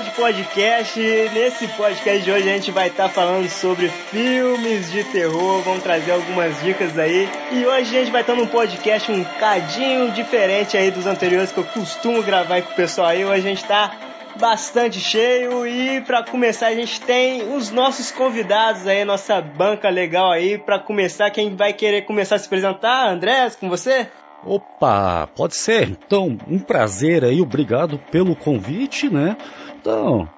[0.00, 0.98] Pod Podcast.
[1.34, 5.82] Nesse podcast de hoje a gente vai estar tá falando sobre filmes de terror, vamos
[5.82, 7.28] trazer algumas dicas aí.
[7.52, 11.58] E hoje a gente vai estar num podcast um cadinho diferente aí dos anteriores que
[11.58, 13.24] eu costumo gravar com o pessoal aí.
[13.24, 13.92] Hoje a gente tá
[14.38, 20.32] bastante cheio e para começar a gente tem os nossos convidados aí, nossa banca legal
[20.32, 20.56] aí.
[20.56, 23.08] Para começar, quem vai querer começar a se apresentar?
[23.08, 24.08] Andrés, com você?
[24.44, 25.88] Opa, pode ser.
[25.90, 29.36] Então, um prazer aí, obrigado pelo convite, né?
[29.80, 30.28] Então,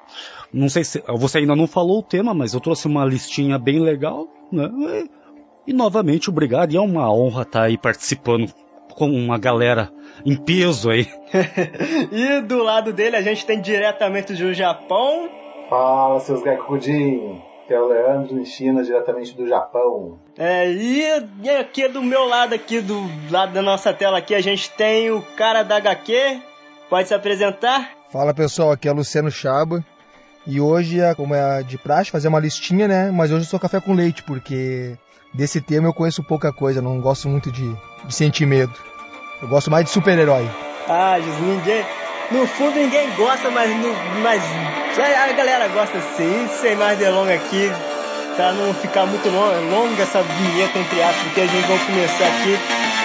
[0.52, 3.80] não sei se você ainda não falou o tema, mas eu trouxe uma listinha bem
[3.80, 4.70] legal, né?
[5.66, 6.72] E, e novamente, obrigado.
[6.72, 8.52] E é uma honra estar aí participando
[8.94, 9.90] com uma galera
[10.24, 11.08] em peso aí.
[12.12, 15.28] e do lado dele a gente tem diretamente do Japão.
[15.68, 20.18] Fala, seus Gakudin que é o Leandro em China, diretamente do Japão.
[20.36, 21.02] É, e,
[21.42, 23.00] e aqui do meu lado, aqui do
[23.30, 26.42] lado da nossa tela aqui, a gente tem o cara da HQ.
[26.92, 27.88] Pode se apresentar?
[28.12, 29.82] Fala pessoal, aqui é Luciano Chaba.
[30.46, 33.10] E hoje, é, como é de praxe, fazer uma listinha, né?
[33.10, 34.98] Mas hoje eu sou café com leite, porque
[35.32, 38.74] desse tema eu conheço pouca coisa, não gosto muito de, de sentir medo.
[39.40, 40.46] Eu gosto mais de super-herói.
[40.86, 41.82] Ah, Jesus, ninguém.
[42.30, 43.70] No fundo ninguém gosta, mas,
[44.22, 44.42] mas
[44.98, 46.46] a galera gosta sim.
[46.60, 47.70] Sem mais delongas aqui,
[48.36, 53.01] pra não ficar muito longa essa vinheta entre aspas, porque a gente vai começar aqui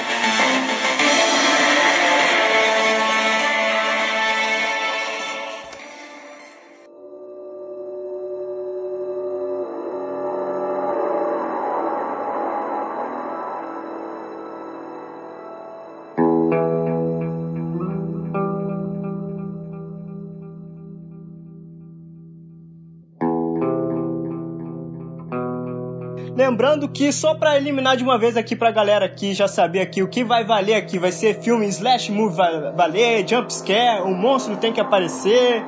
[26.48, 30.02] Lembrando que só para eliminar de uma vez aqui pra galera aqui já saber aqui
[30.02, 34.16] o que vai valer aqui vai ser filme slash movie vai valer, jump scare, o
[34.16, 35.62] monstro tem que aparecer,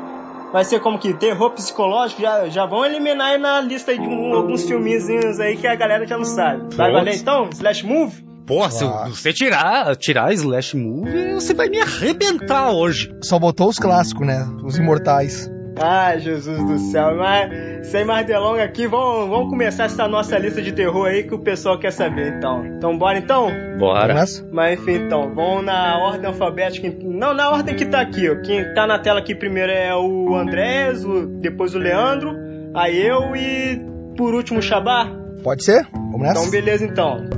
[0.53, 4.33] vai ser como que terror psicológico, já, já vão eliminar aí na lista de um,
[4.33, 6.73] alguns filmezinhos aí que a galera já não sabe.
[6.73, 7.49] Vai valer então?
[7.51, 8.29] Slash movie?
[8.47, 13.15] Pô, se você tirar, tirar Slash Movie, você vai me arrebentar hoje.
[13.21, 14.43] Só botou os clássicos, né?
[14.63, 15.47] Os imortais.
[15.81, 17.15] Ai, Jesus do céu.
[17.15, 21.33] Mas, sem mais delongas aqui, vamos, vamos começar essa nossa lista de terror aí que
[21.33, 22.65] o pessoal quer saber, então.
[22.65, 23.49] Então, bora então?
[23.77, 24.13] Bora.
[24.51, 26.93] Mas, enfim, então, vamos na ordem alfabética.
[27.01, 28.41] Não, na ordem que tá aqui, ó.
[28.41, 32.35] Quem tá na tela aqui primeiro é o Andrés, o, depois o Leandro,
[32.75, 33.81] aí eu e,
[34.17, 35.18] por último, o Xabá.
[35.43, 35.87] Pode ser?
[35.93, 36.39] Vamos nessa?
[36.39, 37.29] Então, beleza, então.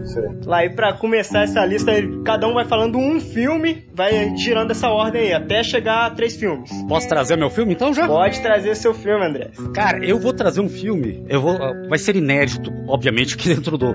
[0.45, 1.91] Lá, e pra começar essa lista,
[2.25, 6.35] cada um vai falando um filme, vai girando essa ordem aí, até chegar a três
[6.35, 6.69] filmes.
[6.87, 8.07] Posso trazer meu filme, então, já?
[8.07, 9.51] Pode trazer seu filme, André.
[9.73, 11.57] Cara, eu vou trazer um filme, eu vou...
[11.87, 13.93] Vai ser inédito, obviamente, aqui dentro do,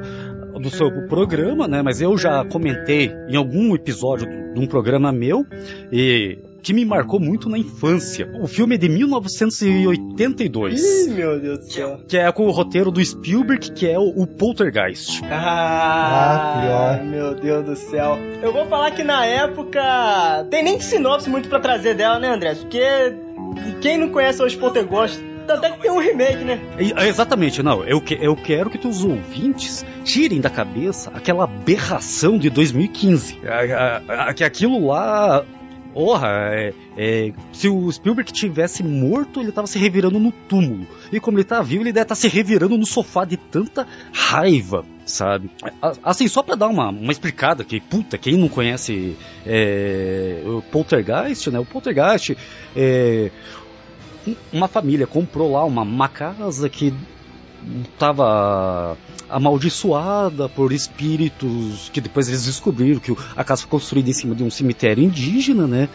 [0.59, 1.83] do seu programa, né?
[1.83, 5.45] Mas eu já comentei em algum episódio de um programa meu
[5.93, 8.29] e que me marcou muito na infância.
[8.43, 11.07] O filme é de 1982.
[11.07, 12.01] Ih, meu Deus do céu.
[12.09, 15.23] Que é com o roteiro do Spielberg, que é o, o Poltergeist.
[15.31, 18.19] Ah, ah meu Deus do céu.
[18.43, 20.45] Eu vou falar que na época.
[20.51, 22.57] Tem nem sinopse muito para trazer dela, né, André?
[22.57, 22.83] Porque
[23.81, 26.59] quem não conhece os Poltergeist até que tem um remake, né?
[27.07, 27.85] Exatamente, não.
[27.85, 33.39] Eu, que, eu quero que os ouvintes tirem da cabeça aquela aberração de 2015.
[34.35, 35.45] Que aquilo lá
[35.97, 40.87] Porra, é, é, se o Spielberg tivesse morto, ele tava se revirando no túmulo.
[41.11, 43.87] E como ele tá vivo, ele deve estar tá se revirando no sofá de tanta
[44.13, 45.51] raiva, sabe?
[46.05, 51.51] Assim, só pra dar uma, uma explicada que, puta, quem não conhece é, o Poltergeist,
[51.51, 51.59] né?
[51.59, 52.37] O Poltergeist
[52.77, 53.31] é,
[54.53, 56.93] uma família comprou lá uma, uma casa que
[57.91, 58.99] estava
[59.29, 64.43] amaldiçoada por espíritos que depois eles descobriram que a casa foi construída em cima de
[64.43, 65.89] um cemitério indígena, né?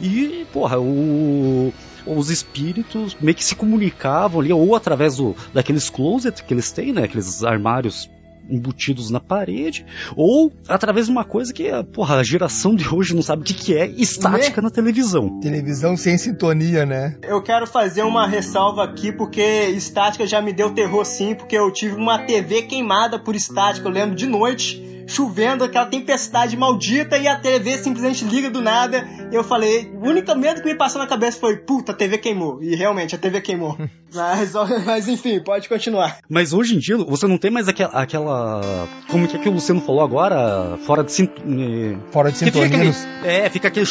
[0.00, 1.72] E, porra, o,
[2.06, 6.92] os espíritos meio que se comunicavam ali, ou através do, daqueles closets que eles têm,
[6.92, 7.04] né?
[7.04, 8.10] Aqueles armários
[8.48, 9.84] embutidos na parede,
[10.16, 13.54] ou através de uma coisa que porra, a geração de hoje não sabe o que,
[13.54, 14.66] que é estática né?
[14.66, 15.40] na televisão.
[15.40, 17.16] Televisão sem sintonia, né?
[17.22, 21.70] Eu quero fazer uma ressalva aqui, porque estática já me deu terror sim, porque eu
[21.70, 27.26] tive uma TV queimada por estática, eu lembro de noite chovendo, aquela tempestade maldita e
[27.26, 29.06] a TV simplesmente liga do nada.
[29.32, 32.62] Eu falei, o único medo que me passou na cabeça foi, puta, a TV queimou.
[32.62, 33.78] E realmente, a TV queimou.
[34.14, 34.52] mas,
[34.84, 36.18] mas enfim, pode continuar.
[36.28, 37.90] Mas hoje em dia, você não tem mais aquela.
[37.92, 38.60] aquela
[39.08, 40.78] como que é que o Luciano falou agora?
[40.86, 41.98] Fora de sintonia.
[42.10, 42.92] Fora de sintonia.
[43.24, 43.86] É, fica aquele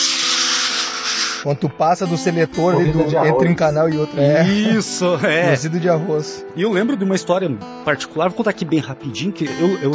[1.44, 4.20] quando tu passa do seletor do, entre um canal e outro.
[4.20, 4.48] É.
[4.48, 5.50] Isso, é.
[5.50, 6.46] Cozido de arroz.
[6.56, 7.50] E eu lembro de uma história
[7.84, 9.92] particular, vou contar aqui bem rapidinho, que eu, eu,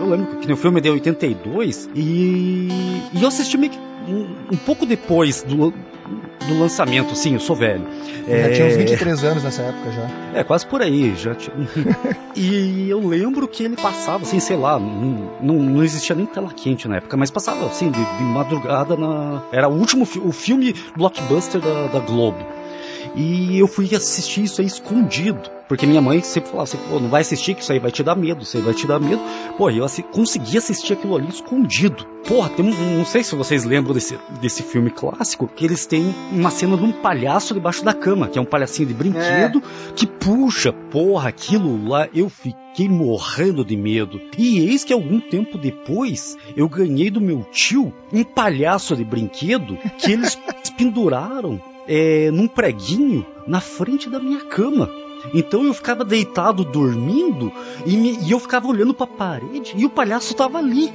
[0.00, 2.68] eu lembro que o filme é de 82 e,
[3.12, 5.72] e eu assisti meio que um, um pouco depois do
[6.46, 7.86] do lançamento, sim, eu sou velho.
[8.26, 8.50] Já é...
[8.50, 10.38] tinha uns 23 anos nessa época já.
[10.38, 11.54] É, quase por aí, já tinha...
[12.34, 16.86] E eu lembro que ele passava, assim, sei lá, não, não existia nem tela quente
[16.86, 19.42] na época, mas passava, assim, de, de madrugada na...
[19.50, 22.38] Era o último o filme blockbuster da, da Globo.
[23.14, 25.58] E eu fui assistir isso aí escondido.
[25.68, 28.02] Porque minha mãe sempre falava assim, pô, não vai assistir que isso aí vai te
[28.02, 29.20] dar medo, isso aí vai te dar medo.
[29.58, 32.06] Pô, eu assim, consegui assistir aquilo ali escondido.
[32.26, 36.14] Porra, tem um, não sei se vocês lembram desse, desse filme clássico, que eles têm
[36.32, 39.92] uma cena de um palhaço debaixo da cama, que é um palhacinho de brinquedo, é.
[39.94, 44.18] que puxa, porra, aquilo lá, eu fiquei morrendo de medo.
[44.38, 49.76] E eis que algum tempo depois, eu ganhei do meu tio um palhaço de brinquedo
[49.98, 50.38] que eles
[50.78, 54.90] penduraram é, num preguinho na frente da minha cama.
[55.34, 57.50] Então eu ficava deitado dormindo
[57.84, 60.92] e, me, e eu ficava olhando para a parede e o palhaço estava ali.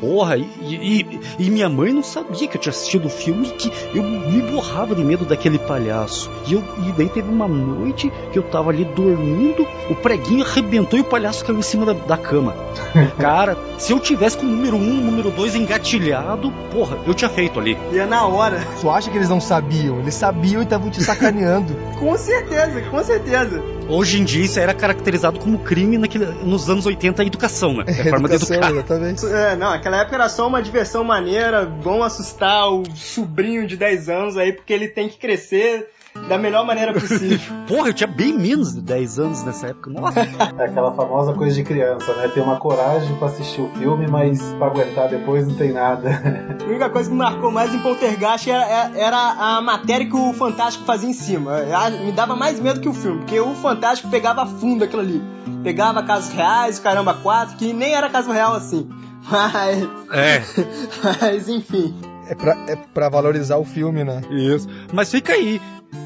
[0.00, 3.70] Porra, e, e, e, minha mãe não sabia que eu tinha assistido o filme que
[3.94, 6.30] eu me borrava de medo daquele palhaço.
[6.46, 10.98] E, eu, e daí teve uma noite que eu tava ali dormindo, o preguinho arrebentou
[10.98, 12.54] e o palhaço caiu em cima da, da cama.
[13.18, 17.28] Cara, se eu tivesse com o número 1, um, número 2 engatilhado, porra, eu tinha
[17.28, 17.76] feito ali.
[17.92, 18.64] E é na hora.
[18.80, 19.98] Tu acha que eles não sabiam?
[19.98, 21.74] Eles sabiam e estavam te sacaneando.
[21.98, 23.77] com certeza, com certeza.
[23.88, 27.84] Hoje em dia isso era caracterizado como crime naquele, nos anos 80 a educação, né?
[27.86, 28.70] É a forma educação, de educar.
[28.70, 29.26] Exatamente.
[29.26, 34.08] É, não, aquela época era só uma diversão maneira, vão assustar o sobrinho de 10
[34.10, 35.88] anos aí, porque ele tem que crescer
[36.28, 37.38] da melhor maneira possível.
[37.66, 39.90] Porra, eu tinha bem menos de 10 anos nessa época.
[39.90, 40.20] Nossa.
[40.20, 42.28] É aquela famosa coisa de criança, né?
[42.28, 46.10] Tem uma coragem para assistir o filme, mas para aguentar depois não tem nada.
[46.60, 50.32] A única coisa que me marcou mais em Poltergeist era, era a matéria que o
[50.32, 51.58] Fantástico fazia em cima.
[52.04, 55.22] Me dava mais medo que o filme, porque o Fantástico pegava fundo aquilo ali.
[55.62, 58.88] Pegava casos reais, caramba, quatro, que nem era caso real assim.
[59.30, 59.88] Mas.
[60.12, 60.42] É.
[61.20, 61.94] Mas, enfim.
[62.28, 64.20] É pra, é pra valorizar o filme, né?
[64.30, 64.68] Isso.
[64.92, 65.60] Mas fica aí.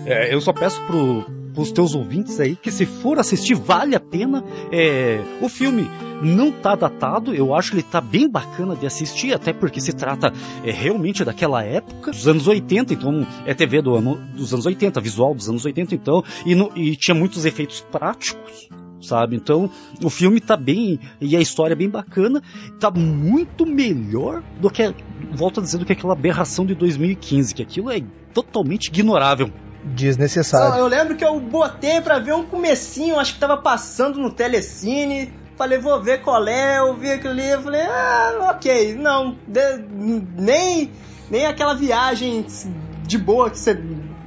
[0.07, 4.01] É, eu só peço pro, pros teus ouvintes aí que se for assistir, vale a
[4.01, 4.45] pena.
[4.71, 5.91] É, o filme
[6.23, 9.93] não tá datado, eu acho que ele tá bem bacana de assistir, até porque se
[9.93, 10.33] trata
[10.65, 15.01] é, realmente daquela época, dos anos 80, então é TV do ano, dos anos 80,
[15.01, 18.69] visual dos anos 80, então, e, no, e tinha muitos efeitos práticos
[19.03, 19.37] sabe?
[19.37, 19.71] Então,
[20.03, 22.43] o filme tá bem e a história é bem bacana,
[22.79, 24.95] tá muito melhor do que
[25.33, 28.03] volto a dizer do que aquela aberração de 2015, que aquilo é
[28.33, 29.51] totalmente ignorável.
[29.85, 30.79] Desnecessário.
[30.79, 35.33] eu lembro que eu botei para ver um comecinho, acho que tava passando no Telecine,
[35.57, 39.79] falei, vou ver qual é, eu vi aquilo ali, eu falei, ah, ok, não, de,
[40.39, 40.93] nem,
[41.29, 42.47] nem aquela viagem
[43.05, 43.77] de boa que você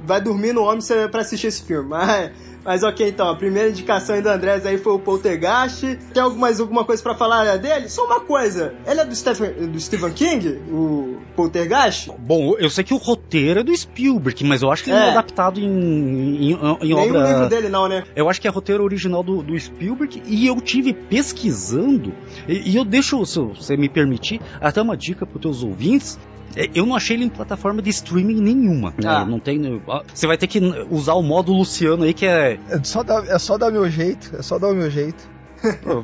[0.04, 2.30] vai dormir no ônibus para assistir esse filme, mas
[2.66, 5.96] mas ok, então, a primeira indicação do Andrés aí foi o Poltergeist.
[6.12, 7.88] Tem alguma, mais alguma coisa para falar dele?
[7.88, 12.10] Só uma coisa, ele é do Stephen, do Stephen King, o Poltergeist?
[12.18, 15.06] Bom, eu sei que o roteiro é do Spielberg, mas eu acho que ele é,
[15.06, 17.24] é adaptado em, em, em Nem obra...
[17.24, 18.04] o livro dele não, né?
[18.14, 22.12] Eu acho que é roteiro original do, do Spielberg e eu tive pesquisando,
[22.48, 26.18] e, e eu deixo, se você me permitir, até uma dica para os teus ouvintes,
[26.18, 26.35] é,
[26.74, 28.90] eu não achei ele em plataforma de streaming nenhuma.
[28.90, 29.08] Né?
[29.08, 29.24] Ah.
[29.24, 29.80] Não tem.
[30.12, 30.60] Você vai ter que
[30.90, 32.58] usar o modo Luciano aí que é.
[32.68, 34.36] É só dar, é só dar meu jeito.
[34.36, 35.36] É só dar o meu jeito.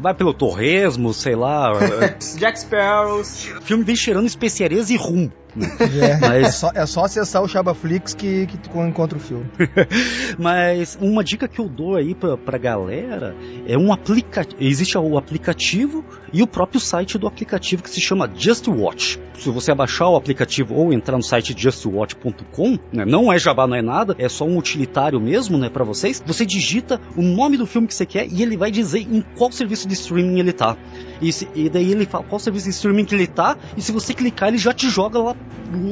[0.00, 1.72] Vai pelo Torresmo, sei lá.
[2.38, 3.48] Jack Sparrows.
[3.58, 5.30] O filme vem cheirando especiarias e rum.
[5.56, 6.46] É, Mas...
[6.46, 9.46] é, só, é só acessar o Shabaflix que, que tu encontra o filme.
[10.38, 13.34] Mas uma dica que eu dou aí pra, pra galera
[13.66, 14.62] é um aplicativo.
[14.62, 19.20] Existe o aplicativo e o próprio site do aplicativo que se chama Just Watch.
[19.34, 23.76] Se você baixar o aplicativo ou entrar no site justwatch.com, né, não é jabá, não
[23.76, 26.22] é nada, é só um utilitário mesmo, né, para vocês.
[26.24, 29.50] Você digita o nome do filme que você quer e ele vai dizer em qual
[29.50, 30.76] serviço de streaming ele tá.
[31.20, 33.92] E, se, e daí ele fala qual serviço de streaming que ele tá, e se
[33.92, 35.36] você clicar, ele já te joga lá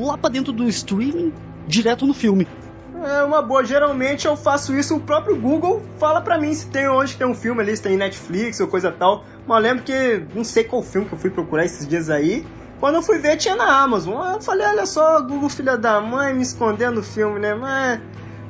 [0.05, 1.33] lá para dentro do streaming,
[1.67, 2.47] direto no filme.
[3.03, 3.65] É uma boa.
[3.65, 7.35] Geralmente eu faço isso, o próprio Google fala pra mim se tem onde tem um
[7.35, 9.25] filme ali, se tem Netflix ou coisa tal.
[9.47, 12.47] Mas eu lembro que não sei qual filme que eu fui procurar esses dias aí.
[12.79, 14.35] Quando eu fui ver, tinha na Amazon.
[14.35, 17.55] Eu falei, olha só, Google filha da mãe me escondendo o filme, né?
[17.55, 18.01] Mas,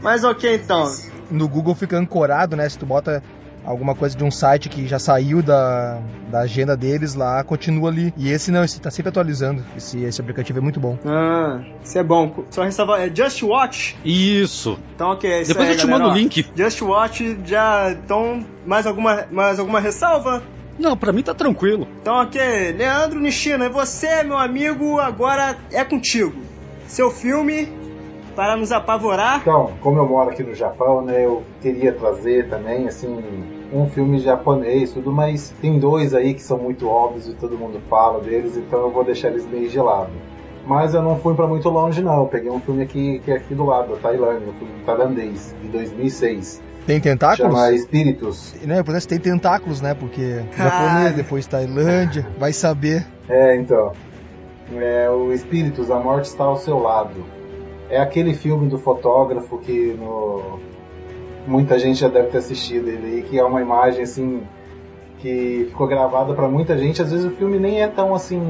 [0.02, 0.92] mas ok então.
[1.30, 2.68] No Google fica ancorado, né?
[2.68, 3.22] Se tu bota
[3.64, 6.00] alguma coisa de um site que já saiu da,
[6.30, 8.12] da agenda deles lá, continua ali.
[8.16, 9.64] E esse não, esse tá sempre atualizando.
[9.76, 10.98] Esse, esse aplicativo é muito bom.
[11.04, 12.44] Ah, isso é bom.
[12.50, 13.96] Só ressalvar, é Just Watch?
[14.04, 14.78] Isso.
[14.94, 15.30] Então, ok.
[15.30, 16.46] É Depois aí, eu te galera, mando o link.
[16.56, 17.90] Just Watch, já.
[17.92, 20.42] Então, mais alguma, mais alguma ressalva?
[20.78, 21.86] Não, pra mim tá tranquilo.
[22.00, 22.72] Então, ok.
[22.72, 26.34] Leandro Nishina, você, meu amigo, agora é contigo.
[26.86, 27.68] Seu filme
[28.40, 29.40] para nos apavorar.
[29.42, 33.22] Então, como eu moro aqui no Japão, né, eu queria trazer também, assim,
[33.70, 37.78] um filme japonês, tudo, mas tem dois aí que são muito óbvios e todo mundo
[37.90, 40.08] fala deles, então eu vou deixar eles meio de lado.
[40.66, 42.20] Mas eu não fui para muito longe, não.
[42.20, 45.54] Eu peguei um filme aqui, que é aqui do lado, da Tailândia, um filme tailandês,
[45.60, 46.62] de 2006.
[46.86, 47.52] Tem tentáculos?
[47.52, 48.54] Chama Espíritos.
[48.62, 49.92] Né, por isso tem tentáculos, né?
[49.92, 53.06] Porque japonês, depois Tailândia, vai saber.
[53.28, 53.92] É, então.
[54.72, 57.39] É, o Espíritos, a morte está ao seu lado.
[57.90, 60.58] É aquele filme do fotógrafo que no...
[61.46, 64.42] muita gente já deve ter assistido ele aí, que é uma imagem assim
[65.20, 67.02] que ficou gravada para muita gente.
[67.02, 68.40] Às vezes o filme nem é tão assim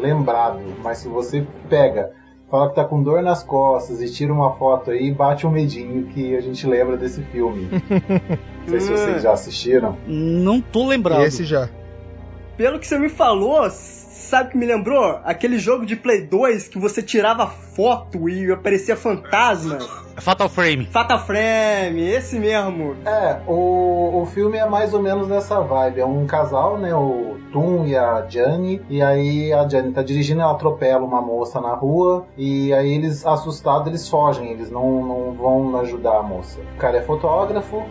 [0.00, 2.12] lembrado, mas se você pega,
[2.50, 6.06] fala que tá com dor nas costas e tira uma foto aí, bate um medinho
[6.06, 7.68] que a gente lembra desse filme.
[8.66, 9.96] Não sei se vocês já assistiram.
[10.06, 11.22] Não tô lembrado.
[11.22, 11.68] Esse já.
[12.56, 13.62] Pelo que você me falou,
[14.30, 15.18] sabe o que me lembrou?
[15.24, 19.78] Aquele jogo de Play 2 que você tirava foto e aparecia fantasma.
[20.16, 20.86] Fatal Frame.
[20.86, 22.94] Fatal Frame, esse mesmo.
[23.04, 26.00] É, o, o filme é mais ou menos nessa vibe.
[26.00, 26.94] É um casal, né?
[26.94, 28.80] O Tum e a Jane.
[28.88, 32.26] E aí a Jane tá dirigindo, ela atropela uma moça na rua.
[32.36, 34.52] E aí eles, assustados, eles fogem.
[34.52, 36.60] Eles não, não vão ajudar a moça.
[36.76, 37.82] O cara é fotógrafo.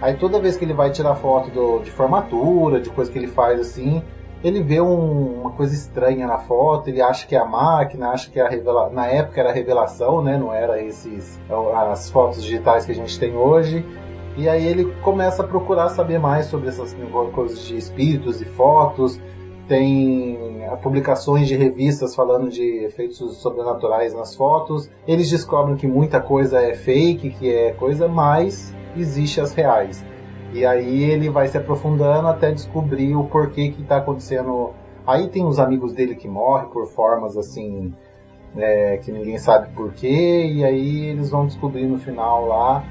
[0.00, 3.28] Aí toda vez que ele vai tirar foto do, de formatura, de coisa que ele
[3.28, 4.02] faz assim,
[4.42, 8.30] ele vê um, uma coisa estranha na foto, ele acha que é a máquina, acha
[8.30, 10.36] que é a revela na época era revelação, né?
[10.36, 11.40] Não era esses
[11.76, 13.84] as fotos digitais que a gente tem hoje.
[14.36, 16.96] E aí ele começa a procurar saber mais sobre essas
[17.34, 19.20] coisas de espíritos e fotos.
[19.68, 24.90] Tem publicações de revistas falando de efeitos sobrenaturais nas fotos.
[25.06, 30.04] Eles descobrem que muita coisa é fake, que é coisa, mas existe as reais.
[30.52, 34.70] E aí ele vai se aprofundando até descobrir o porquê que está acontecendo.
[35.06, 37.92] Aí tem os amigos dele que morrem por formas assim
[38.56, 42.84] é, que ninguém sabe porquê, e aí eles vão descobrir no final lá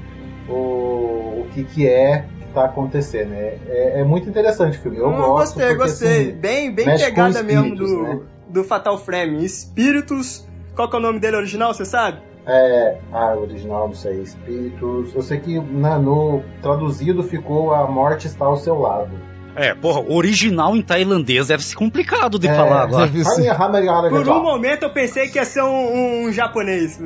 [0.48, 3.32] o, o que, que é que está acontecendo.
[3.32, 4.98] É, é, é, muito interessante o filme.
[4.98, 5.54] Eu, eu gosto.
[5.54, 6.30] Gostei, porque, gostei.
[6.30, 8.20] Assim, bem bem pegada mesmo do, né?
[8.48, 9.44] do Fatal Frame.
[9.44, 10.46] Espíritos.
[10.74, 12.20] Qual que é o nome dele original, você sabe?
[12.46, 15.14] É, ah, original, não sei, espíritos.
[15.14, 19.10] Eu sei que na, no traduzido ficou A Morte Está ao Seu Lado.
[19.54, 23.06] É, porra, original em tailandês deve ser complicado de é, falar agora.
[24.08, 26.98] Por um momento eu pensei que ia ser um, um japonês.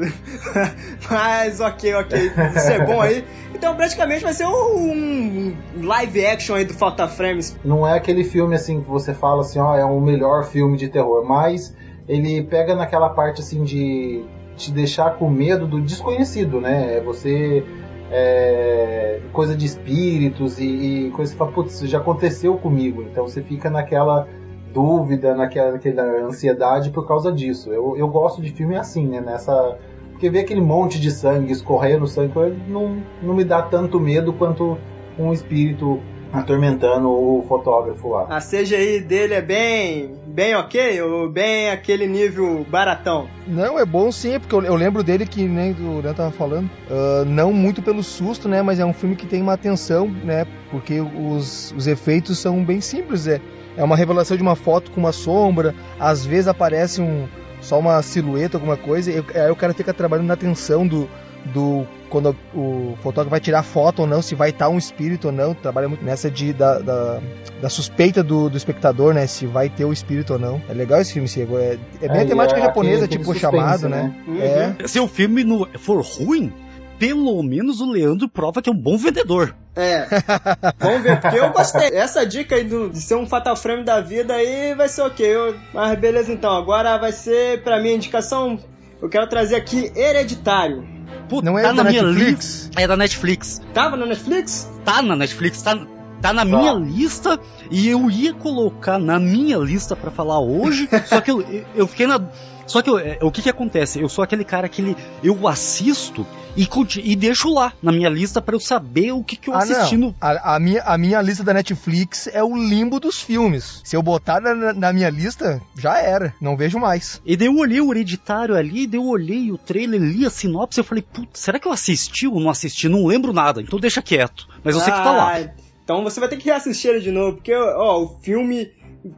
[1.11, 2.33] Mas ok, ok.
[2.55, 3.25] Isso é bom aí.
[3.53, 7.59] Então praticamente vai ser um, um live action aí do Falta Frames.
[7.65, 10.89] Não é aquele filme assim que você fala assim, ó, é o melhor filme de
[10.89, 11.75] terror, mas
[12.09, 14.25] ele pega naquela parte assim de
[14.57, 16.97] te deixar com medo do desconhecido, né?
[16.97, 17.65] É você
[18.11, 23.03] é, coisa de espíritos e, e coisa que fala, putz, já aconteceu comigo.
[23.03, 24.27] Então você fica naquela
[24.73, 27.73] dúvida, naquela, naquela ansiedade por causa disso.
[27.73, 29.21] Eu, eu gosto de filme assim, né?
[29.21, 29.79] Nessa.
[30.13, 32.33] Porque ver aquele monte de sangue escorrendo sangue
[32.67, 34.79] não, não me dá tanto medo quanto
[35.19, 36.01] um espírito
[36.33, 38.27] atormentando o fotógrafo lá.
[38.29, 43.29] A CGI dele é bem, bem ok ou bem aquele nível baratão?
[43.47, 46.67] Não, é bom sim, porque eu, eu lembro dele que nem o Leandro tava falando,
[46.67, 50.47] uh, não muito pelo susto, né, mas é um filme que tem uma atenção, né,
[50.71, 53.41] porque os, os efeitos são bem simples, é,
[53.77, 57.27] é uma revelação de uma foto com uma sombra, às vezes aparece um
[57.61, 61.09] só uma silhueta, alguma coisa, e aí o cara fica trabalhando na atenção do,
[61.47, 65.33] do quando o fotógrafo vai tirar foto ou não, se vai estar um espírito ou
[65.33, 67.21] não, trabalha muito nessa de, da, da,
[67.61, 69.27] da suspeita do, do, espectador, né?
[69.27, 70.61] Se vai ter o espírito ou não.
[70.69, 71.43] É legal esse filme, sim.
[71.43, 74.15] É, é bem é, a temática é, japonesa, tipo suspense, chamado, né?
[74.27, 74.77] né?
[74.81, 74.87] É.
[74.89, 76.53] Se o filme no, for ruim,
[76.99, 79.55] pelo menos o Leandro prova que é um bom vendedor.
[79.75, 80.07] É.
[80.79, 81.89] Vamos ver, porque eu gostei.
[81.89, 85.27] Essa dica aí do, de ser um Fatal Frame da vida aí vai ser ok.
[85.27, 86.53] Eu, mas beleza então.
[86.53, 88.59] Agora vai ser, pra minha indicação,
[89.03, 90.96] eu quero trazer aqui Hereditário.
[91.29, 92.81] Puta, não é tá na minha lista.
[92.81, 93.61] É da Netflix.
[93.75, 94.71] Tava na Netflix?
[94.85, 95.79] Tá na Netflix, tá,
[96.23, 97.39] tá na minha lista
[97.71, 102.07] e eu ia colocar na minha lista para falar hoje, só que eu, eu fiquei
[102.07, 102.21] na
[102.67, 104.01] só que eu, é, o que que acontece?
[104.01, 106.69] Eu sou aquele cara que ele, eu assisto e,
[107.05, 109.97] e deixo lá na minha lista para eu saber o que, que eu ah, assisti
[109.97, 110.15] no...
[110.21, 113.81] a, a, minha, a minha lista da Netflix é o limbo dos filmes.
[113.85, 116.35] Se eu botar na, na minha lista, já era.
[116.41, 117.21] Não vejo mais.
[117.25, 120.79] E daí eu olhei o hereditário ali, daí eu olhei o trailer, li a sinopse,
[120.79, 122.89] eu falei, putz, será que eu assisti ou não assisti?
[122.89, 124.49] Não lembro nada, então deixa quieto.
[124.65, 125.35] Mas eu ah, sei que tá lá.
[125.35, 125.51] Ah,
[125.85, 128.73] então você vai ter que reassistir ele de novo, porque ó, o filme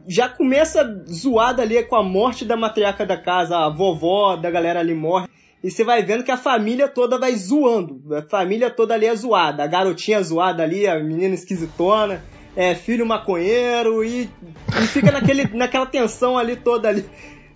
[0.07, 4.79] já começa zoado ali com a morte da matriarca da casa, a vovó da galera
[4.79, 5.27] ali morre.
[5.63, 8.01] E você vai vendo que a família toda vai zoando.
[8.15, 9.63] A família toda ali é zoada.
[9.63, 12.23] A garotinha zoada ali, a menina esquisitona,
[12.55, 14.29] é filho maconheiro e,
[14.81, 17.05] e fica naquele, naquela tensão ali toda ali.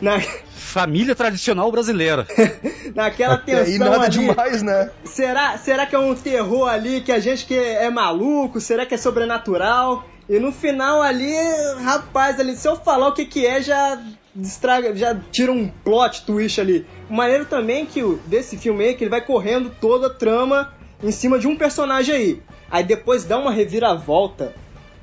[0.01, 0.19] Na...
[0.53, 2.25] Família tradicional brasileira.
[2.95, 4.09] Naquela tensão e nada ali.
[4.09, 4.89] demais, né?
[5.05, 8.59] Será, será que é um terror ali que a gente que é maluco?
[8.59, 10.03] Será que é sobrenatural?
[10.30, 11.34] E no final ali,
[11.82, 14.01] rapaz, ali, se eu falar o que que é, já
[14.39, 16.86] estraga, já tira um plot twist ali.
[17.10, 20.74] O maneiro também que o, desse filme aí, que ele vai correndo toda a trama
[21.03, 22.42] em cima de um personagem aí.
[22.72, 24.53] Aí depois dá uma reviravolta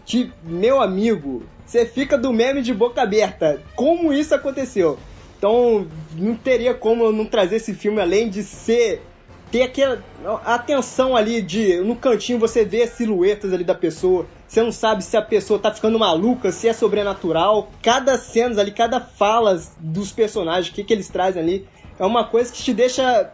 [0.07, 3.63] que, meu amigo, você fica do meme de boca aberta.
[3.77, 4.99] Como isso aconteceu?
[5.39, 5.87] Então,
[6.17, 9.03] não teria como eu não trazer esse filme além de ser
[9.51, 10.01] ter aquela
[10.45, 14.27] atenção ali de no cantinho você vê as silhuetas ali da pessoa.
[14.51, 17.71] Você não sabe se a pessoa tá ficando maluca, se é sobrenatural.
[17.81, 22.25] Cada cena ali, cada fala dos personagens, o que, que eles trazem ali, é uma
[22.25, 23.31] coisa que te deixa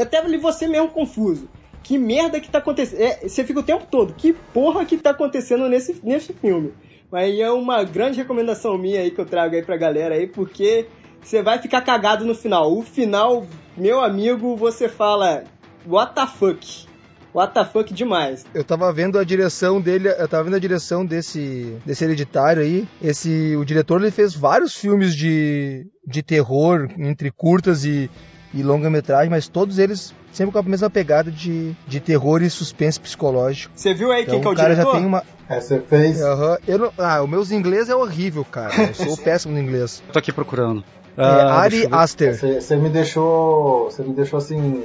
[0.00, 1.50] até você mesmo confuso.
[1.82, 2.98] Que merda que tá acontecendo?
[2.98, 6.72] É, você fica o tempo todo, que porra que tá acontecendo nesse, nesse filme?
[7.12, 10.86] Mas é uma grande recomendação minha aí que eu trago aí pra galera aí, porque
[11.20, 12.72] você vai ficar cagado no final.
[12.72, 15.44] O final, meu amigo, você fala,
[15.86, 16.93] what the fuck?
[17.34, 18.44] What the fuck demais.
[18.54, 22.86] Eu tava vendo a direção dele, eu tava vendo a direção desse, desse hereditário aí.
[23.02, 28.08] Esse, o diretor ele fez vários filmes de, de terror, entre curtas e,
[28.54, 33.00] e longa-metragem, mas todos eles sempre com a mesma pegada de, de terror e suspense
[33.00, 33.72] psicológico.
[33.74, 34.92] Você viu aí Então quem que é o o cara diretor?
[34.92, 35.22] já tem uma.
[35.48, 36.22] É, você fez.
[36.22, 38.72] Aham, eu não- ah, o meus inglês é horrível, cara.
[38.88, 40.02] Eu sou péssimo no inglês.
[40.12, 40.84] Tô aqui procurando.
[41.16, 41.86] É Ah, Ari.
[41.90, 42.36] Aster.
[42.38, 43.84] Você me deixou.
[43.90, 44.82] Você me deixou assim.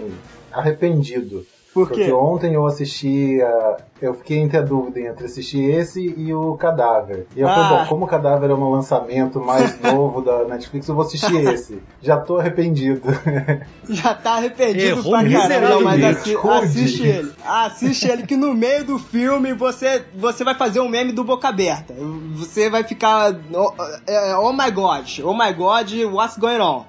[0.51, 1.45] arrependido.
[1.85, 2.01] Por quê?
[2.01, 3.41] Porque ontem eu assisti.
[3.41, 7.27] a- eu fiquei entre a dúvida entre assistir esse e o Cadáver.
[7.35, 7.53] E eu Ah.
[7.53, 11.35] falei, bom, como o Cadáver é um lançamento mais novo da Netflix, eu vou assistir
[11.49, 11.81] esse.
[12.01, 13.01] Já tô arrependido.
[13.89, 16.55] Já tá arrependido Errou pra caramba, não, mas assi- Rude.
[16.65, 17.31] assiste ele.
[17.45, 21.49] Assiste ele que no meio do filme você, você vai fazer um meme do boca
[21.49, 21.93] aberta.
[22.35, 23.35] Você vai ficar.
[23.53, 23.73] Oh,
[24.07, 26.85] é, oh my god, oh my god, what's going on?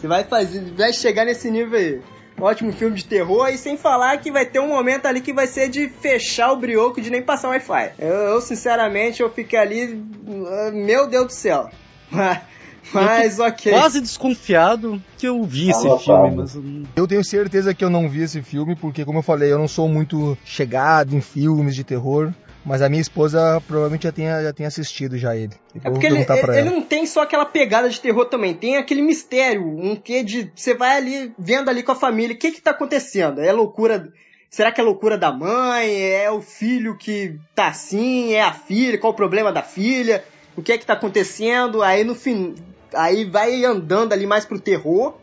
[0.00, 0.72] Você vai fazer.
[0.76, 2.00] Vai chegar nesse nível aí.
[2.44, 5.46] Ótimo filme de terror, e sem falar que vai ter um momento ali que vai
[5.46, 7.92] ser de fechar o brioco de nem passar Wi-Fi.
[7.98, 10.04] Eu, eu, sinceramente, eu fiquei ali.
[10.46, 11.70] ah, Meu Deus do céu.
[12.92, 13.72] Mas, ok.
[13.72, 16.02] Quase desconfiado que eu vi esse Anotado.
[16.02, 16.58] filme, mas
[16.94, 19.66] Eu tenho certeza que eu não vi esse filme, porque, como eu falei, eu não
[19.66, 22.30] sou muito chegado em filmes de terror.
[22.64, 25.52] Mas a minha esposa provavelmente já tenha, já tenha assistido já ele.
[25.74, 28.76] É vou porque ele, pra ele não tem só aquela pegada de terror também, tem
[28.76, 30.50] aquele mistério, um quê de.
[30.54, 33.40] Você vai ali vendo ali com a família, o que que tá acontecendo?
[33.40, 34.10] É loucura.
[34.48, 35.92] Será que é loucura da mãe?
[36.00, 38.32] É o filho que tá assim?
[38.32, 38.96] É a filha?
[38.98, 40.24] Qual o problema da filha?
[40.56, 41.82] O que é que tá acontecendo?
[41.82, 42.54] Aí no fim.
[42.94, 45.18] Aí vai andando ali mais pro terror,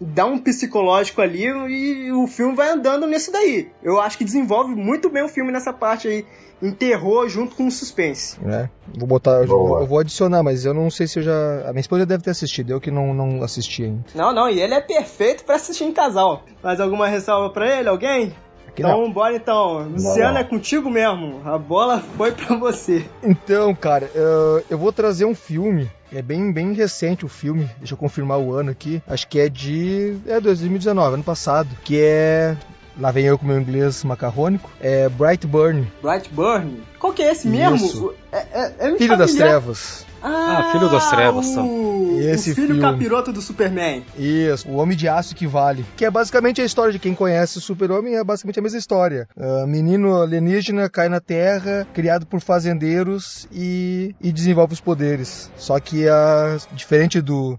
[0.00, 3.68] dá um psicológico ali e o filme vai andando nisso daí.
[3.82, 6.26] Eu acho que desenvolve muito bem o filme nessa parte aí,
[6.62, 8.38] em terror junto com suspense.
[8.40, 8.68] né?
[8.96, 11.68] Vou botar, eu eu vou adicionar, mas eu não sei se eu já.
[11.68, 14.04] A minha esposa já deve ter assistido, eu que não, não assisti ainda.
[14.14, 16.42] Não, não, e ele é perfeito pra assistir em casal.
[16.62, 17.88] Mais alguma ressalva pra ele?
[17.88, 18.34] Alguém?
[18.76, 19.12] Então, não.
[19.12, 19.88] bora então.
[19.88, 21.40] Luciano é contigo mesmo.
[21.44, 23.04] A bola foi pra você.
[23.22, 25.88] Então, cara, eu, eu vou trazer um filme.
[26.14, 27.68] É bem, bem recente o filme.
[27.78, 29.02] Deixa eu confirmar o ano aqui.
[29.06, 30.16] Acho que é de.
[30.26, 31.68] É 2019, ano passado.
[31.82, 32.56] Que é.
[32.96, 34.70] Lá vem eu com meu inglês macarrônico.
[34.80, 36.80] É Brightburn, Brightburn?
[37.00, 37.74] Qual que é esse mesmo?
[37.74, 38.14] Isso.
[38.30, 39.48] É, é, é me Filho das familiar.
[39.48, 40.06] Trevas.
[40.26, 41.62] Ah, Ah, Filho das Trevas, tá.
[41.62, 42.80] O, Esse o filho filme.
[42.80, 44.02] capiroto do Superman.
[44.18, 45.84] Isso, o Homem de Aço que vale.
[45.96, 49.28] Que é basicamente a história de quem conhece o Super-Homem, é basicamente a mesma história.
[49.38, 55.50] Ah, menino alienígena cai na Terra, criado por fazendeiros e, e desenvolve os poderes.
[55.56, 57.58] Só que, a, diferente do,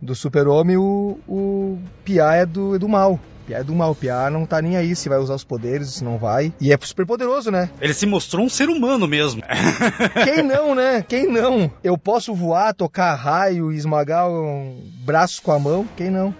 [0.00, 3.18] do Super-Homem, o, o Pia é do, é do mal.
[3.48, 3.94] É do mal.
[3.94, 6.52] Pia não tá nem aí se vai usar os poderes, se não vai.
[6.60, 7.70] E é super poderoso, né?
[7.80, 9.42] Ele se mostrou um ser humano mesmo.
[10.24, 11.04] Quem não, né?
[11.06, 11.70] Quem não?
[11.82, 15.86] Eu posso voar, tocar raio, esmagar um braços com a mão?
[15.96, 16.34] Quem não?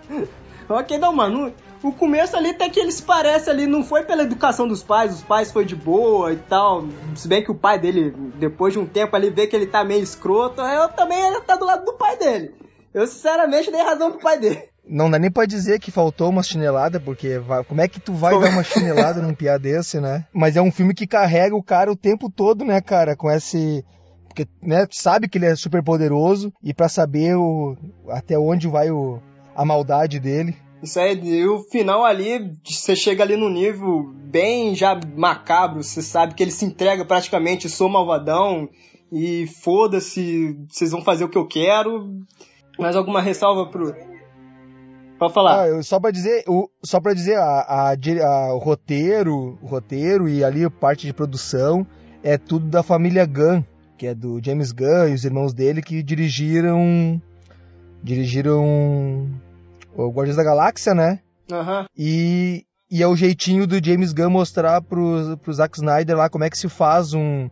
[0.68, 1.52] Ok, não, mano.
[1.82, 5.22] O começo ali até que eles parecem ali, não foi pela educação dos pais, os
[5.22, 6.84] pais foi de boa e tal.
[7.16, 9.82] Se bem que o pai dele, depois de um tempo ali, vê que ele tá
[9.82, 12.54] meio escroto, eu também ele tá do lado do pai dele.
[12.94, 14.71] Eu sinceramente dei razão pro pai dele.
[14.86, 18.12] Não dá nem pra dizer que faltou uma chinelada, porque vai- como é que tu
[18.12, 20.26] vai dar uma chinelada num piá desse, né?
[20.32, 23.14] Mas é um filme que carrega o cara o tempo todo, né, cara?
[23.16, 23.84] Com esse.
[24.26, 27.76] Porque, né, sabe que ele é super poderoso e pra saber o...
[28.08, 29.20] até onde vai o...
[29.54, 30.56] a maldade dele.
[30.82, 36.02] Isso aí, e o final ali, você chega ali no nível bem já macabro, você
[36.02, 38.68] sabe que ele se entrega praticamente, sou malvadão
[39.12, 42.08] e foda-se, vocês vão fazer o que eu quero.
[42.78, 43.94] Mais alguma ressalva pro.
[45.22, 45.68] Pode falar.
[45.68, 50.28] Ah, só pra dizer, o, só para dizer, a, a a- o roteiro, o roteiro
[50.28, 51.86] e ali a parte de produção
[52.22, 53.62] é tudo da família Gunn,
[53.98, 57.20] que é do James Gunn e os irmãos dele que dirigiram
[58.02, 59.28] dirigiram
[59.96, 61.20] o Guardiões da Galáxia, né?
[61.50, 61.86] Aham.
[61.96, 66.44] E, e é o jeitinho do James Gunn mostrar pro, pro Zack Snyder lá como
[66.44, 67.48] é que se faz um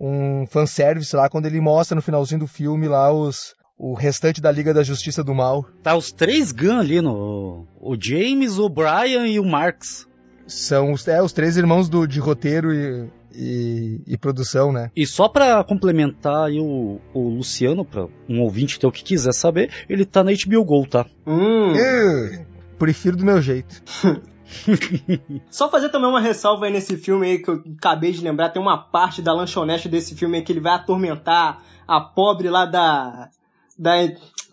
[0.00, 4.50] um fanservice lá quando ele mostra no finalzinho do filme lá os o restante da
[4.50, 5.64] Liga da Justiça do Mal.
[5.82, 7.66] Tá os três Gun ali no.
[7.80, 10.06] O James, o Brian e o Marx.
[10.46, 14.90] São os, é, os três irmãos do, de roteiro e, e, e produção, né?
[14.94, 19.32] E só pra complementar aí o, o Luciano, pra um ouvinte ter o que quiser
[19.32, 21.06] saber, ele tá na HBO Go, tá?
[21.26, 21.74] Hum.
[21.74, 22.46] Eu
[22.78, 23.82] prefiro do meu jeito.
[25.50, 28.60] Só fazer também uma ressalva aí nesse filme aí que eu acabei de lembrar, tem
[28.60, 33.30] uma parte da lanchonete desse filme aí que ele vai atormentar a pobre lá da
[33.78, 33.92] da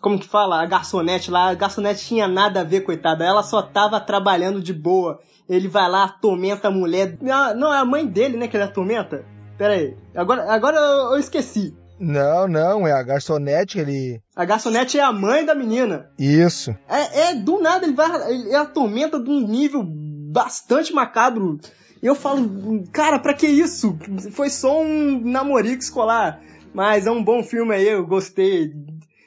[0.00, 3.62] como que fala, a garçonete lá, a garçonete tinha nada a ver, coitada, ela só
[3.62, 5.20] tava trabalhando de boa.
[5.48, 7.16] Ele vai lá, atormenta a mulher.
[7.20, 9.24] Não, não é a mãe dele, né, que ele atormenta?
[9.56, 9.96] Pera aí.
[10.14, 11.72] Agora, agora eu, eu esqueci.
[12.00, 14.20] Não, não, é a garçonete, ele.
[14.34, 16.10] A garçonete é a mãe da menina.
[16.18, 16.74] Isso.
[16.88, 18.32] É, é do nada, ele vai.
[18.32, 21.60] Ele atormenta de um nível bastante macabro.
[22.02, 23.96] E eu falo, cara, pra que isso?
[24.32, 26.40] Foi só um namorico escolar.
[26.74, 28.72] Mas é um bom filme aí, eu gostei.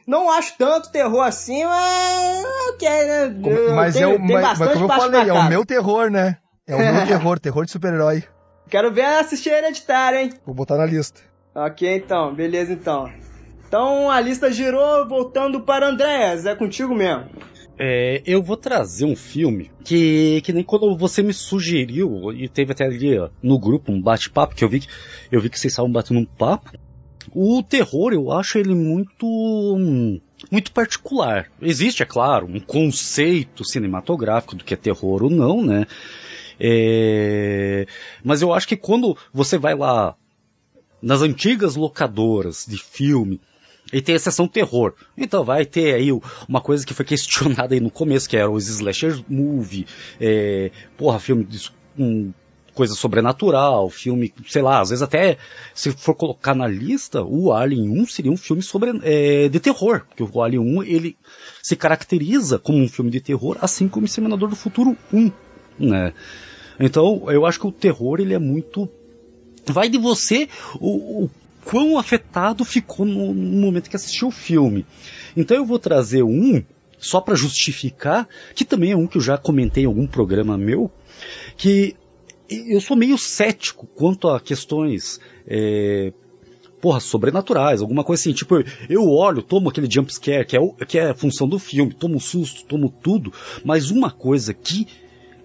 [0.05, 2.45] Não acho tanto terror assim, mas.
[2.73, 3.35] ok, né?
[3.43, 5.65] Eu mas tenho- é o, tem mas, mas bastante como eu falei, é o meu
[5.65, 6.37] terror, né?
[6.67, 8.23] É o meu terror, terror de super-herói.
[8.69, 10.33] Quero ver assistir Hereditário, hein?
[10.45, 11.21] Vou botar na lista.
[11.53, 13.09] Ok, então, beleza então.
[13.67, 17.25] Então a lista girou, voltando para Andréas, é contigo mesmo.
[17.77, 22.71] É, eu vou trazer um filme que, que nem quando você me sugeriu, e teve
[22.71, 24.87] até ali ó, no grupo um bate-papo, que eu vi que
[25.31, 26.71] eu vi que vocês estavam batendo um papo.
[27.33, 29.25] O terror, eu acho ele muito
[30.51, 31.49] muito particular.
[31.61, 35.85] Existe, é claro, um conceito cinematográfico do que é terror ou não, né?
[36.59, 37.85] É,
[38.23, 40.15] mas eu acho que quando você vai lá
[41.01, 43.41] nas antigas locadoras de filme
[43.93, 44.93] e tem a seção terror.
[45.17, 46.09] Então vai ter aí
[46.47, 49.85] uma coisa que foi questionada aí no começo, que era os slasher movie,
[50.19, 51.47] é, porra, filme
[51.95, 52.33] com
[52.75, 55.37] coisa sobrenatural, filme, sei lá, às vezes até,
[55.73, 60.01] se for colocar na lista, o Alien 1 seria um filme sobre, é, de terror,
[60.07, 61.17] porque o Alien 1, ele
[61.63, 65.31] se caracteriza como um filme de terror, assim como o Exterminador do Futuro 1,
[65.79, 66.13] né?
[66.79, 68.89] Então, eu acho que o terror, ele é muito
[69.71, 70.47] vai de você
[70.79, 71.29] o, o
[71.63, 74.85] quão afetado ficou no, no momento que assistiu o filme.
[75.35, 76.63] Então eu vou trazer um,
[76.99, 80.91] só para justificar, que também é um que eu já comentei em algum programa meu,
[81.57, 81.95] que
[82.49, 85.19] eu sou meio cético quanto a questões.
[85.47, 86.13] É,
[86.81, 88.33] Porra, sobrenaturais, alguma coisa assim.
[88.33, 91.57] Tipo, eu olho, tomo aquele jump scare, que é, o, que é a função do
[91.57, 94.85] filme, tomo susto, tomo tudo, mas uma coisa que,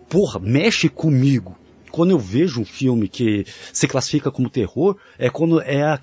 [0.08, 1.56] porra, mexe comigo
[1.90, 6.00] quando eu vejo um filme que se classifica como terror, é quando é a-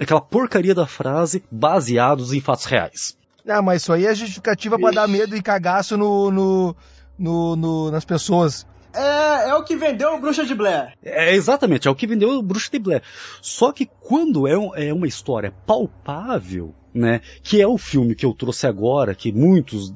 [0.00, 3.16] aquela porcaria da frase baseados em fatos reais.
[3.46, 6.76] Ah, mas isso aí é justificativa pra dar medo e cagaço no, no,
[7.16, 8.66] no- no- nas pessoas.
[8.96, 10.92] É, é o que vendeu o Bruxa de Blair.
[11.04, 13.02] É exatamente, é o que vendeu o Bruxa de Blair.
[13.42, 18.24] Só que quando é, um- é uma história palpável, né, que é o filme que
[18.24, 19.92] eu trouxe agora, que muitos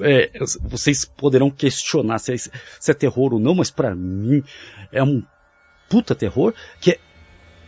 [0.00, 0.30] é,
[0.62, 4.42] vocês poderão questionar se é, se é terror ou não, mas pra mim
[4.90, 5.22] é um
[5.88, 6.98] puta terror, que é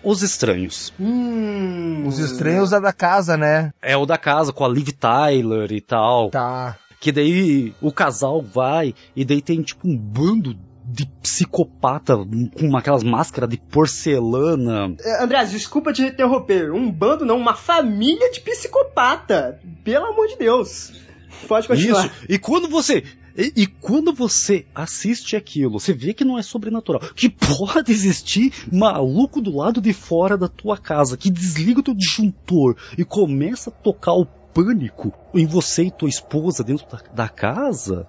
[0.02, 0.92] Os Estranhos.
[0.98, 2.04] Hum.
[2.06, 3.72] Os estranhos da da casa, né?
[3.82, 6.30] É o da casa com a Liv Tyler e tal.
[6.30, 6.76] Tá.
[7.00, 10.56] Que daí o casal vai e daí tem tipo um bando
[10.88, 14.94] de psicopata com aquelas máscaras de porcelana.
[15.00, 16.72] É, André, desculpa te interromper.
[16.72, 19.60] Um bando não, uma família de psicopata.
[19.82, 20.92] Pelo amor de Deus.
[21.48, 22.06] Pode continuar.
[22.06, 22.14] Isso.
[22.28, 23.02] E quando você
[23.36, 27.02] e, e quando você assiste aquilo, você vê que não é sobrenatural.
[27.14, 31.94] Que pode existir maluco do lado de fora da tua casa, que desliga o teu
[31.94, 37.28] disjuntor e começa a tocar o pânico em você e tua esposa dentro da, da
[37.28, 38.06] casa.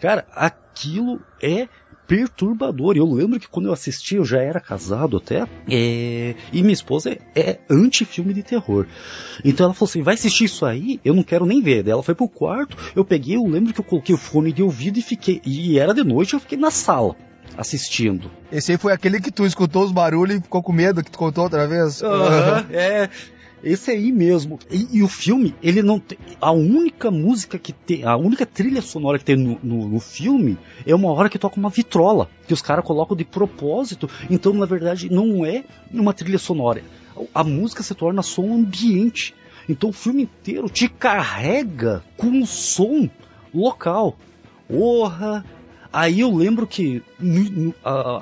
[0.00, 1.68] Cara, aquilo é
[2.06, 2.96] perturbador.
[2.96, 7.10] Eu lembro que quando eu assisti, eu já era casado até, é, e minha esposa
[7.10, 8.86] é, é anti-filme de terror.
[9.44, 10.98] Então ela falou assim: vai assistir isso aí?
[11.04, 11.82] Eu não quero nem ver.
[11.82, 14.62] Daí ela foi pro quarto, eu peguei, eu lembro que eu coloquei o fone de
[14.62, 15.42] ouvido e fiquei.
[15.44, 17.14] E era de noite, eu fiquei na sala
[17.56, 18.30] assistindo.
[18.50, 21.18] Esse aí foi aquele que tu escutou os barulhos e ficou com medo, que tu
[21.18, 22.02] contou outra vez?
[22.02, 23.10] Aham, é.
[23.62, 24.58] Esse aí mesmo.
[24.70, 26.18] E, e o filme, ele não tem.
[26.40, 28.04] A única música que tem.
[28.04, 31.58] A única trilha sonora que tem no, no, no filme é uma hora que toca
[31.58, 32.28] uma vitrola.
[32.46, 34.08] Que os caras colocam de propósito.
[34.28, 36.82] Então, na verdade, não é uma trilha sonora.
[37.34, 39.34] A música se torna som ambiente.
[39.68, 43.08] Então o filme inteiro te carrega com um som
[43.54, 44.16] local.
[44.68, 45.44] Porra!
[45.92, 47.02] Aí eu lembro que,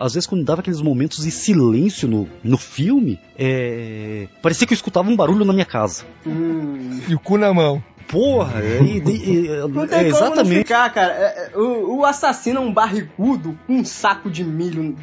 [0.00, 4.76] às vezes, quando dava aqueles momentos de silêncio no, no filme, é, parecia que eu
[4.76, 6.04] escutava um barulho na minha casa.
[6.26, 7.00] Hum.
[7.08, 7.82] E o cu na mão.
[8.08, 10.58] Porra, é, e- e- e- Não é tem como não exatamente.
[10.58, 11.12] ficar, cara.
[11.12, 14.96] É, é, o, o assassino é um barrigudo com um saco de milho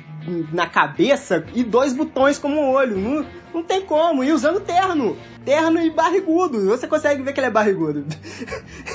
[0.52, 2.98] na cabeça e dois botões como um olho.
[2.98, 4.24] Não, não tem como.
[4.24, 5.18] E usando terno.
[5.44, 6.66] Terno e barrigudo.
[6.68, 8.06] Você consegue ver que ele é barrigudo.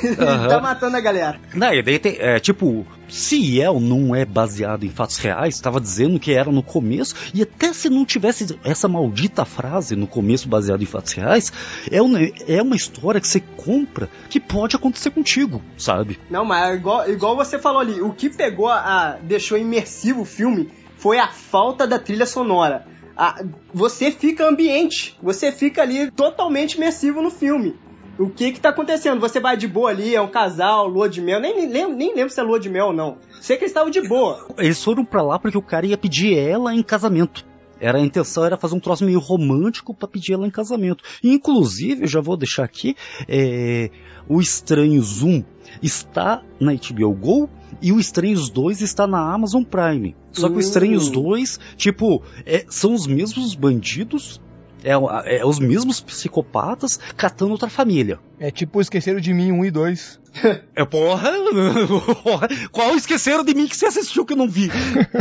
[0.03, 0.49] Uhum.
[0.49, 1.39] tá matando a galera.
[1.55, 5.81] Não, e daí tem, é, tipo, se El não é baseado em fatos reais, estava
[5.81, 10.49] dizendo que era no começo, e até se não tivesse essa maldita frase no começo
[10.49, 11.53] baseado em fatos reais,
[11.91, 12.19] é uma,
[12.49, 16.19] é uma história que você compra que pode acontecer contigo, sabe?
[16.29, 19.19] Não, mas é igual, igual você falou ali, o que pegou a.
[19.23, 20.69] deixou imersivo o filme
[21.03, 22.87] foi a falta da trilha sonora.
[23.17, 23.43] A,
[23.75, 27.77] você fica ambiente, você fica ali totalmente imersivo no filme
[28.19, 29.21] o que que tá acontecendo?
[29.21, 32.31] Você vai de boa ali, é um casal, lua de mel, nem, nem, nem lembro
[32.31, 33.17] se é lua de mel ou não.
[33.41, 34.47] Sei que eles estavam de boa.
[34.59, 37.45] Eles foram para lá porque o cara ia pedir ela em casamento.
[37.81, 41.03] Era a intenção era fazer um troço meio romântico para pedir ela em casamento.
[41.25, 42.95] Inclusive, eu já vou deixar aqui,
[43.27, 43.91] é,
[44.29, 45.43] o Estranho Zoom
[45.83, 50.17] está na HBO Go e o Estranhos 2 está na Amazon Prime.
[50.33, 51.61] Só que o Estranhos 2, hum.
[51.77, 54.41] tipo, é, são os mesmos bandidos,
[54.85, 54.93] é,
[55.37, 58.19] é, os mesmos psicopatas catando outra família.
[58.39, 60.23] É tipo Esqueceram de Mim 1 e 2.
[60.75, 61.31] É porra,
[62.25, 62.49] porra.
[62.71, 64.71] Qual Esqueceram de Mim que você assistiu que eu não vi?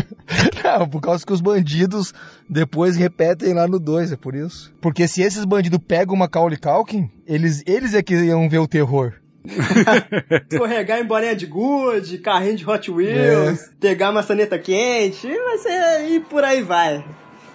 [0.63, 2.13] não, por causa que os bandidos
[2.49, 4.73] depois repetem lá no 2, é por isso.
[4.79, 8.67] Porque se esses bandidos pegam uma Macaulay Culkin, eles, eles é que iam ver o
[8.67, 9.20] terror.
[10.51, 13.69] Escorregar em bolinha de gude, carrinho de Hot Wheels, é.
[13.79, 17.03] pegar maçaneta quente, vai ser, e por aí vai.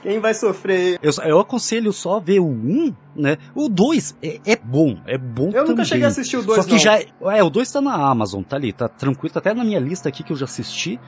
[0.03, 0.99] Quem vai sofrer?
[1.03, 3.38] Eu, eu aconselho só ver o 1, né?
[3.55, 5.70] O 2 é, é, bom, é bom Eu também.
[5.70, 6.79] nunca cheguei a assistir o 2, Só que não.
[6.79, 7.01] já...
[7.01, 10.09] É, o 2 tá na Amazon, tá ali, tá tranquilo, tá até na minha lista
[10.09, 11.01] aqui que eu já assisti.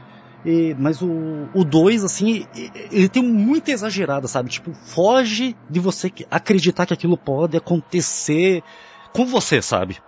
[0.45, 2.47] E, mas o 2, assim,
[2.91, 4.51] ele tem muita exagerada, sabe?
[4.51, 8.63] Tipo, foge de você acreditar que aquilo pode acontecer
[9.13, 9.99] com você, sabe?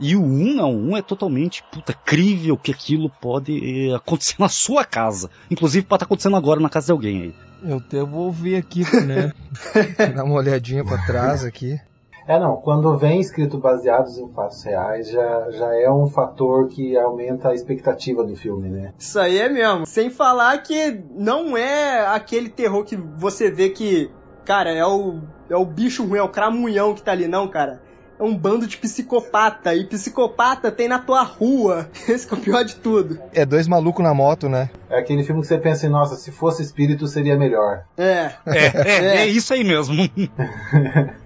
[0.00, 4.36] E o 1 não, o 1 é totalmente, puta, crível que aquilo pode eh, acontecer
[4.40, 5.30] na sua casa.
[5.50, 7.34] Inclusive pode estar acontecendo agora na casa de alguém aí.
[7.62, 9.32] Eu até vou ver aqui, né?
[10.14, 11.80] Dar uma olhadinha para trás aqui.
[12.26, 16.96] É, não, quando vem escrito baseados em fatos reais, já, já é um fator que
[16.96, 18.94] aumenta a expectativa do filme, né?
[18.98, 19.84] Isso aí é mesmo.
[19.86, 24.10] Sem falar que não é aquele terror que você vê que,
[24.44, 27.83] cara, é o, é o bicho ruim, é o cramunhão que tá ali, não, cara
[28.18, 29.74] é um bando de psicopata.
[29.74, 31.88] E psicopata tem na tua rua.
[32.08, 33.18] Esse é o pior de tudo.
[33.32, 34.70] É dois malucos na moto, né?
[34.88, 37.84] É aquele filme que você pensa em, nossa, se fosse espírito seria melhor.
[37.96, 38.30] É.
[38.46, 39.16] É, é, é.
[39.18, 39.94] é isso aí mesmo.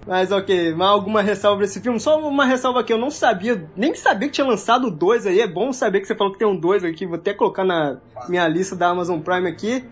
[0.07, 1.99] Mas ok, mas alguma ressalva desse filme?
[1.99, 5.39] Só uma ressalva que eu não sabia, nem sabia que tinha lançado dois aí.
[5.39, 7.05] É bom saber que você falou que tem um dois aqui.
[7.05, 7.97] Vou até colocar na
[8.27, 9.83] minha lista da Amazon Prime aqui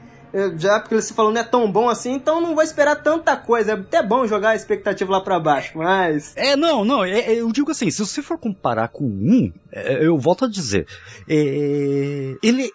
[0.57, 3.71] já porque você falou não é tão bom assim, então não vou esperar tanta coisa.
[3.71, 6.33] É até bom jogar a expectativa lá para baixo, mas.
[6.35, 10.05] É, não, não, é, é, eu digo assim, se você for comparar com um, é,
[10.05, 10.87] eu volto a dizer,
[11.27, 12.71] é, ele,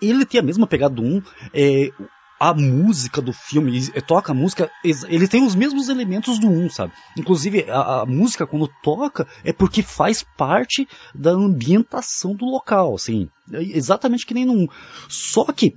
[0.00, 1.90] ele tem a mesma pegada do um, é,
[2.38, 6.92] a música do filme, toca a música, ele tem os mesmos elementos do 1, sabe?
[7.16, 13.28] Inclusive, a, a, música quando toca é porque faz parte da ambientação do local, assim.
[13.50, 14.68] Exatamente que nem no 1.
[15.08, 15.74] Só que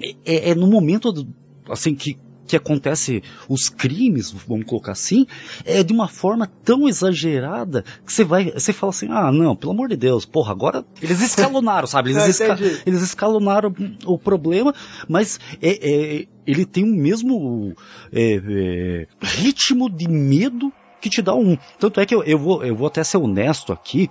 [0.00, 1.26] é, é no momento
[1.68, 2.18] assim que
[2.52, 5.26] que acontece os crimes, vamos colocar assim,
[5.64, 9.72] é de uma forma tão exagerada que você vai, você fala assim, ah, não, pelo
[9.72, 12.10] amor de Deus, porra, agora eles escalonaram, sabe?
[12.10, 13.74] Eles, esca eles escalonaram
[14.04, 14.74] o problema,
[15.08, 17.74] mas é, é, ele tem o mesmo
[18.12, 21.56] é, é, ritmo de medo que te dá um.
[21.78, 24.10] Tanto é que eu, eu, vou, eu vou até ser honesto aqui,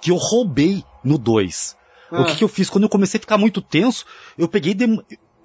[0.00, 1.77] que eu roubei no 2.
[2.10, 2.22] Ah.
[2.22, 2.70] O que, que, eu fiz?
[2.70, 4.04] Quando eu comecei a ficar muito tenso,
[4.36, 4.76] eu peguei.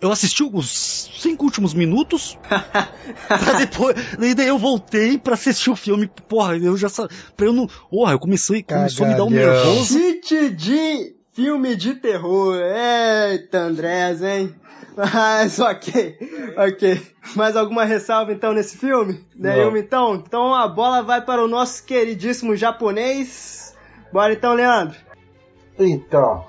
[0.02, 2.38] Eu assisti os cinco últimos minutos.
[3.28, 3.95] pra depois.
[4.36, 6.10] Daí eu voltei pra assistir o filme.
[6.28, 7.15] Porra, eu já sabia.
[7.36, 7.67] Pra eu não.
[7.89, 8.63] Porra, eu comecei.
[8.63, 9.93] Começou a me dar um nervoso.
[9.93, 12.56] Cite de filme de terror.
[12.56, 14.54] Eita, Andrés, hein?
[14.95, 16.17] Mas ok,
[16.56, 17.02] ok.
[17.36, 19.26] Mais alguma ressalva então nesse filme?
[19.36, 20.15] Nenhuma então?
[20.15, 23.76] Então a bola vai para o nosso queridíssimo japonês.
[24.12, 24.95] Bora então, Leandro.
[25.80, 26.45] Então,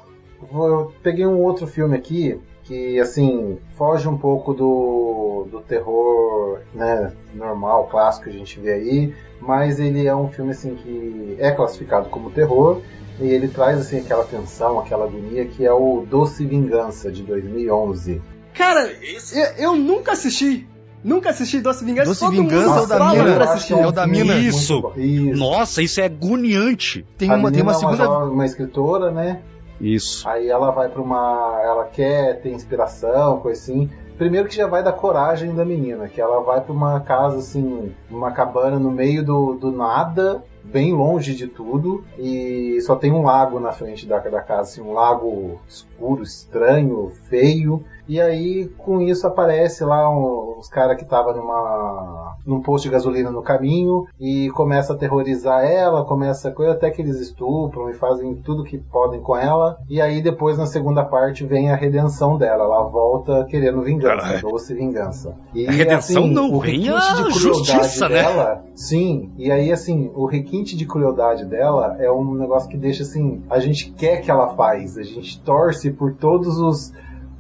[0.53, 7.13] eu peguei um outro filme aqui que assim foge um pouco do, do terror né,
[7.35, 11.51] normal, clássico que a gente vê aí, mas ele é um filme assim que é
[11.51, 12.81] classificado como terror
[13.21, 18.21] e ele traz assim aquela tensão, aquela agonia que é o Doce Vingança de 2011.
[18.55, 20.67] Cara, eu, eu nunca assisti.
[21.03, 22.09] Nunca assisti Doce Vingança.
[22.09, 23.83] Doce Vingança é o da mina.
[23.83, 24.37] É o da mina.
[24.37, 24.93] Isso.
[24.97, 25.39] isso.
[25.39, 27.05] Nossa, isso é agoniante.
[27.19, 28.05] Tem uma, tem uma segunda.
[28.05, 29.43] É uma, uma escritora, né?
[29.81, 30.29] Isso.
[30.29, 31.61] Aí ela vai para uma.
[31.63, 33.91] Ela quer ter inspiração, coisa assim.
[34.17, 37.93] Primeiro que já vai da coragem da menina, que ela vai para uma casa assim,
[38.09, 43.25] uma cabana no meio do, do nada, bem longe de tudo, e só tem um
[43.25, 47.85] lago na frente da, da casa, assim, um lago escuro, estranho, feio.
[48.09, 52.91] E aí, com isso, aparece lá um, os caras que estavam numa num posto de
[52.91, 57.89] gasolina no caminho e começa a aterrorizar ela, começa a coisa até que eles estupram
[57.89, 59.79] e fazem tudo que podem com ela.
[59.89, 62.65] E aí, depois, na segunda parte, vem a redenção dela.
[62.65, 65.35] Ela volta querendo vingança, doce vingança.
[65.55, 68.23] E, a redenção assim, não vem a de justiça, né?
[68.23, 68.61] dela, né?
[68.75, 73.43] Sim, e aí, assim, o requinte de crueldade dela é um negócio que deixa assim,
[73.49, 76.93] a gente quer que ela faz, a gente torce por todos os,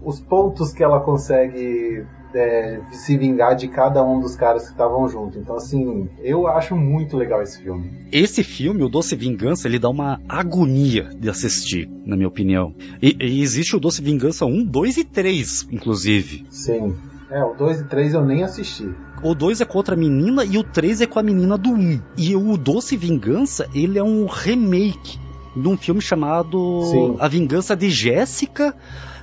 [0.04, 5.08] os pontos que ela consegue é, se vingar de cada um dos caras que estavam
[5.08, 5.38] junto.
[5.38, 7.90] Então, assim, eu acho muito legal esse filme.
[8.10, 12.74] Esse filme, o Doce Vingança, ele dá uma agonia de assistir, na minha opinião.
[13.00, 16.46] E, e existe o Doce Vingança 1, 2 e 3, inclusive.
[16.50, 16.94] Sim.
[17.30, 18.88] É, o 2 e 3 eu nem assisti.
[19.22, 22.00] O 2 é com outra menina e o 3 é com a menina do 1.
[22.18, 25.18] E o Doce Vingança, ele é um remake
[25.56, 27.16] de um filme chamado Sim.
[27.18, 28.74] A Vingança de Jéssica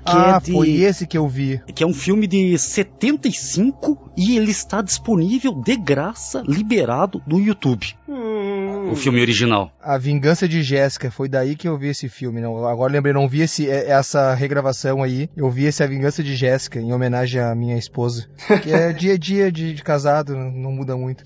[0.05, 1.61] ah, é de, foi esse que eu vi.
[1.73, 7.95] Que é um filme de 75 e ele está disponível de graça, liberado no YouTube.
[8.07, 8.89] Hum.
[8.91, 9.71] O filme original.
[9.81, 12.41] A Vingança de Jéssica, foi daí que eu vi esse filme.
[12.41, 15.29] Não, agora lembrei, não vi esse, é, essa regravação aí.
[15.35, 18.27] Eu vi esse A Vingança de Jéssica, em homenagem à minha esposa.
[18.63, 21.23] Que é dia a dia de, de casado, não muda muito.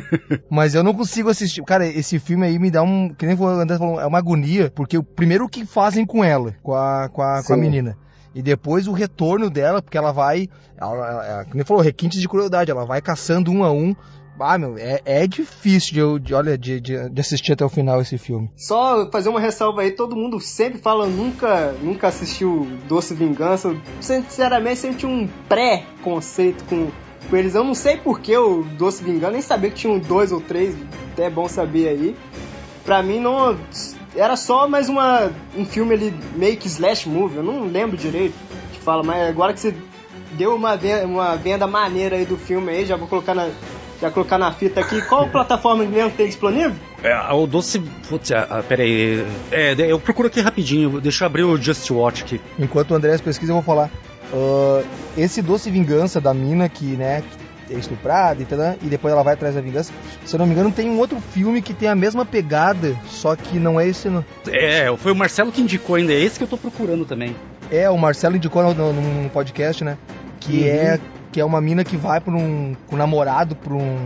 [0.50, 1.62] Mas eu não consigo assistir.
[1.64, 3.08] Cara, esse filme aí me dá um.
[3.08, 6.54] Que nem o André falou, é uma agonia, porque o primeiro que fazem com ela,
[6.62, 7.96] com a, com a, com a menina
[8.38, 12.70] e depois o retorno dela, porque ela vai, ela, ela, como falou, requintes de crueldade,
[12.70, 13.96] ela vai caçando um a um.
[14.38, 18.00] Ah, meu, é, é difícil de, de olha, de, de, de, assistir até o final
[18.00, 18.48] esse filme.
[18.56, 23.74] Só fazer uma ressalva aí, todo mundo sempre fala, nunca, nunca assistiu Doce Vingança.
[24.00, 26.92] Sinceramente, sempre tinha um pré-conceito com,
[27.28, 27.56] com eles.
[27.56, 30.76] Eu não sei porque o Doce Vingança, nem sabia que tinha um dois ou três,
[31.12, 32.16] até é bom saber aí.
[32.84, 33.58] Pra mim, não
[34.16, 38.34] era só mais uma um filme ali meio que slash movie, eu não lembro direito
[38.72, 39.74] que fala, mas agora que você
[40.32, 43.50] deu uma venda, uma venda maneira aí do filme aí, já vou colocar na
[44.00, 45.02] já colocar na fita aqui.
[45.02, 46.74] Qual plataforma mesmo tem disponível?
[47.02, 47.80] É, o Doce.
[48.08, 49.24] Putz, ah, pera aí.
[49.50, 51.00] É, eu procuro aqui rapidinho.
[51.00, 52.40] Deixa eu abrir o Just Watch aqui.
[52.58, 53.90] Enquanto o André pesquisa, eu vou falar.
[54.32, 57.22] Uh, esse Doce Vingança da mina que, né, é
[57.70, 59.92] estuprada e tal, e depois ela vai atrás da vingança.
[60.24, 63.34] Se eu não me engano, tem um outro filme que tem a mesma pegada, só
[63.36, 64.24] que não é esse não.
[64.48, 67.34] É, foi o Marcelo que indicou ainda, é esse que eu tô procurando também.
[67.70, 69.98] É, o Marcelo indicou no, no, no podcast, né?
[70.40, 70.66] Que uhum.
[70.66, 71.00] é
[71.30, 73.98] que é uma mina que vai para um com um namorado para um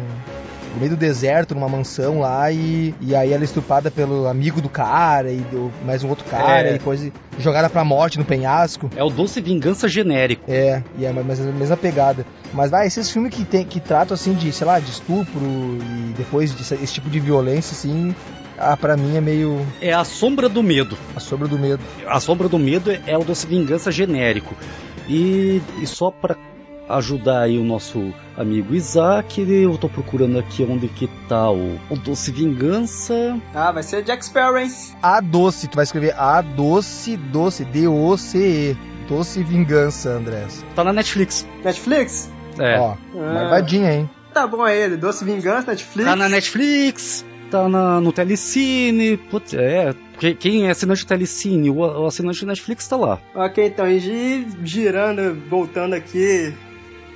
[0.73, 4.61] no meio do deserto, numa mansão lá, e, e aí ela é estuprada pelo amigo
[4.61, 6.77] do cara, e do, mais um outro cara, é.
[6.77, 8.91] e coisa jogada pra morte no penhasco.
[8.97, 10.51] É o doce vingança genérico.
[10.51, 12.25] É, e é mas a mesma pegada.
[12.53, 16.15] Mas vai, esses filmes que, tem, que tratam assim de, sei lá, de estupro e
[16.17, 18.15] depois de, esse tipo de violência, assim,
[18.59, 19.67] ah, pra mim é meio.
[19.81, 20.97] É a sombra do medo.
[21.17, 21.83] A sombra do medo.
[22.07, 24.55] A sombra do medo é o doce vingança genérico.
[25.09, 26.37] E, e só para
[26.93, 29.41] ajudar aí o nosso amigo Isaac.
[29.41, 33.39] Eu tô procurando aqui onde que tá o, o Doce Vingança.
[33.55, 34.71] Ah, vai ser Jack Sparrow, hein?
[35.03, 38.77] A Doce, tu vai escrever A Doce, Doce, D-O-C-E.
[39.09, 40.65] Doce Vingança, Andrés.
[40.75, 41.47] Tá na Netflix.
[41.65, 42.31] Netflix?
[42.59, 42.79] É.
[42.79, 43.33] Ó, ah.
[43.35, 44.11] marvadinha, hein?
[44.33, 46.09] Tá bom aí, Doce Vingança, Netflix.
[46.09, 49.19] Tá na Netflix tá na, no Telecine.
[49.19, 49.95] Putz, é.
[50.39, 53.21] Quem é assinante Telecine, o, o assinante Netflix tá lá.
[53.35, 56.55] Ok, então, e girando, voltando aqui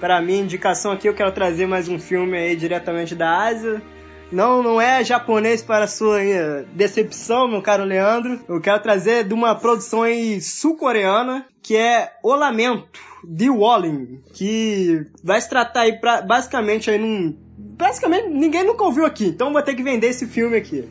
[0.00, 3.82] para mim, indicação aqui, eu quero trazer mais um filme aí diretamente da Ásia.
[4.30, 8.40] Não, não é japonês para sua eh, decepção, meu caro Leandro.
[8.48, 10.02] Eu quero trazer de uma produção
[10.40, 16.98] sul-coreana que é O Lamento, de Walling, que vai se tratar aí pra, basicamente aí
[16.98, 17.36] num...
[17.58, 20.88] Basicamente, ninguém nunca ouviu aqui, então vou ter que vender esse filme aqui.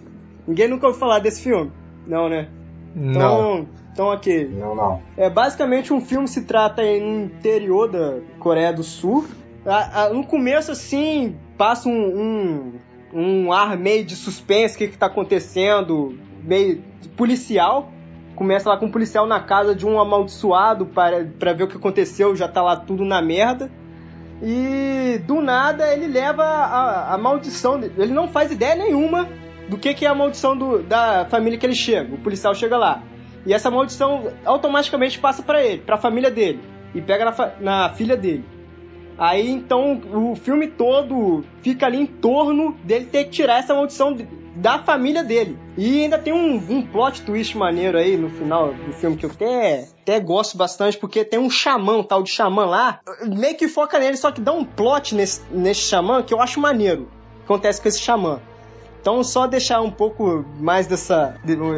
[0.47, 1.71] Ninguém nunca ouviu falar desse filme?
[2.05, 2.49] Não, né?
[2.95, 3.67] Então, não.
[3.91, 4.45] Então aqui.
[4.45, 5.01] Não, não.
[5.17, 9.25] É basicamente um filme se trata no interior da Coreia do Sul.
[10.13, 12.73] no começo, assim, passa um, um,
[13.13, 16.81] um ar meio de suspense, o que, que tá acontecendo, meio
[17.17, 17.91] policial.
[18.35, 21.77] Começa lá com um policial na casa de um amaldiçoado para, para ver o que
[21.77, 23.71] aconteceu, já tá lá tudo na merda.
[24.43, 27.81] E do nada ele leva a, a maldição.
[27.81, 29.29] Ele não faz ideia nenhuma
[29.69, 32.13] do que, que é a maldição do, da família que ele chega.
[32.13, 33.03] O policial chega lá.
[33.45, 36.59] E essa maldição automaticamente passa para ele, para a família dele.
[36.93, 38.43] E pega na, na filha dele.
[39.17, 44.15] Aí então o filme todo fica ali em torno dele ter que tirar essa maldição
[44.55, 45.57] da família dele.
[45.77, 49.31] E ainda tem um, um plot twist maneiro aí no final do filme que eu
[49.31, 53.67] até, até gosto bastante, porque tem um xamã, um tal de xamã lá, meio que
[53.67, 57.09] foca nele, só que dá um plot nesse, nesse xamã que eu acho maneiro.
[57.43, 58.41] Acontece com esse xamã.
[59.05, 61.35] Então, só deixar um pouco mais dessa,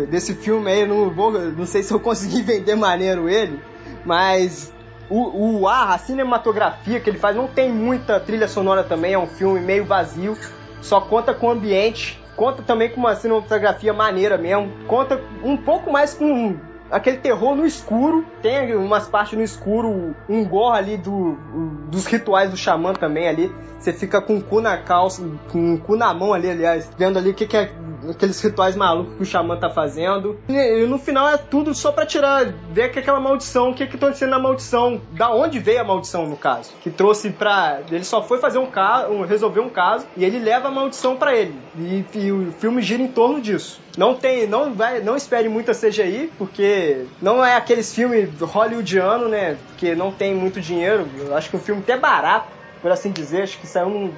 [0.09, 3.59] desse filme aí, não, vou, não sei se eu consegui vender maneiro ele,
[4.05, 4.73] mas
[5.09, 9.19] o, o ar, a cinematografia que ele faz, não tem muita trilha sonora também, é
[9.19, 10.38] um filme meio vazio,
[10.82, 15.91] só conta com o ambiente, conta também com uma cinematografia maneira mesmo, conta um pouco
[15.91, 16.55] mais com
[16.91, 18.25] aquele terror no escuro.
[18.41, 21.38] Tem umas partes no escuro, um gore ali do,
[21.89, 23.51] dos rituais do xamã também ali.
[23.79, 27.17] Você fica com o cu na calça, com o cu na mão ali, aliás, vendo
[27.19, 27.71] ali o que, que é
[28.09, 30.38] aqueles rituais malucos que o xamã tá fazendo.
[30.47, 33.97] E, no final é tudo só pra tirar, ver que aquela maldição, o que que
[33.97, 36.73] tá acontecendo na maldição, da onde veio a maldição no caso.
[36.81, 37.81] Que trouxe pra.
[37.89, 41.35] Ele só foi fazer um caso, resolver um caso, e ele leva a maldição para
[41.35, 41.55] ele.
[41.77, 43.81] E, e, o filme gira em torno disso.
[43.98, 49.58] Não tem, não vai, não espere muita CGI, porque não é aqueles filmes hollywoodiano, né?
[49.76, 51.08] Que não tem muito dinheiro.
[51.18, 52.48] Eu acho que o filme até barato,
[52.80, 54.14] por assim dizer, acho que saiu num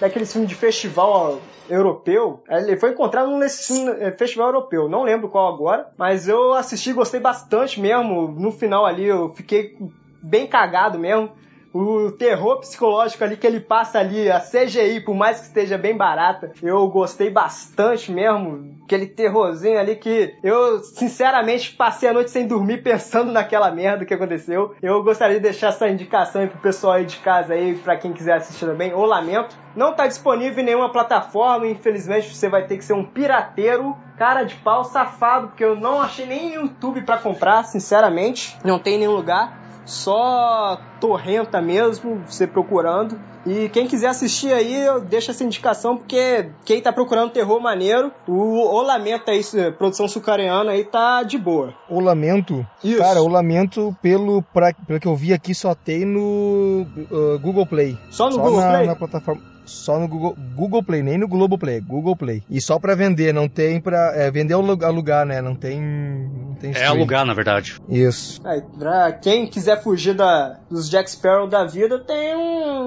[0.00, 2.42] daqueles filmes de festival europeu.
[2.48, 7.20] Ele foi encontrado nesse eh, festival europeu, não lembro qual agora, mas eu assisti, gostei
[7.20, 8.26] bastante mesmo.
[8.32, 9.76] No final ali eu fiquei
[10.20, 11.30] bem cagado mesmo
[11.72, 15.96] o terror psicológico ali que ele passa ali, a CGI, por mais que esteja bem
[15.96, 18.76] barata, eu gostei bastante mesmo.
[18.84, 24.12] Aquele terrorzinho ali que eu, sinceramente, passei a noite sem dormir pensando naquela merda que
[24.12, 24.74] aconteceu.
[24.82, 28.12] Eu gostaria de deixar essa indicação aí pro pessoal aí de casa aí, pra quem
[28.12, 28.92] quiser assistir também.
[28.92, 29.56] O Lamento.
[29.74, 34.42] Não tá disponível em nenhuma plataforma, infelizmente você vai ter que ser um pirateiro, cara
[34.42, 38.58] de pau, safado, porque eu não achei nem YouTube para comprar, sinceramente.
[38.62, 43.18] Não tem nenhum lugar só torrenta mesmo, você procurando.
[43.46, 48.12] E quem quiser assistir aí, eu deixo essa indicação, porque quem tá procurando terror maneiro,
[48.26, 49.42] o O Lamento aí,
[49.78, 51.74] produção sul-coreana aí, tá de boa.
[51.88, 52.66] O Lamento?
[52.82, 52.98] Isso.
[52.98, 57.66] Cara, o Lamento, pelo, pra, pelo que eu vi aqui, só tem no uh, Google
[57.66, 57.98] Play.
[58.10, 58.86] Só no só Google na, Play?
[58.86, 62.42] na plataforma só no Google, Google Play, nem no Globo Play, Google Play.
[62.50, 65.40] E só para vender, não tem para é, vender ou alugar, né?
[65.40, 67.80] Não tem, não tem É alugar, na verdade.
[67.88, 68.40] Isso.
[68.46, 72.34] É, pra quem quiser fugir da, dos Jack Sparrow da vida, tem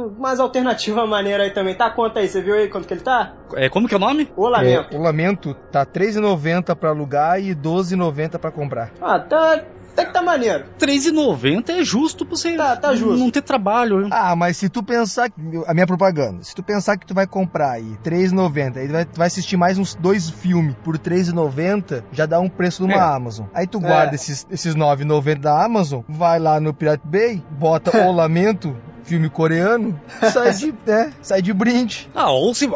[0.06, 1.76] umas alternativas maneiras aí também.
[1.76, 3.34] Tá, conta aí, você viu aí quanto que ele tá?
[3.54, 4.32] É, como que é o nome?
[4.36, 4.96] O Lamento.
[4.96, 8.92] É, o Lamento tá R$3,90 para alugar e R$12,90 para comprar.
[9.02, 9.62] Ah, tá
[9.96, 10.66] até que tá maneiro.
[10.78, 13.18] R$3,90 é justo pra você tá, tá justo.
[13.18, 14.10] não ter trabalho.
[14.12, 15.30] Ah, mas se tu pensar,
[15.66, 19.06] a minha propaganda, se tu pensar que tu vai comprar aí R$3,90, aí tu vai,
[19.06, 23.02] tu vai assistir mais uns dois filmes por R$3,90, já dá um preço de uma
[23.02, 23.16] é.
[23.16, 23.46] Amazon.
[23.54, 24.16] Aí tu guarda é.
[24.16, 28.76] esses, esses R$9,90 da Amazon, vai lá no Pirate Bay, bota o lamento,
[29.06, 30.00] filme coreano,
[30.34, 32.10] sai de, né, sai de brinde.
[32.14, 32.70] Ah, ou se.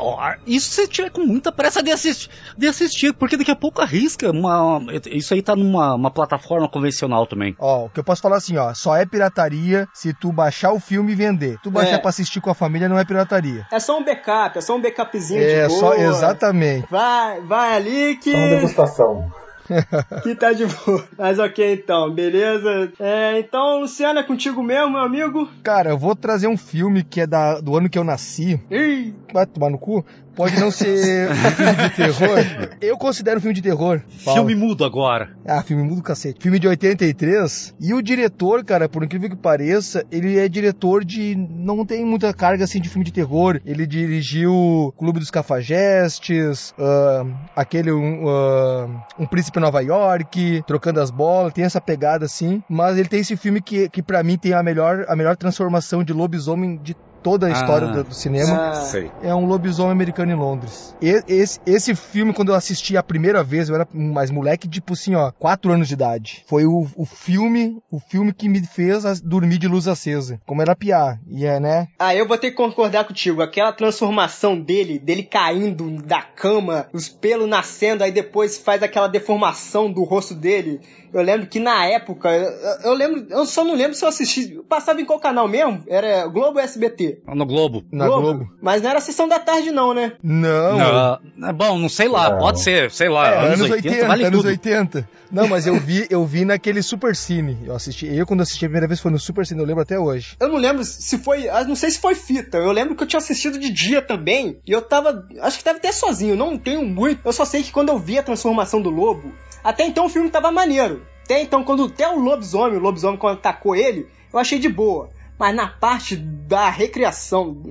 [0.45, 4.31] Isso se tiver com muita pressa de assistir, de assistir, porque daqui a pouco arrisca.
[4.31, 7.55] Uma, isso aí tá numa uma plataforma convencional também.
[7.59, 10.79] Ó, o que eu posso falar assim, ó, só é pirataria se tu baixar o
[10.79, 11.57] filme e vender.
[11.63, 11.97] Tu baixar é.
[11.97, 13.65] pra assistir com a família não é pirataria.
[13.71, 15.79] É só um backup, é só um backupzinho é, de boa.
[15.79, 16.87] Só, exatamente.
[16.89, 18.31] Vai, vai ali que...
[18.31, 19.31] Só uma degustação.
[20.23, 21.05] que tá de boa.
[21.17, 22.91] Mas ok, então, beleza?
[22.99, 25.49] É, então, Luciano, é contigo mesmo, meu amigo?
[25.63, 28.61] Cara, eu vou trazer um filme que é da, do ano que eu nasci.
[28.69, 29.13] Ih!
[29.33, 30.05] Vai tomar no cu?
[30.35, 32.77] Pode não ser um filme de terror.
[32.81, 34.01] Eu considero um filme de terror.
[34.23, 34.39] Paulo.
[34.39, 35.29] Filme mudo agora.
[35.45, 36.41] Ah, filme mudo cacete.
[36.41, 37.75] Filme de 83.
[37.79, 41.35] E o diretor, cara, por incrível que pareça, ele é diretor de.
[41.35, 43.59] Não tem muita carga assim de filme de terror.
[43.65, 51.53] Ele dirigiu Clube dos Cafajestes, uh, aquele uh, Um Príncipe Nova York, Trocando as Bolas.
[51.53, 52.63] Tem essa pegada assim.
[52.69, 56.03] Mas ele tem esse filme que, que para mim tem a melhor, a melhor transformação
[56.03, 58.75] de lobisomem de toda a história ah, do, do, cinema.
[58.75, 59.11] Sei.
[59.21, 60.95] É um lobisomem americano em Londres.
[61.01, 64.93] E, esse, esse filme, quando eu assisti a primeira vez, eu era mais moleque, tipo
[64.93, 66.43] assim, ó, 4 anos de idade.
[66.47, 70.39] Foi o, o filme, o filme que me fez dormir de luz acesa.
[70.45, 71.19] Como era piar.
[71.27, 71.87] E é, né?
[71.97, 73.41] Ah, eu vou ter que concordar contigo.
[73.41, 79.91] Aquela transformação dele, dele caindo da cama, os pelos nascendo, aí depois faz aquela deformação
[79.91, 80.81] do rosto dele.
[81.13, 84.59] Eu lembro que na época, eu, eu, lembro, eu só não lembro se eu assisti.
[84.67, 85.83] Passava em qual canal mesmo?
[85.87, 87.21] Era Globo ou SBT?
[87.27, 87.83] No Globo.
[87.91, 88.21] Na Globo.
[88.21, 88.51] Globo.
[88.61, 90.13] Mas não era sessão da tarde, não, né?
[90.21, 91.19] Não.
[91.35, 91.53] não.
[91.53, 92.39] Bom, não sei lá, não.
[92.39, 93.27] pode ser, sei lá.
[93.29, 94.49] É, anos, 80, 80 vale anos tudo.
[94.49, 95.09] 80.
[95.31, 97.57] Não, mas eu vi, eu vi naquele Super Cine.
[97.65, 99.99] Eu assisti, eu quando assisti a primeira vez foi no Super Cine, eu lembro até
[99.99, 100.35] hoje.
[100.39, 102.57] Eu não lembro se foi, não sei se foi fita.
[102.57, 105.77] Eu lembro que eu tinha assistido de dia também, e eu tava, acho que tava
[105.77, 107.21] até sozinho, não tenho muito.
[107.23, 109.31] Eu só sei que quando eu vi a transformação do lobo,
[109.63, 111.05] até então o filme tava maneiro.
[111.23, 115.09] Até então, quando até o lobisomem, o lobisomem quando atacou ele, eu achei de boa.
[115.37, 117.63] Mas na parte da recriação,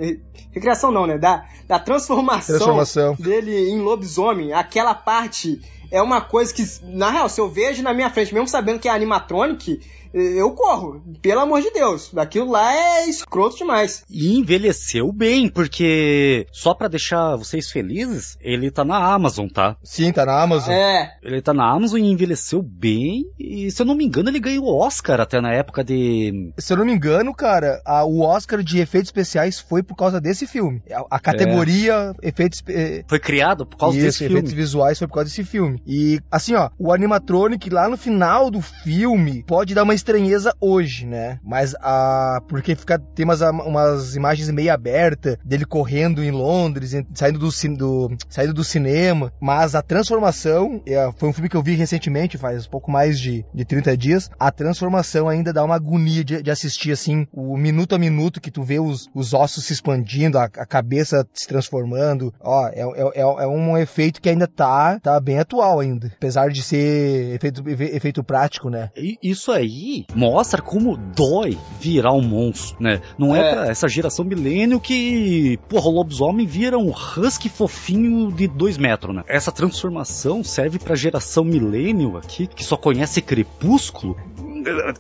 [0.53, 1.18] recriação não, né?
[1.18, 5.61] Da, da transformação, transformação, dele em lobisomem, aquela parte
[5.91, 8.89] é uma coisa que, na real, se eu vejo na minha frente, mesmo sabendo que
[8.89, 9.80] é animatronic,
[10.12, 12.11] eu corro, pelo amor de Deus.
[12.16, 14.04] Aquilo lá é escroto demais.
[14.11, 19.76] E envelheceu bem, porque só para deixar vocês felizes, ele tá na Amazon, tá?
[19.82, 20.72] Sim, tá na Amazon.
[20.74, 21.16] É.
[21.22, 23.24] Ele tá na Amazon e envelheceu bem.
[23.38, 26.52] E se eu não me engano, ele ganhou o Oscar até na época de.
[26.59, 30.20] Se eu não me engano, cara, a, o Oscar de efeitos especiais foi por causa
[30.20, 30.82] desse filme.
[30.90, 32.28] A, a categoria é.
[32.28, 32.62] efeitos.
[32.68, 34.62] Eh, foi criado por causa isso, desse efeitos filme.
[34.62, 35.82] visuais foi por causa desse filme.
[35.86, 41.07] E assim, ó, o animatronic lá no final do filme pode dar uma estranheza hoje,
[41.07, 41.38] né?
[41.42, 42.40] Mas a.
[42.49, 48.16] Porque fica, tem umas, umas imagens meio abertas dele correndo em Londres, saindo do, do,
[48.28, 49.32] saindo do cinema.
[49.40, 53.44] Mas a transformação, é, foi um filme que eu vi recentemente, faz pouco mais de,
[53.55, 54.30] de 30 dias.
[54.38, 58.51] A transformação ainda dá uma agonia de, de assistir, assim, o minuto a minuto que
[58.51, 62.32] tu vê os, os ossos se expandindo, a, a cabeça se transformando.
[62.40, 66.12] Ó, é, é, é, um efeito que ainda tá, tá bem atual ainda.
[66.16, 68.90] Apesar de ser efeito, efeito prático, né?
[69.22, 73.01] Isso aí mostra como dói virar um monstro, né?
[73.18, 78.32] Não é, é pra essa geração milênio que, porra, o lobisomem vira um husky fofinho
[78.32, 79.24] de dois metros, né?
[79.26, 84.16] Essa transformação serve pra geração milênio aqui, que só conhece crepúsculo,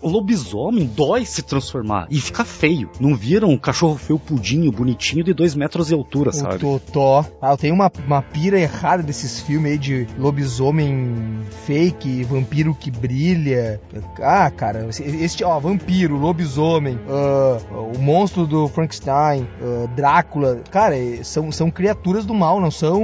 [0.02, 2.90] o lobisomem dói se transformar e fica feio.
[3.00, 6.56] Não viram um cachorro feio pudinho, bonitinho, de dois metros de altura, sabe?
[6.56, 7.24] O Totó.
[7.40, 12.90] Ah, eu tenho uma, uma pira errada desses filmes aí de lobisomem fake, vampiro que
[12.90, 13.80] brilha.
[14.20, 20.60] Ah, cara, este, ó, vampiro, lobisomem, uh, o monstro do Frankenstein, uh, Drácula.
[20.70, 23.02] Cara, são, são criaturas do mal, não são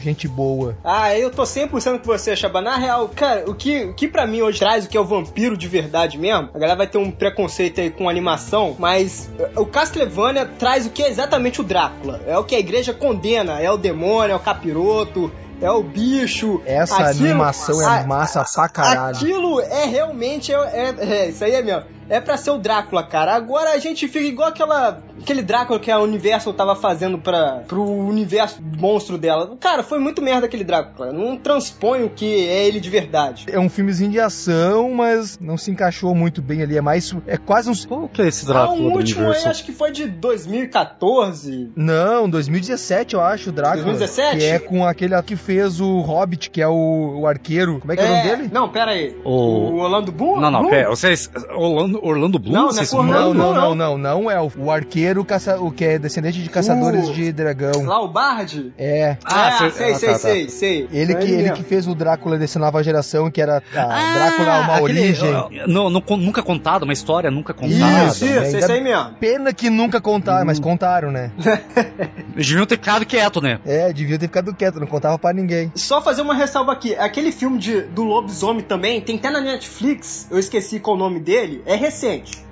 [0.00, 0.76] gente boa.
[0.84, 2.60] Ah, eu tô 100% com você, Chaba.
[2.60, 5.04] Na real, cara, o que, o que pra mim hoje traz o que é o
[5.04, 9.50] vampiro de verdade mesmo, a galera vai ter um preconceito aí com animação, mas eh,
[9.56, 12.20] o Castlevania traz o que é exatamente o Drácula.
[12.26, 16.60] É o que a igreja condena, é o demônio, é o capiroto, é o bicho.
[16.66, 19.16] Essa aquilo, animação é a, massa pra caralho.
[19.16, 20.52] Aquilo é realmente.
[20.52, 23.34] É, é, é, isso aí é mesmo é pra ser o Drácula, cara.
[23.34, 27.82] Agora a gente fica igual aquela, aquele Drácula que a Universal tava fazendo pra, pro
[27.82, 29.56] universo monstro dela.
[29.58, 31.10] Cara, foi muito merda aquele Drácula.
[31.10, 33.46] Não transpõe o que é ele de verdade.
[33.48, 36.76] É um filmezinho de ação, mas não se encaixou muito bem ali.
[36.76, 37.16] É mais.
[37.26, 37.88] É quase um.
[37.88, 38.78] Qual que é esse Drácula?
[38.78, 41.72] Ah, o último aí acho que foi de 2014.
[41.74, 43.84] Não, 2017, eu acho, o Drácula.
[43.84, 44.38] 2017?
[44.38, 47.80] Que é com aquele que fez o Hobbit, que é o, o arqueiro.
[47.80, 48.50] Como é que é, é o nome dele?
[48.52, 49.16] Não, pera aí.
[49.24, 50.40] O, o Orlando Bloom?
[50.40, 50.90] Não, não, pera.
[50.90, 51.30] Vocês.
[51.54, 52.52] Orlando, Orlando Bloom?
[52.52, 55.84] Não, não, é não, não, não, não, não, é o, o arqueiro caça, o que
[55.84, 57.84] é descendente de caçadores uh, de dragão.
[57.84, 58.72] Lá o Bard?
[58.76, 59.16] É.
[59.24, 60.50] Ah, ah sei, ah, sei, tá, sei, tá.
[60.50, 60.88] sei.
[60.92, 64.60] Ele que, ele que fez o Drácula dessa nova geração, que era a ah, Drácula
[64.60, 65.32] uma aquele, origem.
[65.66, 68.06] Não, não, nunca contada, uma história nunca contada.
[68.06, 69.12] Isso, isso, isso aí mesmo.
[69.20, 70.46] Pena que nunca contaram, hum.
[70.46, 71.30] mas contaram, né?
[72.36, 73.60] deviam ter ficado quieto, né?
[73.64, 75.72] É, deviam ter ficado quieto, não contava pra ninguém.
[75.74, 80.26] Só fazer uma ressalva aqui, aquele filme de, do lobisomem também, tem até na Netflix,
[80.30, 82.42] eu esqueci qual o nome dele, é recente.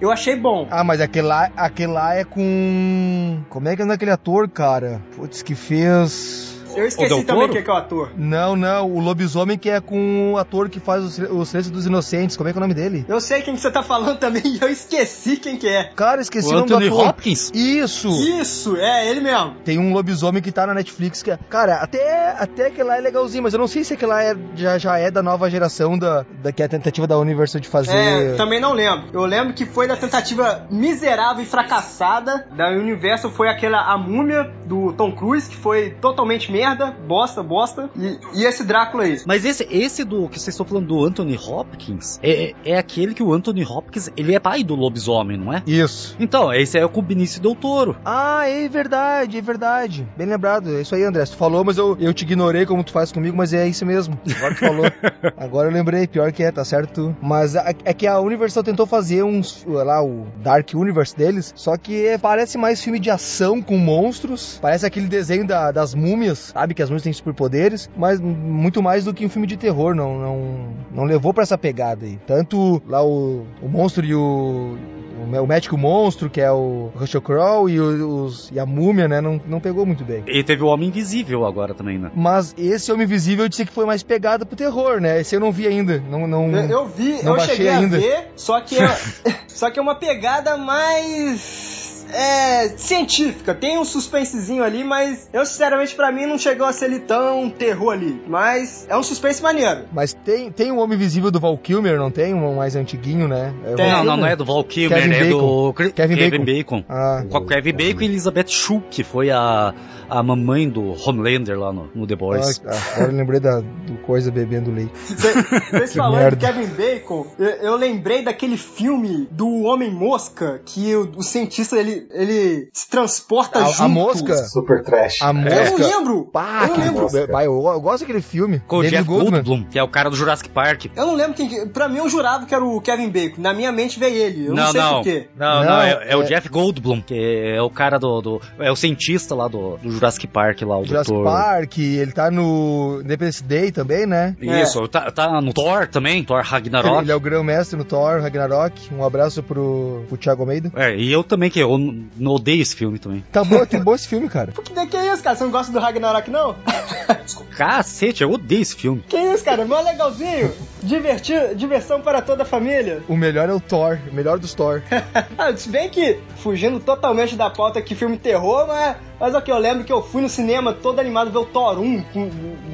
[0.00, 0.68] Eu achei bom.
[0.70, 3.40] Ah, mas aquele lá, aquele lá é com.
[3.48, 5.00] Como é que é aquele ator, cara?
[5.16, 6.55] Putz, que fez.
[6.76, 8.12] Eu esqueci também quem é, que é o ator.
[8.16, 11.86] Não, não, o lobisomem que é com o ator que faz os, os Silêncio dos
[11.86, 12.36] Inocentes.
[12.36, 13.04] Como é que é o nome dele?
[13.08, 15.84] Eu sei quem que você tá falando também e eu esqueci quem que é.
[15.94, 17.08] Cara, esqueci o, o nome Anthony do ator.
[17.08, 17.50] Hopkins?
[17.54, 18.08] Isso!
[18.08, 19.56] Isso, é ele mesmo.
[19.64, 21.38] Tem um lobisomem que tá na Netflix que é...
[21.48, 24.36] Cara, até, até que lá é legalzinho, mas eu não sei se aquele lá é,
[24.54, 27.68] já, já é da nova geração da, da que é a tentativa da Universal de
[27.68, 27.94] fazer...
[27.94, 29.08] É, também não lembro.
[29.12, 34.50] Eu lembro que foi da tentativa miserável e fracassada da Universal, foi aquela A Múmia
[34.66, 37.90] do Tom Cruise, que foi totalmente merda, bosta, bosta.
[37.96, 39.20] E, e esse Drácula aí.
[39.26, 43.22] Mas esse, esse do que vocês estão falando do Anthony Hopkins é, é aquele que
[43.22, 45.62] o Anthony Hopkins ele é pai do lobisomem, não é?
[45.66, 46.16] Isso.
[46.18, 47.96] Então, esse é o Benício Del Toro.
[48.04, 50.08] Ah, é verdade, é verdade.
[50.16, 50.76] Bem lembrado.
[50.76, 51.24] É isso aí, André.
[51.24, 54.18] Tu falou, mas eu, eu te ignorei como tu faz comigo, mas é isso mesmo.
[54.36, 54.86] Agora tu falou.
[55.36, 57.14] Agora eu lembrei, pior que é, tá certo?
[57.20, 62.06] Mas é que a Universal tentou fazer uns, lá, o Dark Universe deles, só que
[62.06, 64.58] é, parece mais filme de ação com monstros.
[64.60, 66.74] Parece aquele desenho da, das múmias, sabe?
[66.74, 70.18] Que as múmias têm superpoderes, mas muito mais do que um filme de terror, não,
[70.18, 72.18] não, não levou para essa pegada aí.
[72.26, 74.78] Tanto lá o, o monstro e o,
[75.22, 79.20] o médico monstro, que é o Russell Crowe, e, os, e a múmia, né?
[79.20, 80.24] Não, não pegou muito bem.
[80.26, 82.10] E teve o Homem Invisível agora também, né?
[82.14, 85.20] Mas esse Homem Invisível eu disse que foi mais pegada pro terror, né?
[85.20, 86.02] Esse eu não vi ainda.
[86.10, 87.96] Não, não, eu, eu vi, não eu cheguei ainda.
[87.96, 88.96] a ver, só que é,
[89.46, 93.54] só que é uma pegada mais é, científica.
[93.54, 97.50] Tem um suspensezinho ali, mas eu, sinceramente, para mim não chegou a ser ali tão
[97.50, 98.20] terror ali.
[98.26, 99.84] Mas é um suspense maneiro.
[99.92, 102.34] Mas tem, tem o Homem Invisível do Val Kilmer, não tem?
[102.34, 103.52] Um mais antiguinho, né?
[103.64, 103.90] É tem.
[103.90, 105.38] Não, não, não é do Val Kilmer, Kevin é Bacon.
[105.38, 106.44] do Kevin, Kevin Bacon.
[106.44, 106.84] Bacon.
[106.88, 107.24] Ah.
[107.30, 109.74] Com Kevin Bacon e Elizabeth Shue, que foi a,
[110.08, 112.62] a mamãe do Homelander lá no, no The Boys.
[112.66, 114.92] Ah, agora eu lembrei da, do coisa bebendo leite.
[114.94, 121.22] Vocês falando de Kevin Bacon, eu, eu, lembrei daquele filme do Homem-Mosca, que o, o,
[121.22, 123.82] cientista, ele, ele se transporta a, junto.
[123.82, 124.36] A mosca?
[124.48, 125.20] Super trash.
[125.20, 125.54] A mosca?
[125.56, 126.24] Eu não lembro.
[126.32, 127.08] Pá, eu não lembro.
[127.16, 128.60] Eu, eu, gosto daquele filme.
[128.66, 129.30] Com o Jeff Goldblum.
[129.30, 130.86] Goldblum, que é o cara do Jurassic Park.
[130.94, 131.68] Eu não lembro quem...
[131.68, 133.40] Pra mim, eu jurava que era o Kevin Bacon.
[133.40, 134.46] Na minha mente veio ele.
[134.46, 134.94] Eu não, não sei não.
[134.94, 135.28] porquê.
[135.36, 138.20] Não, não, não é, é, é, o Jeff Goldblum, que é o cara do...
[138.20, 141.30] do é o cientista lá do, do Jurassic Park lá, o Jurassic doutor...
[141.30, 144.36] Park, ele tá no Independence Day também, né?
[144.40, 144.88] Isso, é.
[144.88, 147.02] tá, tá no Thor também, Thor Ragnarok.
[147.02, 148.94] Ele é o grão-mestre no Thor Ragnarok.
[148.94, 150.72] Um abraço pro, pro Thiago Almeida.
[150.74, 151.76] É, e eu também, que eu
[152.16, 153.24] não odeio esse filme também.
[153.32, 154.52] Tá bom, que bom esse filme, cara.
[154.52, 155.36] Por que, que é isso, cara?
[155.36, 156.56] Você não gosta do Ragnarok, não?
[157.56, 159.02] Cacete, eu odeio esse filme.
[159.08, 159.64] Que isso, cara?
[159.64, 160.52] Mó legalzinho.
[160.82, 163.02] Divertir, diversão para toda a família.
[163.08, 164.82] O melhor é o Thor, o melhor dos Thor.
[165.36, 169.58] ah, se bem que, fugindo totalmente da pauta que filme terror, mas, mas ok, eu
[169.58, 172.04] lembro que eu fui no cinema todo animado ver o Thor 1.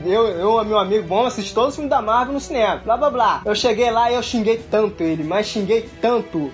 [0.04, 2.76] Eu, eu meu amigo bom, assisti todos os filmes da Marvel no cinema.
[2.84, 3.42] Blá blá blá.
[3.44, 6.50] Eu cheguei lá e eu xinguei tanto ele, mas xinguei tanto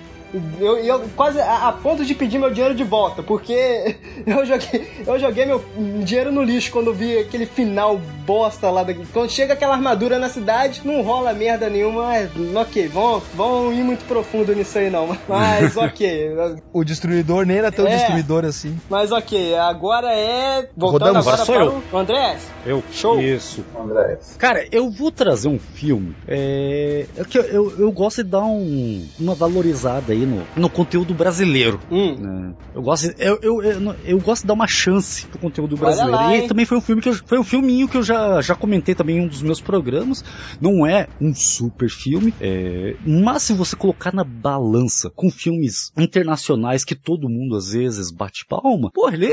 [0.59, 4.87] eu, eu quase a, a, ponto de pedir meu dinheiro de volta, porque eu joguei,
[5.05, 5.63] eu joguei meu
[6.03, 8.83] dinheiro no lixo quando vi aquele final bosta lá.
[8.83, 9.05] Daqui.
[9.11, 12.03] Quando chega aquela armadura na cidade, não rola merda nenhuma.
[12.03, 15.17] Mas, ok, vão, vão ir muito profundo nisso aí não.
[15.27, 16.31] Mas ok.
[16.71, 18.79] o destruidor nem era tão é, destruidor assim.
[18.89, 20.69] Mas ok, agora é.
[20.75, 21.83] Voltando Rodamos, agora, para eu.
[21.91, 22.47] o Andrés.
[22.65, 22.83] Eu.
[22.91, 23.19] Show.
[23.19, 23.65] Isso.
[23.79, 24.35] Andrés.
[24.37, 26.15] Cara, eu vou trazer um filme.
[26.27, 30.45] É, é que eu, eu, eu gosto de dar um, uma valorizada aí aí no,
[30.55, 31.79] no conteúdo brasileiro.
[31.91, 32.15] Hum.
[32.15, 32.53] Né?
[32.75, 36.11] Eu, gosto, eu, eu, eu, eu, gosto de dar uma chance pro conteúdo brasileiro.
[36.11, 38.55] Lá, e também foi um filme que eu, foi um filminho que eu já, já
[38.55, 40.23] comentei também em um dos meus programas.
[40.59, 46.83] Não é um super filme, é, mas se você colocar na balança com filmes internacionais
[46.83, 49.29] que todo mundo às vezes bate palma, pô, ele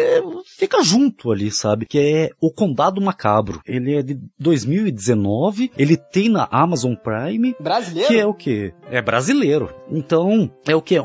[0.56, 1.86] fica junto ali, sabe?
[1.86, 3.60] Que é O Condado Macabro.
[3.66, 7.54] Ele é de 2019, ele tem na Amazon Prime.
[7.60, 8.08] Brasileiro?
[8.08, 8.72] Que é o que?
[8.90, 9.70] É brasileiro.
[9.90, 10.96] Então, é o que?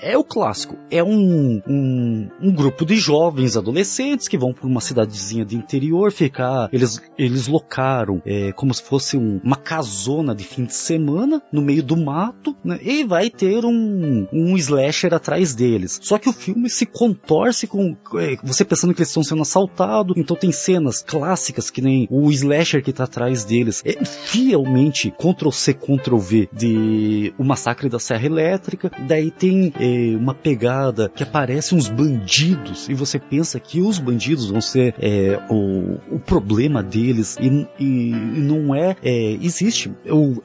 [0.00, 0.76] É o clássico.
[0.90, 6.12] É um, um, um, grupo de jovens adolescentes que vão para uma cidadezinha de interior
[6.12, 6.68] ficar.
[6.72, 11.62] Eles, eles locaram é, como se fosse um, uma casona de fim de semana no
[11.62, 12.78] meio do mato, né?
[12.82, 15.98] E vai ter um, um slasher atrás deles.
[16.02, 20.16] Só que o filme se contorce com é, você pensando que eles estão sendo assaltados.
[20.16, 23.82] Então tem cenas clássicas que nem o slasher que tá atrás deles.
[23.84, 30.16] É fielmente Ctrl C, Ctrl V de O Massacre da Serra Elétrica Daí tem é,
[30.16, 35.40] uma pegada que aparecem uns bandidos e você pensa que os bandidos vão ser é,
[35.50, 39.92] o, o problema deles e, e não é, é existe.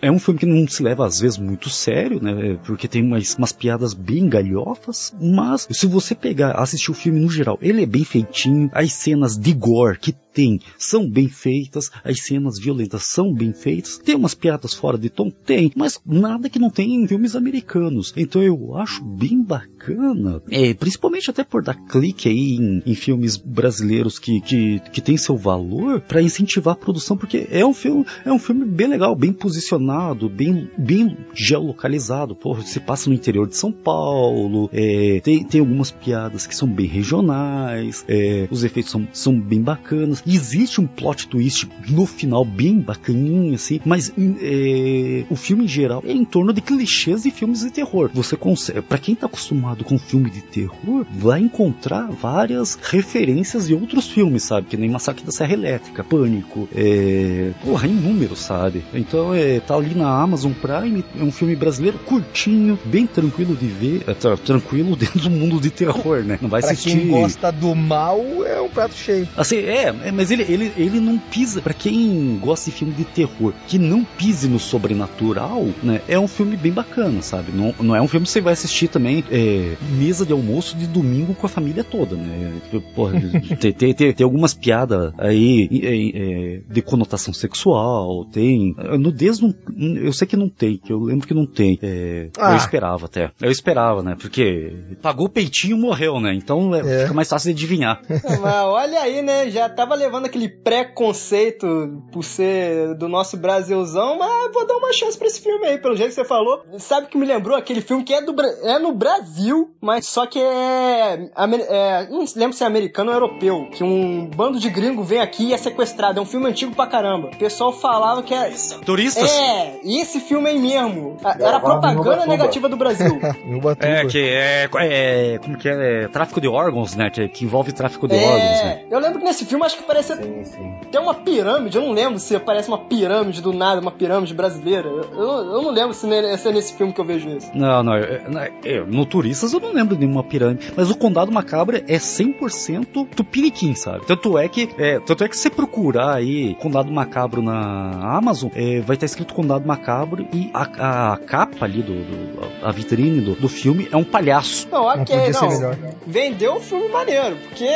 [0.01, 2.57] É um filme que não se leva às vezes muito sério, né?
[2.65, 7.29] Porque tem umas, umas piadas bem galhofas, mas se você pegar, assistir o filme no
[7.29, 12.21] geral, ele é bem feitinho, as cenas de gore que tem são bem feitas, as
[12.21, 15.31] cenas violentas são bem feitas, tem umas piadas fora de tom?
[15.31, 18.13] Tem, mas nada que não tem em filmes americanos.
[18.15, 23.37] Então eu acho bem bacana, é, principalmente até por dar clique aí em, em filmes
[23.37, 28.05] brasileiros que, que, que tem seu valor para incentivar a produção, porque é um filme,
[28.25, 32.35] é um filme bem legal, bem posicionado, bem, bem geolocalizado.
[32.35, 36.67] Porra, se passa no interior de São Paulo, é, tem, tem algumas piadas que são
[36.67, 40.23] bem regionais, é, os efeitos são, são bem bacanas.
[40.25, 44.11] Existe um plot twist no final bem bacaninho, assim, mas
[44.41, 48.26] é, o filme em geral é em torno de clichês de filmes de terror você
[48.35, 54.07] consegue, para quem tá acostumado com filme de terror, vai encontrar várias referências de outros
[54.07, 54.67] filmes, sabe?
[54.67, 58.83] Que nem Massacre da Serra Elétrica, Pânico, é, porra, inúmeros, sabe?
[58.93, 63.67] Então é, tá ali na Amazon Prime, é um filme brasileiro curtinho, bem tranquilo de
[63.67, 66.39] ver, é, tá, tranquilo dentro do mundo de terror, né?
[66.41, 66.97] Não vai pra assistir.
[66.97, 69.27] Quem gosta do mal é um prato cheio.
[69.37, 71.61] Assim, é, é mas ele, ele, ele não pisa.
[71.61, 76.01] Para quem gosta de filme de terror, que não pise no sobrenatural, né?
[76.07, 77.51] É um filme bem bacana, sabe?
[77.51, 80.87] Não, não é um filme que você vai assistir também é, mesa de almoço de
[80.87, 82.61] domingo com a família toda, né?
[82.95, 83.13] Porra,
[83.59, 88.75] tem, tem, tem, tem, algumas piadas aí é, de conotação sexual, tem.
[88.99, 89.53] Nudez não.
[89.77, 91.77] Eu sei que não tem, que eu lembro que não tem.
[91.81, 92.51] É, ah.
[92.51, 93.31] Eu esperava até.
[93.41, 94.15] Eu esperava, né?
[94.19, 96.33] Porque pagou o peitinho morreu, né?
[96.33, 97.01] Então é, é.
[97.01, 98.01] fica mais fácil de adivinhar.
[98.09, 99.49] Mas olha aí, né?
[99.49, 105.17] Já tava levando aquele preconceito por ser do nosso Brasilzão, mas vou dar uma chance
[105.17, 106.63] pra esse filme aí, pelo jeito que você falou.
[106.77, 108.33] Sabe que me lembrou aquele filme que é, do,
[108.63, 112.07] é no Brasil, mas só que é, é.
[112.09, 113.67] Não lembro se é americano ou europeu.
[113.69, 116.17] Que um bando de gringo vem aqui e é sequestrado.
[116.17, 117.27] É um filme antigo pra caramba.
[117.27, 118.49] O pessoal falava que é.
[118.85, 119.29] Turistas?
[119.29, 121.17] É, e esse filme aí mesmo.
[121.37, 123.19] Era propaganda negativa do Brasil.
[123.81, 125.39] é, que é, é.
[125.39, 126.03] Como que é?
[126.03, 126.07] é?
[126.07, 127.09] Tráfico de órgãos, né?
[127.09, 128.85] Que, que envolve tráfico de é, órgãos, né?
[128.89, 130.15] Eu lembro que nesse filme acho que parece.
[130.15, 130.75] Sim, sim.
[130.89, 134.87] Tem uma pirâmide, eu não lembro se parece uma pirâmide do nada, uma pirâmide brasileira.
[134.87, 137.51] Eu, eu não lembro se é nesse filme que eu vejo isso.
[137.53, 138.39] Não, não.
[138.63, 140.71] É, no Turistas eu não lembro de nenhuma pirâmide.
[140.75, 144.05] Mas o Condado Macabro é 100% tupiniquim, sabe?
[144.05, 148.79] Tanto é que, é, tanto é que você procurar aí Condado Macabro na Amazon, é,
[148.81, 153.35] vai estar escrito Condado Macabro e a, a capa ali do, do a vitrine do,
[153.35, 154.67] do, filme é um palhaço.
[154.71, 155.71] Não, ok, não.
[156.05, 157.69] Vendeu o filme maneiro, porque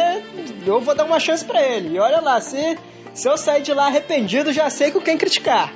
[0.66, 1.96] eu vou dar uma chance para ele.
[1.96, 2.78] E olha lá, se
[3.14, 5.74] se eu sair de lá arrependido, já sei com quem criticar.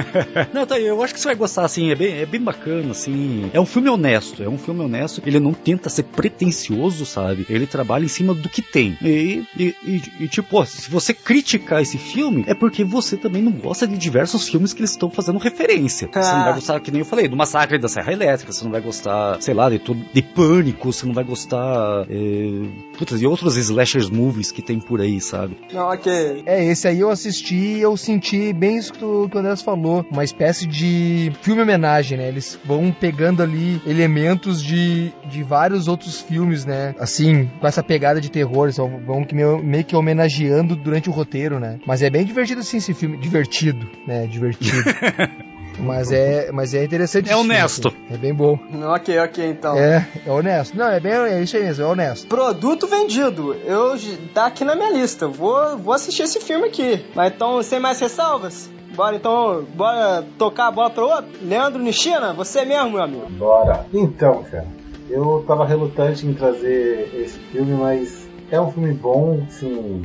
[0.52, 3.50] não, tá, eu acho que você vai gostar, assim, é bem, é bem bacana, assim.
[3.52, 5.22] É um filme honesto, é um filme honesto.
[5.26, 7.46] Ele não tenta ser pretencioso, sabe?
[7.48, 8.96] Ele trabalha em cima do que tem.
[9.02, 13.42] E, e, e, e tipo, ó, se você criticar esse filme, é porque você também
[13.42, 16.08] não gosta de diversos filmes que eles estão fazendo referência.
[16.14, 16.22] Ah.
[16.22, 18.72] Você não vai gostar, que nem eu falei, do Massacre da Serra Elétrica, você não
[18.72, 23.26] vai gostar, sei lá, de, tudo, de Pânico, você não vai gostar é, putz, de
[23.26, 25.56] outros slashers movies que tem por aí, sabe?
[25.72, 26.42] Não, ok.
[26.46, 29.60] É, esse esse aí eu assisti e eu senti bem isso que o, que Andrés
[29.60, 30.06] falou.
[30.10, 32.28] Uma espécie de filme homenagem, né?
[32.28, 36.94] Eles vão pegando ali elementos de, de vários outros filmes, né?
[36.98, 38.66] Assim, com essa pegada de terror.
[38.66, 41.80] Eles vão meio, meio que homenageando durante o roteiro, né?
[41.84, 43.16] Mas é bem divertido assim esse filme.
[43.16, 44.26] Divertido, né?
[44.26, 44.84] Divertido.
[45.78, 47.30] Mas é, mas é interessante.
[47.30, 47.88] É honesto.
[47.88, 48.14] Assim.
[48.14, 48.58] É bem bom.
[48.94, 49.76] Ok, ok, então.
[49.76, 50.76] É, é honesto.
[50.76, 52.26] Não, é bem é isso aí mesmo, é honesto.
[52.26, 53.54] Produto vendido.
[53.64, 53.96] Eu
[54.34, 55.28] tá aqui na minha lista.
[55.28, 57.04] Vou, vou assistir esse filme aqui.
[57.14, 58.70] Mas então, sem mais ressalvas?
[58.94, 61.30] Bora então, bora tocar a bola pro outro?
[61.42, 63.26] Leandro Nishina, você mesmo, meu amigo.
[63.30, 63.86] Bora.
[63.92, 64.66] Então, cara,
[65.08, 70.02] eu tava relutante em trazer esse filme, mas é um filme bom, sim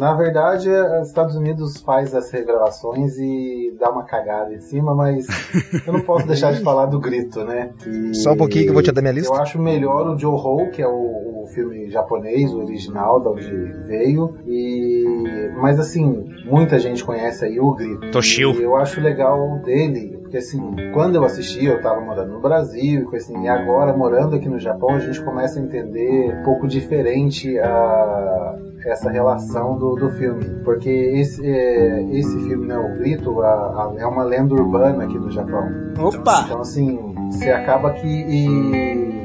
[0.00, 4.94] na verdade, os é, Estados Unidos faz as revelações e dá uma cagada em cima,
[4.94, 5.26] mas
[5.86, 7.70] eu não posso deixar de falar do Grito, né?
[7.78, 9.30] Que Só um pouquinho que eu vou te dar minha lista.
[9.30, 13.28] Eu acho melhor o Joe Ho, que é o, o filme japonês, o original, da
[13.30, 13.52] onde
[13.86, 14.38] veio.
[14.46, 18.10] E mas assim, muita gente conhece aí o Grito.
[18.10, 18.52] Toshio.
[18.54, 23.10] E eu acho legal dele porque assim, quando eu assisti, eu estava morando no Brasil,
[23.12, 26.68] e, assim, e agora morando aqui no Japão, a gente começa a entender um pouco
[26.68, 30.44] diferente a, essa relação do, do filme.
[30.64, 35.18] Porque esse, é, esse filme, né, O Grito, a, a, é uma lenda urbana aqui
[35.18, 35.68] do Japão.
[35.98, 36.42] Opa!
[36.46, 38.06] Então, assim, você acaba que.
[38.06, 39.20] E,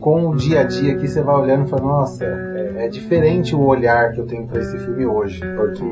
[0.00, 2.24] com o dia a dia aqui você vai olhando e fala, nossa,
[2.78, 5.40] é, diferente o olhar que eu tenho para esse filme hoje.
[5.40, 5.84] Porque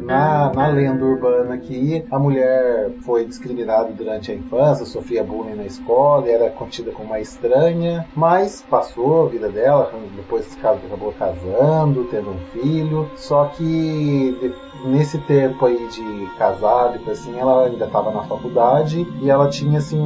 [0.00, 5.66] na, na lenda urbana aqui, a mulher foi discriminada durante a infância, sofria bullying na
[5.66, 12.30] escola, era contida como uma estranha, mas passou a vida dela, depois acabou casando, tendo
[12.30, 19.06] um filho, só que nesse tempo aí de casado assim, ela ainda estava na faculdade
[19.20, 20.00] e ela tinha assim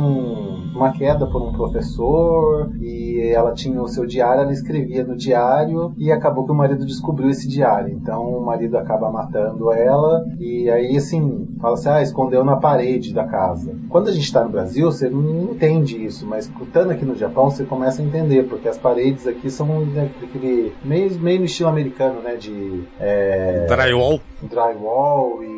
[0.75, 5.84] uma queda por um professor e ela tinha o seu diário, ela escrevia no diário
[5.97, 7.93] e acabou que o marido descobriu esse diário.
[7.93, 13.13] Então o marido acaba matando ela e aí assim, fala assim, ah, escondeu na parede
[13.13, 13.75] da casa.
[13.89, 17.51] Quando a gente está no Brasil, você não entende isso, mas estando aqui no Japão,
[17.51, 21.69] você começa a entender, porque as paredes aqui são né, aquele meio, meio no estilo
[21.69, 22.85] americano, né, de...
[22.99, 24.21] É, drywall.
[24.43, 25.54] Drywall e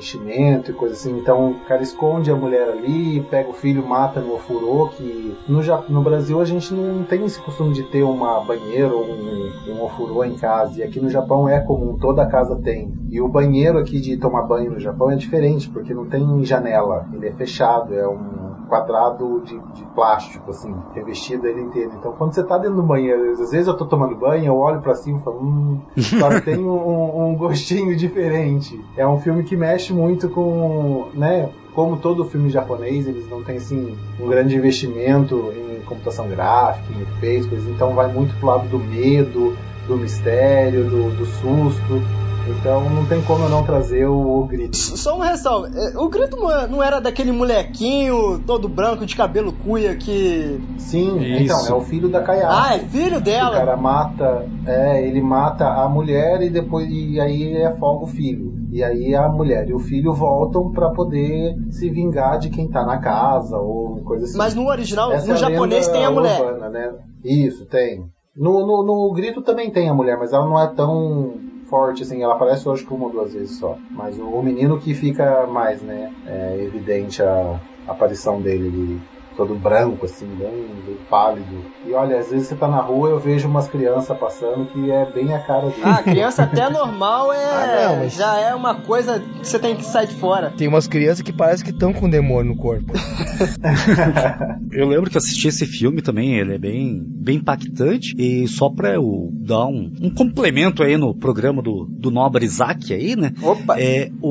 [0.00, 1.16] enchimento e coisa assim.
[1.18, 5.60] Então o cara esconde a mulher ali, pega o filho, mata no ofurô, que no,
[5.88, 9.82] no Brasil a gente não tem esse costume de ter uma banheira ou um, um
[9.84, 12.92] ofurô em casa, e aqui no Japão é comum, toda casa tem.
[13.10, 17.06] E o banheiro aqui de tomar banho no Japão é diferente, porque não tem janela,
[17.12, 21.90] ele é fechado, é um quadrado de, de plástico, assim, revestido ele inteiro.
[21.96, 24.80] Então, quando você tá dentro do banheiro, às vezes eu tô tomando banho, eu olho
[24.80, 28.80] para cima e falo, hum, só tem um, um, gostinho diferente.
[28.96, 33.56] É um filme que mexe muito com, né, como todo filme japonês, eles não têm
[33.56, 38.78] assim um grande investimento em computação gráfica, em efeitos, então vai muito pro lado do
[38.78, 39.56] medo,
[39.88, 42.00] do mistério, do, do susto.
[42.48, 44.76] Então não tem como eu não trazer o, o Grito.
[44.76, 46.36] Só um ressalva, é, o Grito
[46.68, 50.60] não era daquele molequinho todo branco de cabelo cuia que.
[50.78, 51.42] Sim, Isso.
[51.42, 52.52] então, é o filho da Kayako.
[52.52, 53.50] Ah, é filho dela.
[53.50, 58.60] O cara mata, é, ele mata a mulher e depois e aí afoga o filho.
[58.72, 62.84] E aí a mulher e o filho voltam para poder se vingar de quem tá
[62.84, 64.38] na casa ou coisa assim.
[64.38, 66.40] Mas no original, Essa no é japonês tem a mulher.
[66.40, 66.92] Urbana, né?
[67.24, 68.04] Isso, tem.
[68.36, 71.34] No, no, no, grito também tem a mulher, mas ela não é tão
[71.70, 73.78] forte, assim, ela aparece hoje que uma ou duas vezes só.
[73.90, 79.00] Mas o, menino que fica mais, né, é evidente a, a aparição dele
[79.40, 80.50] todo branco, assim, bem,
[80.84, 81.64] bem pálido.
[81.86, 85.10] E olha, às vezes você tá na rua eu vejo umas crianças passando que é
[85.10, 85.80] bem a cara dele.
[85.82, 87.44] Ah, criança até normal é.
[87.44, 90.52] Ah, não, mas- Já é uma coisa que você tem que sair de fora.
[90.58, 92.84] Tem umas crianças que parecem que estão com demônio no corpo.
[94.72, 98.14] Eu lembro que eu assisti esse filme também, ele é bem, bem impactante.
[98.18, 102.92] E só pra eu dar um, um complemento aí no programa do, do Nobre Isaac
[102.92, 103.32] aí, né?
[103.42, 103.80] Opa!
[103.80, 104.30] É, o,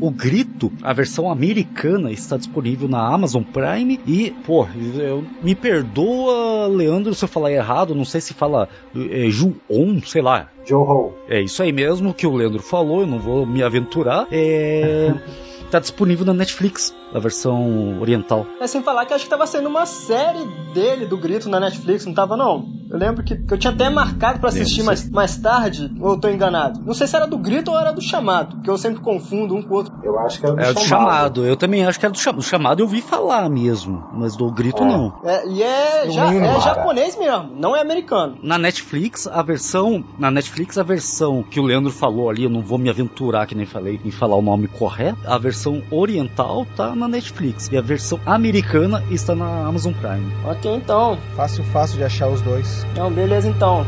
[0.00, 4.00] o Grito, a versão americana, está disponível na Amazon Prime.
[4.06, 4.66] E, pô,
[4.96, 10.22] eu, me perdoa, Leandro, se eu falar errado, não sei se fala é, Ju-On, sei
[10.22, 10.48] lá.
[10.66, 11.12] Joe.
[11.28, 14.26] É isso aí mesmo que o Leandro falou, eu não vou me aventurar.
[14.30, 15.14] É.
[15.74, 18.46] Tá disponível na Netflix, a versão oriental.
[18.60, 22.06] É sem falar que acho que tava sendo uma série dele do Grito na Netflix,
[22.06, 22.64] não tava não?
[22.88, 26.20] Eu lembro que, que eu tinha até marcado pra assistir mais, mais tarde, ou eu
[26.20, 26.80] tô enganado.
[26.84, 29.62] Não sei se era do Grito ou era do Chamado, porque eu sempre confundo um
[29.62, 29.92] com o outro.
[30.00, 30.86] Eu acho que era do É do chamado.
[31.10, 32.38] chamado, eu também acho que era do chamado.
[32.38, 34.86] O chamado eu vi falar mesmo, mas do grito É.
[34.86, 35.12] não.
[35.24, 36.60] É, e é, ja- é cara.
[36.60, 38.38] japonês mesmo, não é americano.
[38.44, 40.04] Na Netflix, a versão.
[40.20, 43.56] Na Netflix, a versão que o Leandro falou ali, eu não vou me aventurar, que
[43.56, 45.18] nem falei, em falar o nome correto.
[45.26, 47.68] A versão oriental tá na Netflix.
[47.70, 50.32] E a versão americana está na Amazon Prime.
[50.44, 51.18] Ok, então.
[51.36, 52.84] Fácil, fácil de achar os dois.
[52.92, 53.86] Então, beleza então.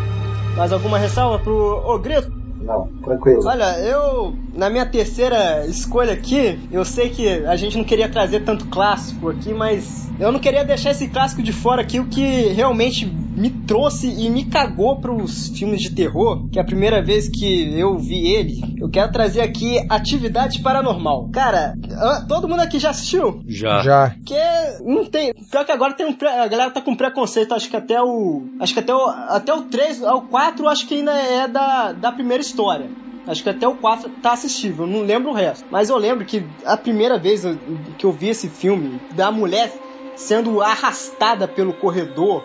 [0.56, 2.32] Mais alguma ressalva pro Ô Grito?
[2.60, 3.46] Não, tranquilo.
[3.46, 8.40] Olha, eu, na minha terceira escolha aqui, eu sei que a gente não queria trazer
[8.40, 12.48] tanto clássico aqui, mas eu não queria deixar esse clássico de fora aqui, o que
[12.48, 13.06] realmente
[13.36, 17.78] me trouxe e me cagou pros filmes de terror, que é a primeira vez que
[17.78, 18.60] eu vi ele.
[18.80, 21.28] Eu quero trazer aqui Atividade Paranormal.
[21.32, 21.74] Cara,
[22.28, 23.42] todo mundo aqui já assistiu?
[23.46, 23.82] Já.
[23.82, 24.10] Já.
[24.16, 24.34] Porque
[24.84, 25.34] não tem.
[25.50, 26.12] Pior que agora tem um.
[26.14, 28.42] pré- A galera tá com preconceito, acho que até o.
[28.58, 29.06] Acho que até o.
[29.06, 32.88] Até o 3, o 4 acho que ainda é da, da primeira história.
[33.26, 35.66] Acho que até o 4 tá assistível, não lembro o resto.
[35.70, 37.42] Mas eu lembro que a primeira vez
[37.98, 39.72] que eu vi esse filme, da mulher
[40.14, 42.44] sendo arrastada pelo corredor,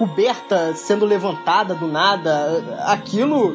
[0.00, 3.54] coberta sendo levantada do nada, aquilo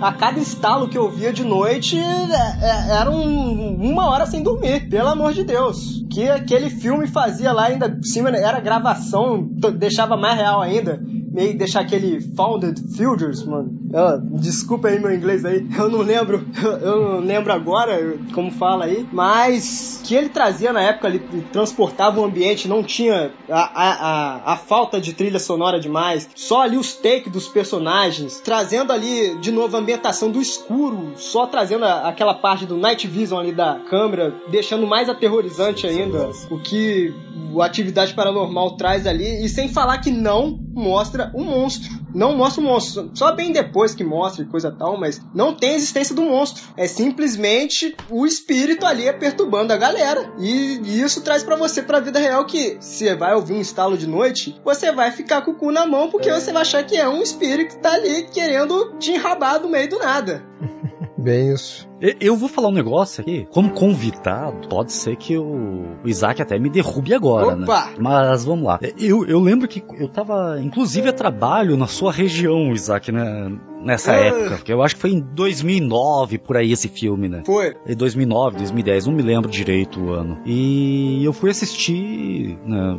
[0.00, 4.42] a cada estalo que eu via de noite é- é- era um- uma hora sem
[4.42, 6.02] dormir, pelo amor de Deus.
[6.10, 9.46] Que aquele filme fazia lá ainda por cima era gravação,
[9.78, 10.98] deixava mais real ainda.
[11.30, 13.70] Meio deixar aquele Founded Futures, mano.
[13.92, 16.46] Eu- desculpa aí meu inglês aí, eu não lembro,
[16.82, 21.20] eu, não lembro agora como fala aí, mas que ele trazia na época, ele
[21.52, 26.62] transportava o ambiente, não tinha a, a, a, a falta de trilha sonora demais, só
[26.62, 31.84] ali os takes dos personagens, trazendo ali de novo a ambientação do escuro, só trazendo
[31.84, 37.12] a- aquela parte do night vision ali da câmera, deixando mais aterrorizante ainda o que
[37.52, 41.90] o Atividade Paranormal traz ali, e sem falar que não mostra o monstro.
[42.14, 43.10] Não mostra o monstro.
[43.14, 46.62] Só bem depois que mostra e coisa tal, mas não tem existência do monstro.
[46.76, 50.32] É simplesmente o espírito ali perturbando a galera.
[50.38, 54.06] E isso traz pra você pra vida real que você vai ouvir um estalo de
[54.06, 57.08] noite, você vai ficar com o cu na mão porque você vai achar que é
[57.08, 60.44] um espírito que tá ali querendo te enrabar do meio do nada.
[61.18, 61.91] Bem isso.
[62.20, 66.68] Eu vou falar um negócio aqui, como convidado, pode ser que o, Isaac até me
[66.68, 67.62] derrube agora, né?
[67.62, 67.90] Opa!
[67.98, 68.80] Mas vamos lá.
[68.98, 73.52] Eu, eu lembro que eu tava, inclusive, a trabalho na sua região, Isaac, né?
[73.84, 74.16] Nessa Ah.
[74.16, 74.56] época.
[74.56, 77.42] Porque eu acho que foi em 2009, por aí, esse filme, né?
[77.44, 77.74] Foi.
[77.86, 80.38] Em 2009, 2010, não me lembro direito o ano.
[80.46, 82.98] E eu fui assistir, né,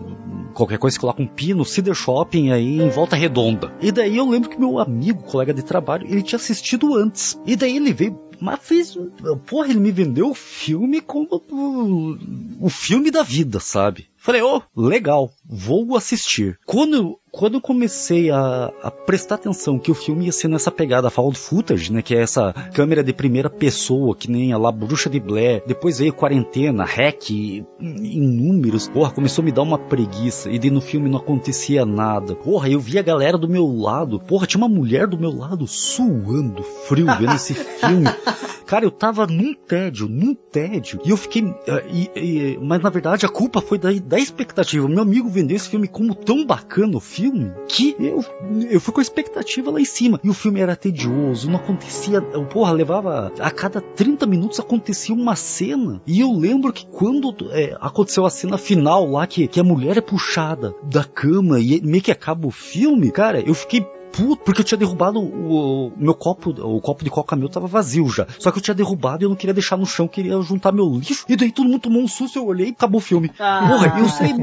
[0.53, 3.71] qualquer coisa que coloca um pi no Cedar Shopping aí em Volta Redonda.
[3.81, 7.39] E daí eu lembro que meu amigo, colega de trabalho, ele tinha assistido antes.
[7.45, 8.97] E daí ele veio, mas fez,
[9.47, 14.09] porra, ele me vendeu o filme como o, o filme da vida, sabe?
[14.23, 16.57] Falei, ô, legal, vou assistir.
[16.65, 20.71] Quando eu, quando eu comecei a, a prestar atenção que o filme ia ser nessa
[20.71, 24.71] pegada found footage, né, que é essa câmera de primeira pessoa, que nem a lá
[24.71, 27.31] Bruxa de Blair, depois veio Quarentena, Hack,
[27.81, 32.33] inúmeros, porra, começou a me dar uma preguiça, e daí no filme não acontecia nada.
[32.35, 35.67] Porra, eu vi a galera do meu lado, porra, tinha uma mulher do meu lado
[35.67, 38.05] suando frio vendo esse filme.
[38.65, 40.99] Cara, eu tava num tédio, num tédio.
[41.05, 41.43] E eu fiquei.
[41.67, 44.87] eh, e- e- mas na verdade a culpa foi da, da expectativa.
[44.87, 48.23] Meu amigo vendeu esse filme como tão bacana o filme que eu,
[48.69, 50.19] eu fui com a expectativa lá em cima.
[50.23, 52.21] E o filme era tedioso, não acontecia.
[52.21, 53.33] Porra, levava.
[53.39, 55.99] A cada 30 minutos acontecia uma cena.
[56.05, 59.97] E eu lembro que quando eh, aconteceu a cena final lá, que, que a mulher
[59.97, 63.83] é puxada da cama e meio que acaba o filme, cara, eu fiquei
[64.13, 67.67] puto, porque eu tinha derrubado o, o meu copo, o copo de coca meu tava
[67.67, 68.27] vazio já.
[68.39, 70.85] Só que eu tinha derrubado e eu não queria deixar no chão, queria juntar meu
[70.85, 71.25] lixo.
[71.27, 73.31] E daí todo mundo tomou um susto, eu olhei e acabou o filme.
[73.39, 73.65] Ah.
[73.67, 74.33] Porra, eu sei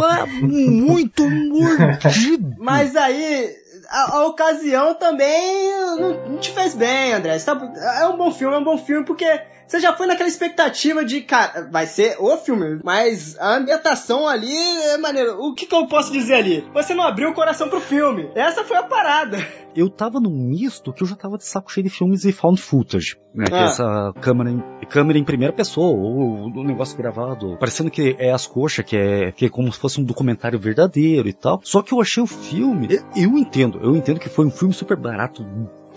[0.43, 2.57] muito mordido.
[2.59, 3.55] Mas aí,
[3.89, 7.39] a, a ocasião também não, não, te fez bem, André.
[7.39, 9.27] Tá, é um bom filme, é um bom filme porque
[9.71, 14.53] você já foi naquela expectativa de, cara, vai ser o filme, mas a ambientação ali
[14.53, 15.39] é maneiro.
[15.39, 16.69] O que, que eu posso dizer ali?
[16.75, 18.29] Você não abriu o coração pro filme.
[18.35, 19.39] Essa foi a parada.
[19.77, 22.61] Eu tava num misto que eu já tava de saco cheio de filmes e found
[22.61, 23.17] footage.
[23.33, 23.45] Né?
[23.53, 23.65] Ah.
[23.67, 28.49] essa câmera em, câmera em primeira pessoa, ou o negócio gravado, parecendo que é as
[28.49, 31.61] coxas, que é, que é como se fosse um documentário verdadeiro e tal.
[31.63, 34.97] Só que eu achei o filme, eu entendo, eu entendo que foi um filme super
[34.97, 35.47] barato,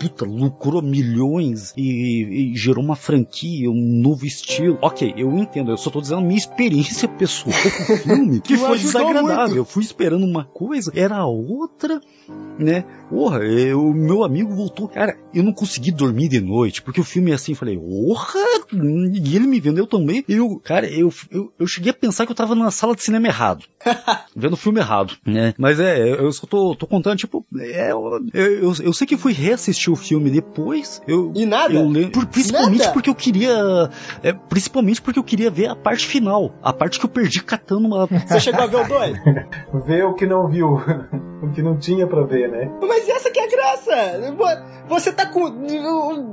[0.03, 4.77] puta, lucrou milhões e, e, gerou uma franquia, um novo estilo.
[4.81, 7.55] Ok, eu entendo, eu só tô dizendo a minha experiência pessoal
[7.87, 9.35] com o filme, que foi desagradável.
[9.35, 9.57] Muito.
[9.57, 12.01] Eu fui esperando uma coisa, era outra,
[12.59, 12.83] né?
[13.09, 13.39] Porra,
[13.75, 14.87] o meu amigo voltou.
[14.87, 18.39] Cara, eu não consegui dormir de noite, porque o filme é assim, falei, porra,
[18.73, 20.23] e ele me vendeu também.
[20.27, 23.27] Eu, cara, eu, eu, eu cheguei a pensar que eu tava na sala de cinema
[23.27, 23.65] errado.
[24.35, 25.53] vendo o filme errado, né?
[25.57, 29.33] Mas é, eu só tô, tô contando, tipo, é, eu, eu, eu sei que fui
[29.33, 31.01] reassistir o filme depois.
[31.07, 31.73] Eu, e nada?
[31.73, 32.93] Eu lembro, principalmente nada?
[32.93, 33.89] porque eu queria.
[34.21, 36.53] É, principalmente porque eu queria ver a parte final.
[36.61, 38.07] A parte que eu perdi catando uma.
[38.07, 39.17] Você chegou a ver o dois?
[39.85, 40.73] ver o que não viu.
[41.41, 42.71] o que não tinha pra ver, né?
[42.81, 44.35] Mas essa que é a graça!
[44.87, 45.65] Você tá com.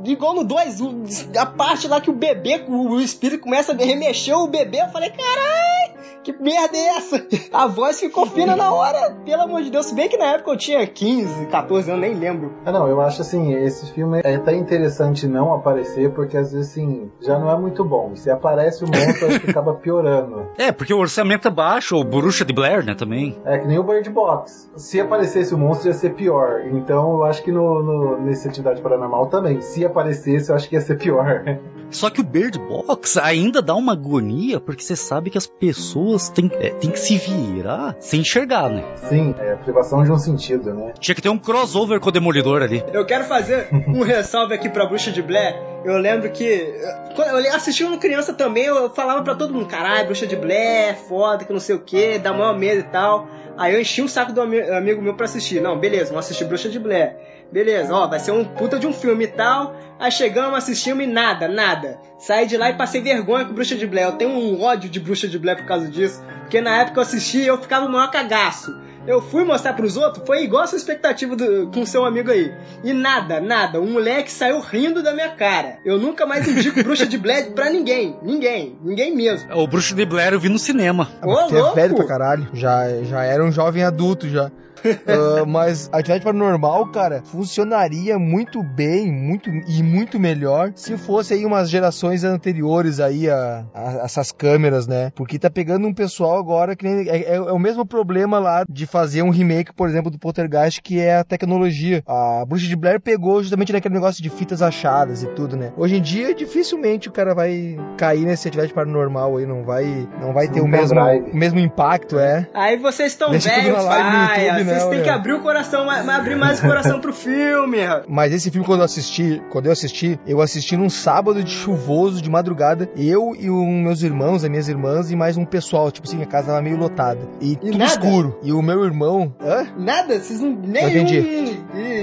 [0.05, 4.47] Igual no 2, a parte lá que o bebê, o espírito começa a remexer o
[4.47, 4.81] bebê.
[4.83, 6.01] Eu falei, caralho!
[6.23, 7.27] Que merda é essa?
[7.51, 9.87] A voz ficou fina na hora, pelo amor de Deus.
[9.87, 12.53] Se bem que na época eu tinha 15, 14 anos, nem lembro.
[12.65, 16.71] Ah, não, eu acho assim, esse filme é até interessante não aparecer, porque às vezes
[16.71, 18.15] assim, já não é muito bom.
[18.15, 20.51] Se aparece o monstro, acho que acaba piorando.
[20.61, 23.39] É, porque o orçamento é baixo, o Bruxa de Blair, né, também.
[23.47, 24.71] É que nem o Bird Box.
[24.77, 26.67] Se aparecesse o monstro, ia ser pior.
[26.67, 29.61] Então eu acho que no, no nesse Atividade Paranormal também.
[29.61, 31.45] Se aparecesse, eu acho que ia ser pior.
[31.91, 36.29] Só que o Bird Box ainda dá uma agonia, porque você sabe que as pessoas
[36.29, 38.85] têm, é, têm que se virar sem enxergar, né?
[38.97, 40.93] Sim, é a privação de um sentido, né?
[41.01, 42.85] Tinha que ter um crossover com o Demolidor ali.
[42.93, 45.57] Eu quero fazer um ressalve aqui pra Bruxa de Blair.
[45.85, 46.75] Eu lembro que.
[47.17, 50.97] Quando eu assisti uma criança também, eu falava pra todo mundo: caralho, Bruxa de Blair,
[50.97, 53.27] foda, que não sei o que, dá maior medo e tal.
[53.57, 55.61] Aí eu enchi o saco do amigo meu pra assistir.
[55.61, 57.17] Não, beleza, vamos assistir Bruxa de Blair.
[57.53, 59.75] Beleza, ó, vai ser um puta de um filme e tal.
[59.99, 61.99] Aí chegamos, assistimos e nada, nada.
[62.19, 64.07] Saí de lá e passei vergonha com Bruxa de Blair.
[64.07, 66.23] Eu tenho um ódio de Bruxa de Blair por causa disso.
[66.41, 68.75] Porque na época eu assisti eu ficava no maior cagaço.
[69.07, 72.55] Eu fui mostrar pros outros, foi igual a sua expectativa do, com seu amigo aí.
[72.85, 73.81] E nada, nada.
[73.81, 75.79] Um moleque saiu rindo da minha cara.
[75.85, 78.17] Eu nunca mais indico Bruxa de Blair pra ninguém.
[78.23, 78.79] Ninguém.
[78.83, 79.53] Ninguém mesmo.
[79.55, 81.09] O Bruxa de Blair eu vi no cinema.
[81.25, 82.49] Ô, é velho pra caralho.
[82.53, 84.51] Já, já era um jovem adulto já
[84.85, 91.35] uh, mas a atividade paranormal, cara, funcionaria muito bem, muito e muito melhor se fosse
[91.35, 95.13] aí umas gerações anteriores aí a, a essas câmeras, né?
[95.15, 98.65] Porque tá pegando um pessoal agora que nem, é, é, é, o mesmo problema lá
[98.69, 102.03] de fazer um remake, por exemplo, do Poltergeist, que é a tecnologia.
[102.07, 105.73] A Bruxa de Blair pegou justamente naquele negócio de fitas achadas e tudo, né?
[105.77, 110.33] Hoje em dia, dificilmente o cara vai cair nessa atividade paranormal aí, não vai, não
[110.33, 112.49] vai ter o mesmo, o mesmo impacto, é.
[112.55, 114.70] Aí vocês estão velhos, vai, né?
[114.79, 117.79] Vocês têm que abrir o coração, mas abrir mais o coração pro filme.
[118.09, 122.21] Mas esse filme, quando eu assisti, quando eu assisti, eu assisti num sábado de chuvoso,
[122.23, 122.89] de madrugada.
[122.97, 125.91] Eu e os meus irmãos, as minhas irmãs e mais um pessoal.
[125.91, 127.21] Tipo assim, a casa tava meio lotada.
[127.41, 127.91] E, e tudo nada?
[127.93, 128.39] escuro.
[128.43, 129.35] E o meu irmão.
[129.41, 129.67] Hã?
[129.77, 130.19] Nada?
[130.19, 130.51] Vocês não.
[130.51, 130.83] Nem.
[130.83, 131.61] Não entendi.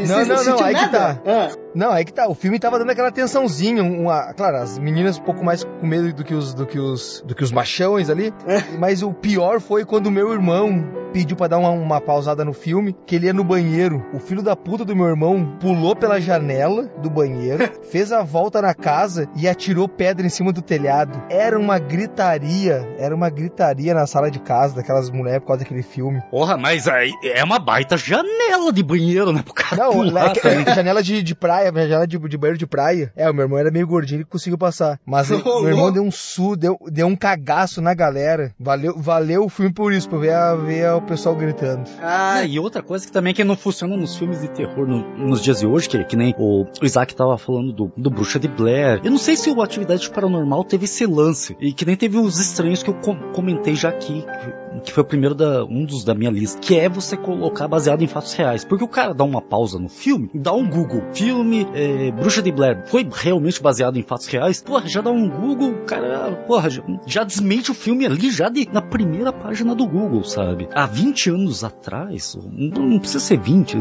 [0.07, 1.19] Não, não, não, aí que tá.
[1.25, 1.66] Ah.
[1.75, 2.27] Não, aí que tá.
[2.27, 3.83] O filme tava dando aquela tensãozinha.
[3.83, 7.23] Uma, claro, as meninas um pouco mais com medo do que os, do que os,
[7.25, 8.33] do que os machões ali.
[8.79, 12.53] Mas o pior foi quando o meu irmão pediu para dar uma, uma pausada no
[12.53, 14.05] filme, que ele ia no banheiro.
[14.13, 18.61] O filho da puta do meu irmão pulou pela janela do banheiro, fez a volta
[18.61, 21.19] na casa e atirou pedra em cima do telhado.
[21.29, 25.81] Era uma gritaria, era uma gritaria na sala de casa daquelas mulheres por causa daquele
[25.81, 26.21] filme.
[26.29, 29.41] Porra, mas aí é uma baita janela de banheiro, né?
[29.43, 32.67] Pro cara Não, pular, é, é, janela de, de praia, janela de, de banheiro de
[32.67, 33.11] praia.
[33.15, 34.99] É, o meu irmão era meio gordinho e conseguiu passar.
[35.05, 38.53] Mas oh, meu irmão deu um su, deu, deu um cagaço na galera.
[38.59, 41.89] Valeu, valeu o filme por isso, pra ver, a, ver o pessoal gritando.
[42.01, 45.41] Ah, e outra coisa que também que não funciona nos filmes de terror no, nos
[45.41, 48.47] dias de hoje, que, que nem o, o Isaac tava falando do, do Bruxa de
[48.47, 49.01] Blair.
[49.03, 51.55] Eu não sei se o Atividade Paranormal teve esse lance.
[51.59, 55.05] E que nem teve os estranhos que eu com, comentei já aqui que foi o
[55.05, 58.65] primeiro da, um dos da minha lista, que é você colocar baseado em fatos reais.
[58.65, 62.51] Porque o cara dá uma pausa no filme, dá um Google, filme é, Bruxa de
[62.51, 64.61] Blair, foi realmente baseado em fatos reais?
[64.61, 68.67] Porra, já dá um Google, cara, porra, já, já desmente o filme ali, já de,
[68.71, 70.67] na primeira página do Google, sabe?
[70.73, 73.77] Há 20 anos atrás, não, não precisa ser 20,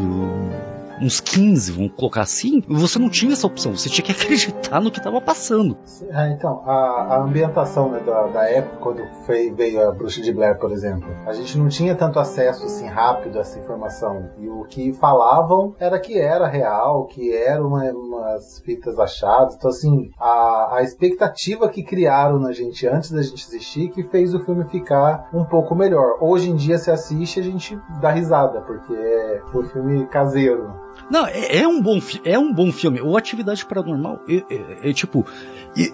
[1.00, 4.90] uns 15, vamos colocar assim, você não tinha essa opção, você tinha que acreditar no
[4.90, 5.76] que estava passando.
[6.10, 10.32] É, então, a, a ambientação né, da, da, época, quando foi, veio a Bruxa de
[10.32, 14.30] Blair, por exemplo, a gente não tinha tanto acesso assim rápido a essa informação.
[14.38, 19.54] E o que falavam era que era real, que eram uma, umas fitas achadas.
[19.56, 24.34] Então, assim, a, a expectativa que criaram na gente antes da gente assistir que fez
[24.34, 26.16] o filme ficar um pouco melhor.
[26.20, 30.85] Hoje em dia, se assiste, a gente dá risada, porque é um filme caseiro.
[31.10, 33.00] Não, é, é, um bom é um bom filme.
[33.00, 35.26] O Atividade Paranormal é, é, é, tipo,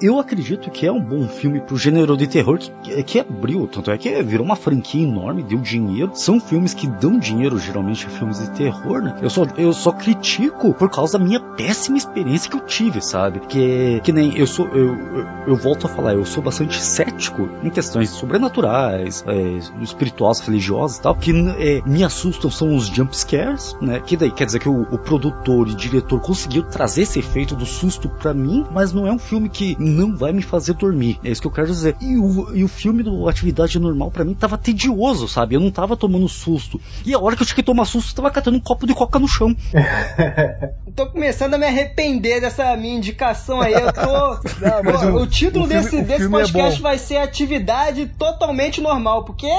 [0.01, 3.91] eu acredito que é um bom filme pro gênero de terror que, que abriu, tanto
[3.91, 6.13] é que virou uma franquia enorme, deu dinheiro.
[6.15, 9.19] São filmes que dão dinheiro geralmente filmes de terror, né?
[9.21, 13.41] Eu só eu só critico por causa da minha péssima experiência que eu tive, sabe?
[13.41, 17.49] Que que nem eu sou eu, eu, eu volto a falar, eu sou bastante cético
[17.63, 23.17] em questões sobrenaturais, é, espirituais, religiosas e tal, que é, me assustam são os jump
[23.17, 24.01] scares, né?
[24.01, 27.67] Que daí quer dizer que o, o produtor e diretor conseguiu trazer esse efeito do
[27.67, 31.19] susto para mim, mas não é um filme que não vai me fazer dormir.
[31.25, 31.97] É isso que eu quero dizer.
[32.01, 35.55] E o, e o filme do Atividade Normal para mim tava tedioso, sabe?
[35.55, 36.81] Eu não tava tomando susto.
[37.05, 38.95] E a hora que eu tinha que tomar susto, eu tava catando um copo de
[38.95, 39.55] coca no chão.
[40.95, 43.73] tô começando a me arrepender dessa minha indicação aí.
[43.73, 44.03] Eu tô.
[44.61, 48.81] Não, o, o, título o filme, desse, desse é podcast é vai ser Atividade Totalmente
[48.81, 49.49] Normal, porque.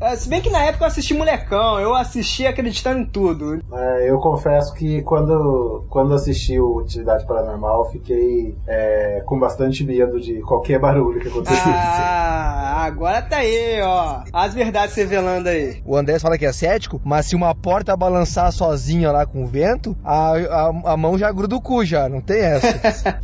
[0.00, 3.60] É, se bem que na época eu assisti Molecão, eu assisti acreditando em tudo.
[3.72, 9.84] É, eu confesso que quando, quando assisti o Atividade Paranormal, eu fiquei é, com bastante
[9.84, 11.68] medo de qualquer barulho que acontecesse.
[11.68, 14.22] Ah, agora tá aí, ó.
[14.32, 15.80] As verdades revelando aí.
[15.84, 19.46] O André fala que é cético, mas se uma porta balançar sozinha lá com o
[19.46, 23.20] vento, a, a, a mão já gruda o cu já, não tem essa.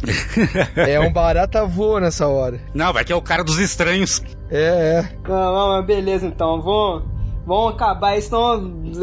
[0.77, 2.61] é um barata voa nessa hora.
[2.73, 4.23] Não, vai que é o cara dos estranhos.
[4.51, 5.29] É, é.
[5.29, 6.61] Não, não, beleza então.
[6.61, 7.03] Vou,
[7.45, 8.53] vão acabar, senão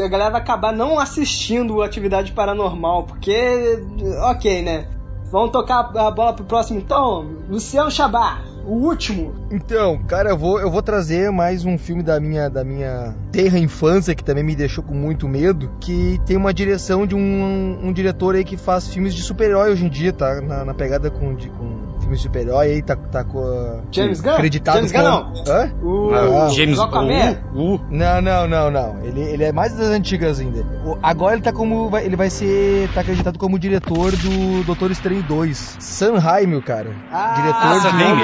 [0.01, 3.83] a galera vai acabar não assistindo Atividade Paranormal, porque,
[4.23, 4.87] ok, né?
[5.31, 7.23] Vamos tocar a bola pro próximo então?
[7.47, 9.33] Luciano Chabá, o último.
[9.51, 13.59] Então, cara, eu vou, eu vou trazer mais um filme da minha, da minha terra
[13.59, 17.93] infância, que também me deixou com muito medo, que tem uma direção de um, um
[17.93, 20.41] diretor aí que faz filmes de super-herói hoje em dia, tá?
[20.41, 23.83] Na, na pegada com, de, com filme de super-herói aí, tá, tá com.
[23.91, 24.33] James Gunn?
[24.33, 25.33] Acreditado James Gunn não.
[25.47, 25.71] Hã?
[25.83, 27.09] O ah, James Gunn.
[27.53, 27.79] Uh.
[27.89, 29.03] Não, não, não, não.
[29.03, 30.65] Ele, ele é mais das antigas ainda.
[30.85, 31.95] O, agora ele tá como.
[31.97, 32.89] Ele vai ser.
[32.93, 35.77] tá acreditado como diretor do Doutor Estranho 2.
[35.79, 36.91] Sam Raimi, cara.
[37.11, 38.21] Ah, diretor de Raimi,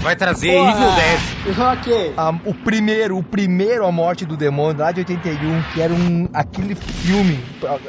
[0.00, 0.70] Vai trazer Porra.
[0.70, 1.58] Evil Dead.
[1.72, 2.14] Ok.
[2.16, 6.28] A, o primeiro, o primeiro A Morte do Demônio, lá de 81, que era um.
[6.32, 7.38] aquele filme.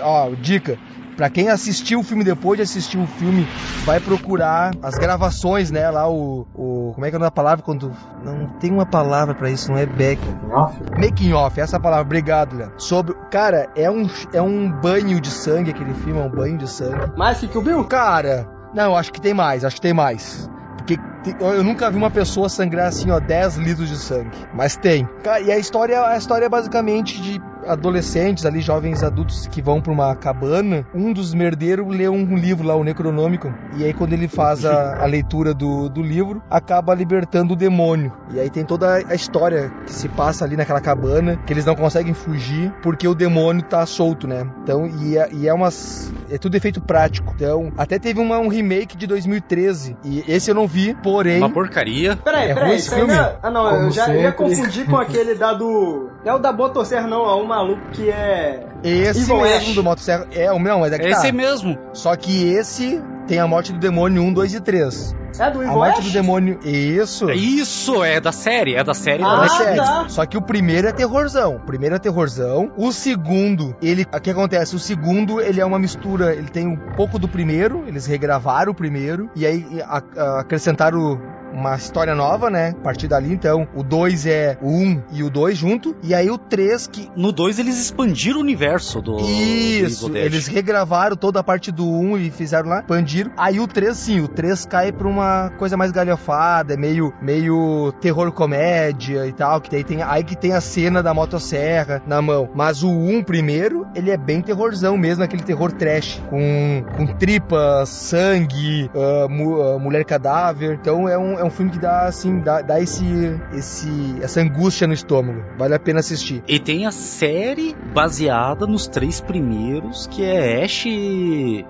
[0.01, 0.77] Ó, dica
[1.17, 3.47] Pra quem assistiu o filme depois de assistir o filme,
[3.83, 5.89] vai procurar as gravações, né?
[5.89, 6.45] Lá o.
[6.53, 7.91] o como é que é a palavra quando.
[8.23, 10.21] Não tem uma palavra para isso, não é back.
[10.23, 10.79] Making off?
[10.95, 12.71] Making off, essa palavra, obrigado, Léo.
[12.77, 13.15] Sobre.
[13.31, 17.11] Cara, é um, é um banho de sangue aquele filme, é um banho de sangue.
[17.17, 17.83] Mais que o Bill?
[17.85, 20.47] Cara, não, acho que tem mais, acho que tem mais.
[20.77, 20.99] Porque
[21.39, 24.37] eu nunca vi uma pessoa sangrar assim, ó, 10 litros de sangue.
[24.53, 25.07] Mas tem.
[25.45, 29.91] E a história, a história é basicamente de adolescentes ali, jovens adultos que vão para
[29.91, 34.27] uma cabana, um dos merdeiros lê um livro lá, o Necronômico, e aí quando ele
[34.27, 38.11] faz a, a, leitura do, do livro, acaba libertando o demônio.
[38.31, 41.75] E aí tem toda a história que se passa ali naquela cabana, que eles não
[41.75, 44.47] conseguem fugir porque o demônio tá solto, né?
[44.63, 46.11] Então, e é, e é umas...
[46.29, 47.33] é tudo efeito prático.
[47.35, 51.37] Então, até teve uma, um remake de 2013, e esse eu não vi, porém...
[51.37, 52.15] Uma porcaria.
[52.15, 53.13] Peraí, é peraí, esse filme?
[53.13, 53.35] É...
[53.41, 56.09] Ah, não, Como eu já, já confundi com aquele da do...
[56.23, 58.65] É o da Botosser, não, é uma maluco que é.
[58.83, 59.75] Esse Evil mesmo Ash.
[59.75, 60.27] do Motosserra.
[60.31, 61.33] É o meu, mas é que Esse tá.
[61.33, 61.77] mesmo.
[61.93, 65.15] Só que esse tem a morte do demônio 1, 2 e 3.
[65.39, 66.05] É do Evil A morte Ash?
[66.05, 66.59] do demônio.
[66.63, 67.29] Isso.
[67.29, 69.23] Isso, é da série, é da série.
[69.23, 69.77] Ah, da é série.
[69.77, 70.05] Tá.
[70.09, 71.57] Só que o primeiro é terrorzão.
[71.57, 72.71] O primeiro é terrorzão.
[72.75, 74.05] O segundo, ele.
[74.11, 74.75] O que acontece?
[74.75, 76.33] O segundo, ele é uma mistura.
[76.33, 79.29] Ele tem um pouco do primeiro, eles regravaram o primeiro.
[79.35, 81.19] E aí a, a, acrescentaram
[81.57, 82.75] uma história nova, né?
[82.79, 85.95] A partir dali, então, o 2 é o 1 um e o 2 junto.
[86.03, 87.09] E aí o 3 que.
[87.15, 89.17] No 2 eles expandiram o universo do.
[89.19, 93.31] Isso, do eles regravaram toda a parte do 1 um e fizeram lá, expandiram.
[93.35, 97.91] Aí o 3, sim, o 3 cai pra uma coisa mais galhofada, é meio, meio
[97.99, 99.59] terror comédia e tal.
[99.59, 102.49] Que daí tem, aí que tem a cena da motosserra na mão.
[102.53, 106.21] Mas o 1 um primeiro, ele é bem terrorzão mesmo, aquele terror trash.
[106.29, 110.77] Com, com tripas, sangue, uh, mu, uh, mulher cadáver.
[110.79, 113.05] Então é um, é um filme que dá, assim, dá, dá esse,
[113.53, 115.43] esse, essa angústia no estômago.
[115.57, 116.43] Vale a pena assistir.
[116.47, 120.85] E tem a série baseada nos três primeiros, que é Ash.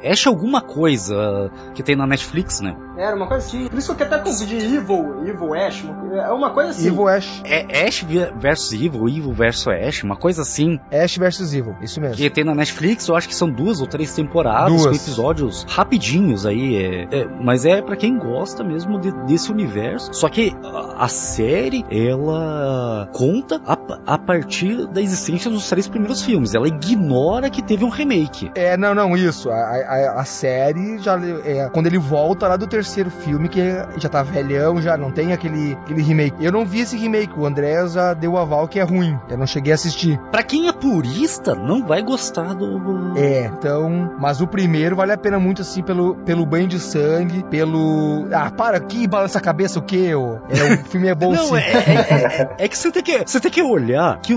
[0.03, 2.75] Ash alguma coisa que tem na Netflix, né?
[2.97, 3.67] Era uma coisa assim.
[3.67, 5.85] Por isso que eu até confundi Evil, Evil Ash.
[6.13, 6.87] É uma coisa assim.
[6.87, 7.41] Evil Ash.
[7.45, 8.03] É Ash
[8.39, 10.79] versus Evil, Evil versus Ash, uma coisa assim.
[10.91, 12.15] Ash versus Evil, isso mesmo.
[12.15, 14.85] Que tem na Netflix, eu acho que são duas ou três temporadas, duas.
[14.85, 16.75] com episódios rapidinhos aí.
[16.75, 20.13] É, é, mas é para quem gosta mesmo de, desse universo.
[20.13, 20.55] Só que
[20.97, 26.53] a, série, ela conta a, a, partir da existência dos três primeiros filmes.
[26.53, 28.51] Ela ignora que teve um remake.
[28.55, 29.49] É, não, não, isso.
[29.49, 31.17] A, a, a série já.
[31.45, 33.61] É, quando ele volta lá do terceiro filme, que
[33.97, 36.43] já tá velhão, já não tem aquele, aquele remake.
[36.43, 39.17] Eu não vi esse remake, o André já deu o aval que é ruim.
[39.29, 40.19] Eu não cheguei a assistir.
[40.31, 43.17] Pra quem é purista, não vai gostar do.
[43.17, 44.15] É, então.
[44.19, 48.27] Mas o primeiro vale a pena muito assim pelo, pelo banho de sangue, pelo.
[48.31, 50.09] Ah, para aqui, balança cabeça o quê?
[50.09, 51.55] É, o filme é bom não, sim.
[51.55, 54.33] É, é, é, é, que você tem que você tem que olhar que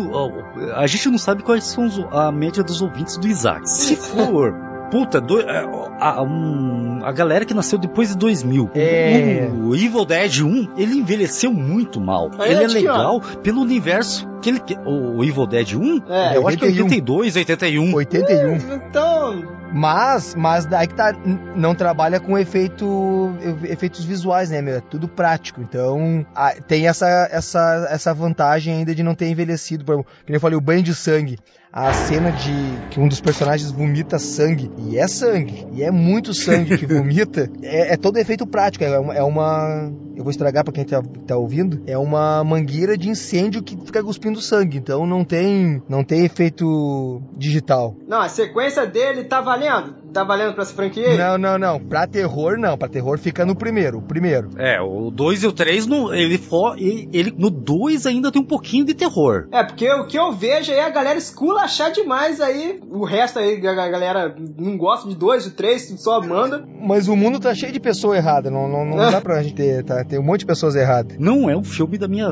[0.76, 3.68] a gente não sabe quais são a média dos ouvintes do Isaac.
[3.68, 4.54] Se for
[4.90, 8.70] puta, do, a, a, um, a, galera que nasceu depois de 2000.
[8.74, 9.48] É.
[9.52, 12.30] O, o Evil Dead 1, ele envelheceu muito mal.
[12.38, 16.46] Aí ele é legal pelo universo que ele o Evil Dead 1, é, eu 81.
[16.46, 17.94] acho que é 82, 81.
[17.94, 18.56] 81.
[18.74, 21.12] Então, mas, mas daí que tá,
[21.54, 23.32] não trabalha com efeito,
[23.64, 24.76] efeitos visuais, né, meu?
[24.76, 25.60] É tudo prático.
[25.60, 29.84] Então, a, tem essa, essa, essa vantagem ainda de não ter envelhecido.
[29.84, 31.38] Como eu falei, o banho de sangue
[31.72, 32.52] a cena de
[32.90, 37.48] que um dos personagens vomita sangue, e é sangue, e é muito sangue que vomita,
[37.62, 41.00] é, é todo efeito prático, é uma, é uma, eu vou estragar para quem tá,
[41.26, 46.02] tá, ouvindo, é uma mangueira de incêndio que fica cuspindo sangue, então não tem, não
[46.02, 47.94] tem efeito digital.
[48.06, 49.94] Não, a sequência dele tá valendo?
[50.12, 51.16] Tá valendo pra essa franquia?
[51.16, 54.50] Não, não, não, pra terror não, pra terror fica no primeiro, o primeiro.
[54.58, 58.44] É, o 2 e o 3, ele, for, ele, ele no 2 ainda tem um
[58.44, 59.46] pouquinho de terror.
[59.52, 62.80] É, porque o que eu vejo aí é a galera escula achar demais aí.
[62.90, 66.64] O resto aí, a galera não gosta de dois, de três, só manda.
[66.80, 69.10] Mas o mundo tá cheio de pessoa errada, não, não, não é.
[69.10, 70.04] dá pra gente ter, tá?
[70.04, 71.16] Tem um monte de pessoas erradas.
[71.18, 72.28] Não é um filme da minha.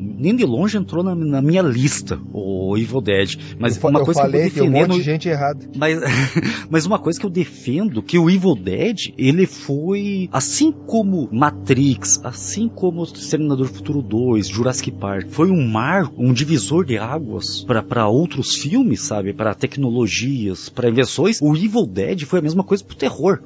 [0.00, 3.36] Nem de longe entrou na, na minha lista, o Evil Dead.
[3.58, 4.64] Mas eu, uma coisa falei, que eu.
[4.64, 5.66] Tem um monte de gente errada.
[5.76, 6.00] Mas,
[6.68, 10.28] mas uma coisa que eu defendo, que o Evil Dead, ele foi.
[10.32, 16.84] Assim como Matrix, assim como Exterminador Futuro 2, Jurassic Park, foi um mar, um divisor
[16.84, 19.32] de águas para outros filmes, sabe?
[19.32, 21.40] Para tecnologias, para invenções.
[21.40, 23.40] O Evil Dead foi a mesma coisa pro terror.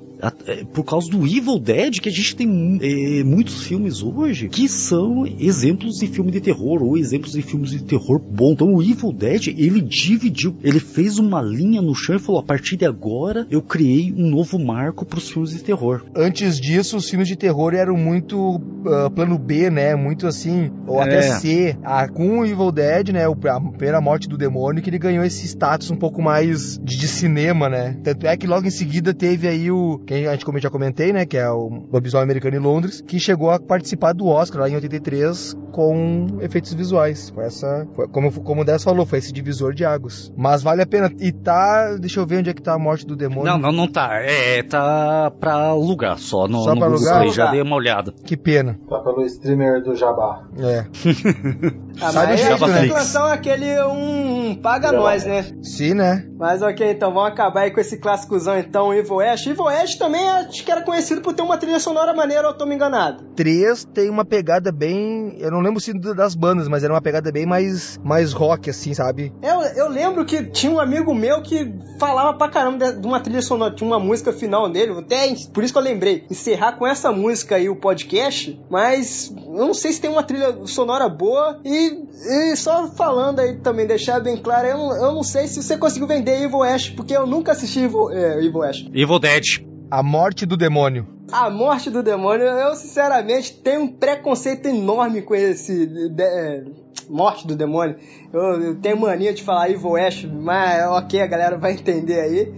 [0.46, 4.68] É, por causa do Evil Dead que a gente tem é, muitos filmes hoje que
[4.68, 8.52] são exemplos de filme de terror ou exemplos de filmes de terror bom.
[8.52, 12.44] Então o Evil Dead ele dividiu, ele fez uma linha no chão e falou: a
[12.44, 16.04] partir de agora eu criei um novo marco para os filmes de terror.
[16.14, 19.94] Antes disso, os filmes de terror eram muito uh, plano B, né?
[19.94, 21.04] Muito assim, ou é.
[21.04, 21.76] até C.
[21.82, 23.24] Ah, com o Evil Dead, né?
[23.26, 27.08] A primeira morte do demônio que ele ganhou esse status um pouco mais de, de
[27.08, 27.96] cinema, né?
[28.02, 30.70] Tanto é que logo em seguida teve aí o que a gente como eu já
[30.70, 34.62] comentei, né, que é o Lobisomem Americano em Londres, que chegou a participar do Oscar
[34.62, 37.30] lá em 83 com efeitos visuais.
[37.30, 40.32] Foi essa, foi, como, como o Dess falou, foi esse divisor de águas.
[40.36, 41.12] Mas vale a pena.
[41.20, 43.44] E tá, deixa eu ver onde é que tá a morte do demônio.
[43.44, 44.20] Não, não, não tá.
[44.20, 47.18] É, tá pra alugar só no, só no Google alugar?
[47.20, 48.12] Play, já dei uma olhada.
[48.24, 48.80] Que pena.
[48.88, 50.42] Tá pelo streamer do Jabá.
[50.58, 50.86] É.
[52.02, 55.44] ah, mas aí a especulação é aquele um paga nós, né?
[55.62, 56.26] Sim, né?
[56.36, 59.46] Mas ok, então vamos acabar aí com esse clássicozão então, Evil Ash.
[59.46, 62.58] Evil Ash também acho que era conhecido por ter uma trilha sonora maneira, ou eu
[62.58, 63.22] tô me enganado?
[63.36, 65.36] 3 tem uma pegada bem.
[65.38, 68.94] Eu não lembro se das bandas, mas era uma pegada bem mais, mais rock, assim,
[68.94, 69.30] sabe?
[69.42, 73.42] Eu, eu lembro que tinha um amigo meu que falava pra caramba de, uma trilha
[73.42, 77.12] sonora, tinha uma música final dele, até por isso que eu lembrei, encerrar com essa
[77.12, 82.52] música aí o podcast, mas eu não sei se tem uma trilha sonora boa e,
[82.52, 86.08] e só falando aí também, deixar bem claro, eu, eu não sei se você conseguiu
[86.08, 88.86] vender Evil Ash, porque eu nunca assisti Evil, é, Evil Ash.
[88.94, 89.69] Evil Dead.
[89.92, 91.04] A morte do demônio.
[91.32, 95.86] A morte do demônio, eu sinceramente tenho um preconceito enorme com esse.
[95.86, 96.64] De, é,
[97.08, 97.96] morte do demônio.
[98.32, 102.54] Eu, eu, tenho mania de falar Evil Ash, mas ok, a galera vai entender aí.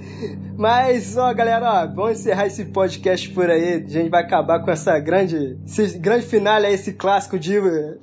[0.57, 3.83] Mas, ó, galera, ó, vamos encerrar esse podcast por aí.
[3.85, 7.55] A gente vai acabar com essa grande, esse grande finale aí, esse clássico de,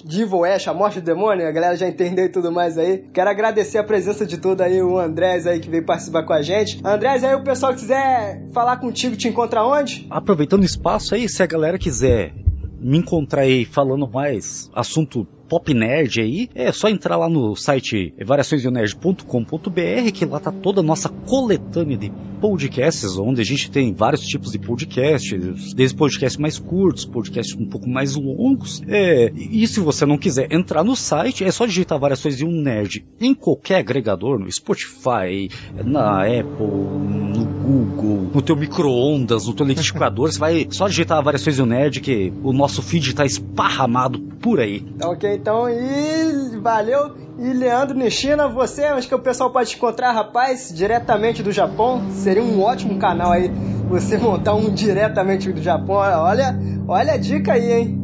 [0.04, 1.48] de Evil Ash, a morte do demônio.
[1.48, 3.06] A galera já entendeu e tudo mais aí.
[3.14, 6.42] Quero agradecer a presença de todo aí, o Andrés aí que veio participar com a
[6.42, 6.82] gente.
[6.84, 10.08] Andrés, aí o pessoal quiser falar contigo, te encontra onde?
[10.10, 12.34] Aproveitando o espaço aí, se a galera quiser
[12.80, 18.14] me encontrar aí falando mais assunto Pop Nerd aí, é só entrar lá no site
[18.24, 24.22] variaçõesdonerd.com.br que lá tá toda a nossa coletânea de podcasts, onde a gente tem vários
[24.22, 28.82] tipos de podcasts, desde podcasts mais curtos, podcasts um pouco mais longos.
[28.88, 32.52] É, e se você não quiser entrar no site, é só digitar variações de um
[32.52, 35.50] nerd em qualquer agregador, no Spotify,
[35.84, 41.56] na Apple, no Google, no teu micro-ondas, no teu liquidificador, você vai só digitar variações
[41.56, 44.86] de um nerd que o nosso feed tá esparramado por aí.
[45.04, 47.16] Ok, então, e valeu.
[47.38, 52.02] E Leandro Nishina, você, acho que o pessoal pode te encontrar, rapaz, diretamente do Japão.
[52.12, 53.50] Seria um ótimo canal aí,
[53.88, 55.96] você montar um diretamente do Japão.
[55.96, 56.56] Olha,
[56.88, 57.99] olha a dica aí, hein?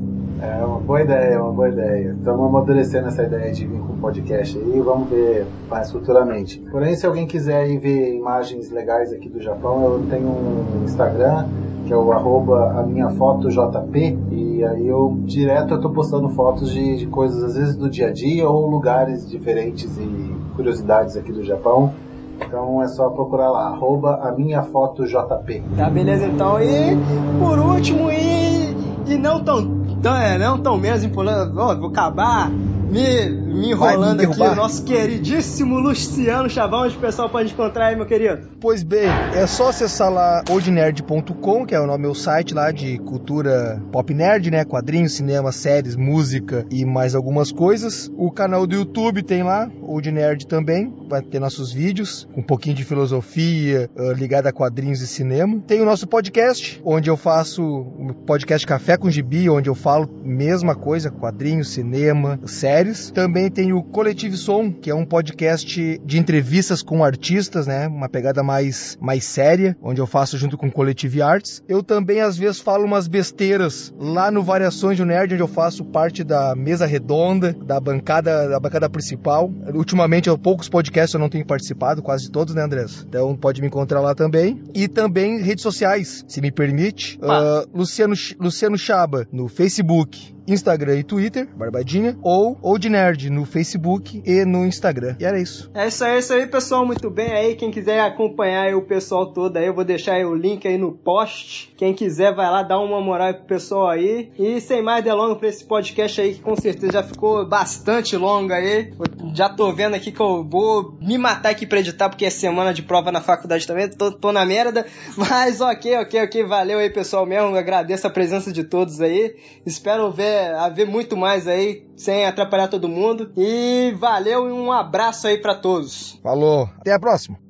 [0.45, 2.15] É uma boa ideia, uma boa ideia.
[2.17, 6.59] Estamos amadurecendo essa ideia de vir com um podcast aí, vamos ver mais futuramente.
[6.71, 11.47] Porém, se alguém quiser ver imagens legais aqui do Japão, eu tenho um Instagram
[11.85, 16.29] que é o arroba a minha foto JP, e aí eu direto eu tô postando
[16.29, 21.15] fotos de, de coisas às vezes do dia a dia ou lugares diferentes e curiosidades
[21.15, 21.93] aqui do Japão.
[22.41, 25.63] Então é só procurar lá, arroba a minha foto JP.
[25.77, 26.59] Tá, beleza então.
[26.59, 26.97] E
[27.39, 28.75] por último, e,
[29.07, 32.51] e não tão, tão, é, não tão menos importante, vou acabar
[32.85, 37.87] me, me enrolando me aqui, o nosso queridíssimo Luciano Chavão, onde o pessoal pode encontrar
[37.87, 38.49] aí, meu querido.
[38.59, 43.81] Pois bem, é só acessar lá oldnerd.com, que é o meu site lá de cultura
[43.91, 44.63] pop nerd, né?
[44.63, 48.11] Quadrinhos, cinema, séries, música e mais algumas coisas.
[48.17, 52.75] O canal do YouTube tem lá, Old Nerd também, vai ter nossos vídeos, um pouquinho
[52.75, 55.61] de filosofia, uh, ligado a quadrinhos e cinema.
[55.65, 60.09] Tem o nosso podcast, onde eu faço o podcast Café com Gibi, onde eu falo
[60.23, 62.74] mesma coisa, quadrinhos, cinema, séries.
[63.11, 67.87] Também tem o Coletivo Som, que é um podcast de entrevistas com artistas, né?
[67.87, 71.63] Uma pegada mais, mais séria, onde eu faço junto com o Coletivo Arts.
[71.69, 75.85] Eu também, às vezes, falo umas besteiras lá no Variações do Nerd, onde eu faço
[75.85, 79.49] parte da mesa redonda, da bancada, da bancada principal.
[79.73, 83.05] Ultimamente, eu, poucos podcasts eu não tenho participado, quase todos, né, Andrés?
[83.07, 84.61] Então pode me encontrar lá também.
[84.73, 87.17] E também redes sociais, se me permite.
[87.19, 94.21] Uh, Luciano, Luciano Chaba, no Facebook, Instagram e Twitter, Barbadinha, ou Old Nerd no Facebook
[94.25, 95.15] e no Instagram.
[95.19, 95.69] E era isso.
[95.73, 96.85] É isso aí, é isso aí, pessoal.
[96.85, 97.55] Muito bem aí.
[97.55, 101.73] Quem quiser acompanhar o pessoal todo aí, eu vou deixar o link aí no post.
[101.77, 104.31] Quem quiser vai lá dar uma moral pro pessoal aí.
[104.37, 108.53] E sem mais delongas pra esse podcast aí, que com certeza já ficou bastante longo
[108.53, 108.91] aí.
[108.91, 112.29] Eu já tô vendo aqui que eu vou me matar aqui pra editar, porque é
[112.29, 113.89] semana de prova na faculdade também.
[113.89, 114.85] Tô, tô na merda.
[115.17, 116.43] Mas ok, ok, ok.
[116.45, 117.55] Valeu aí, pessoal mesmo.
[117.55, 119.35] agradeço a presença de todos aí.
[119.65, 123.31] Espero ver haver muito mais aí, sem atrapalhar todo mundo.
[123.37, 126.19] E valeu e um abraço aí para todos.
[126.23, 127.44] Falou, até a próxima.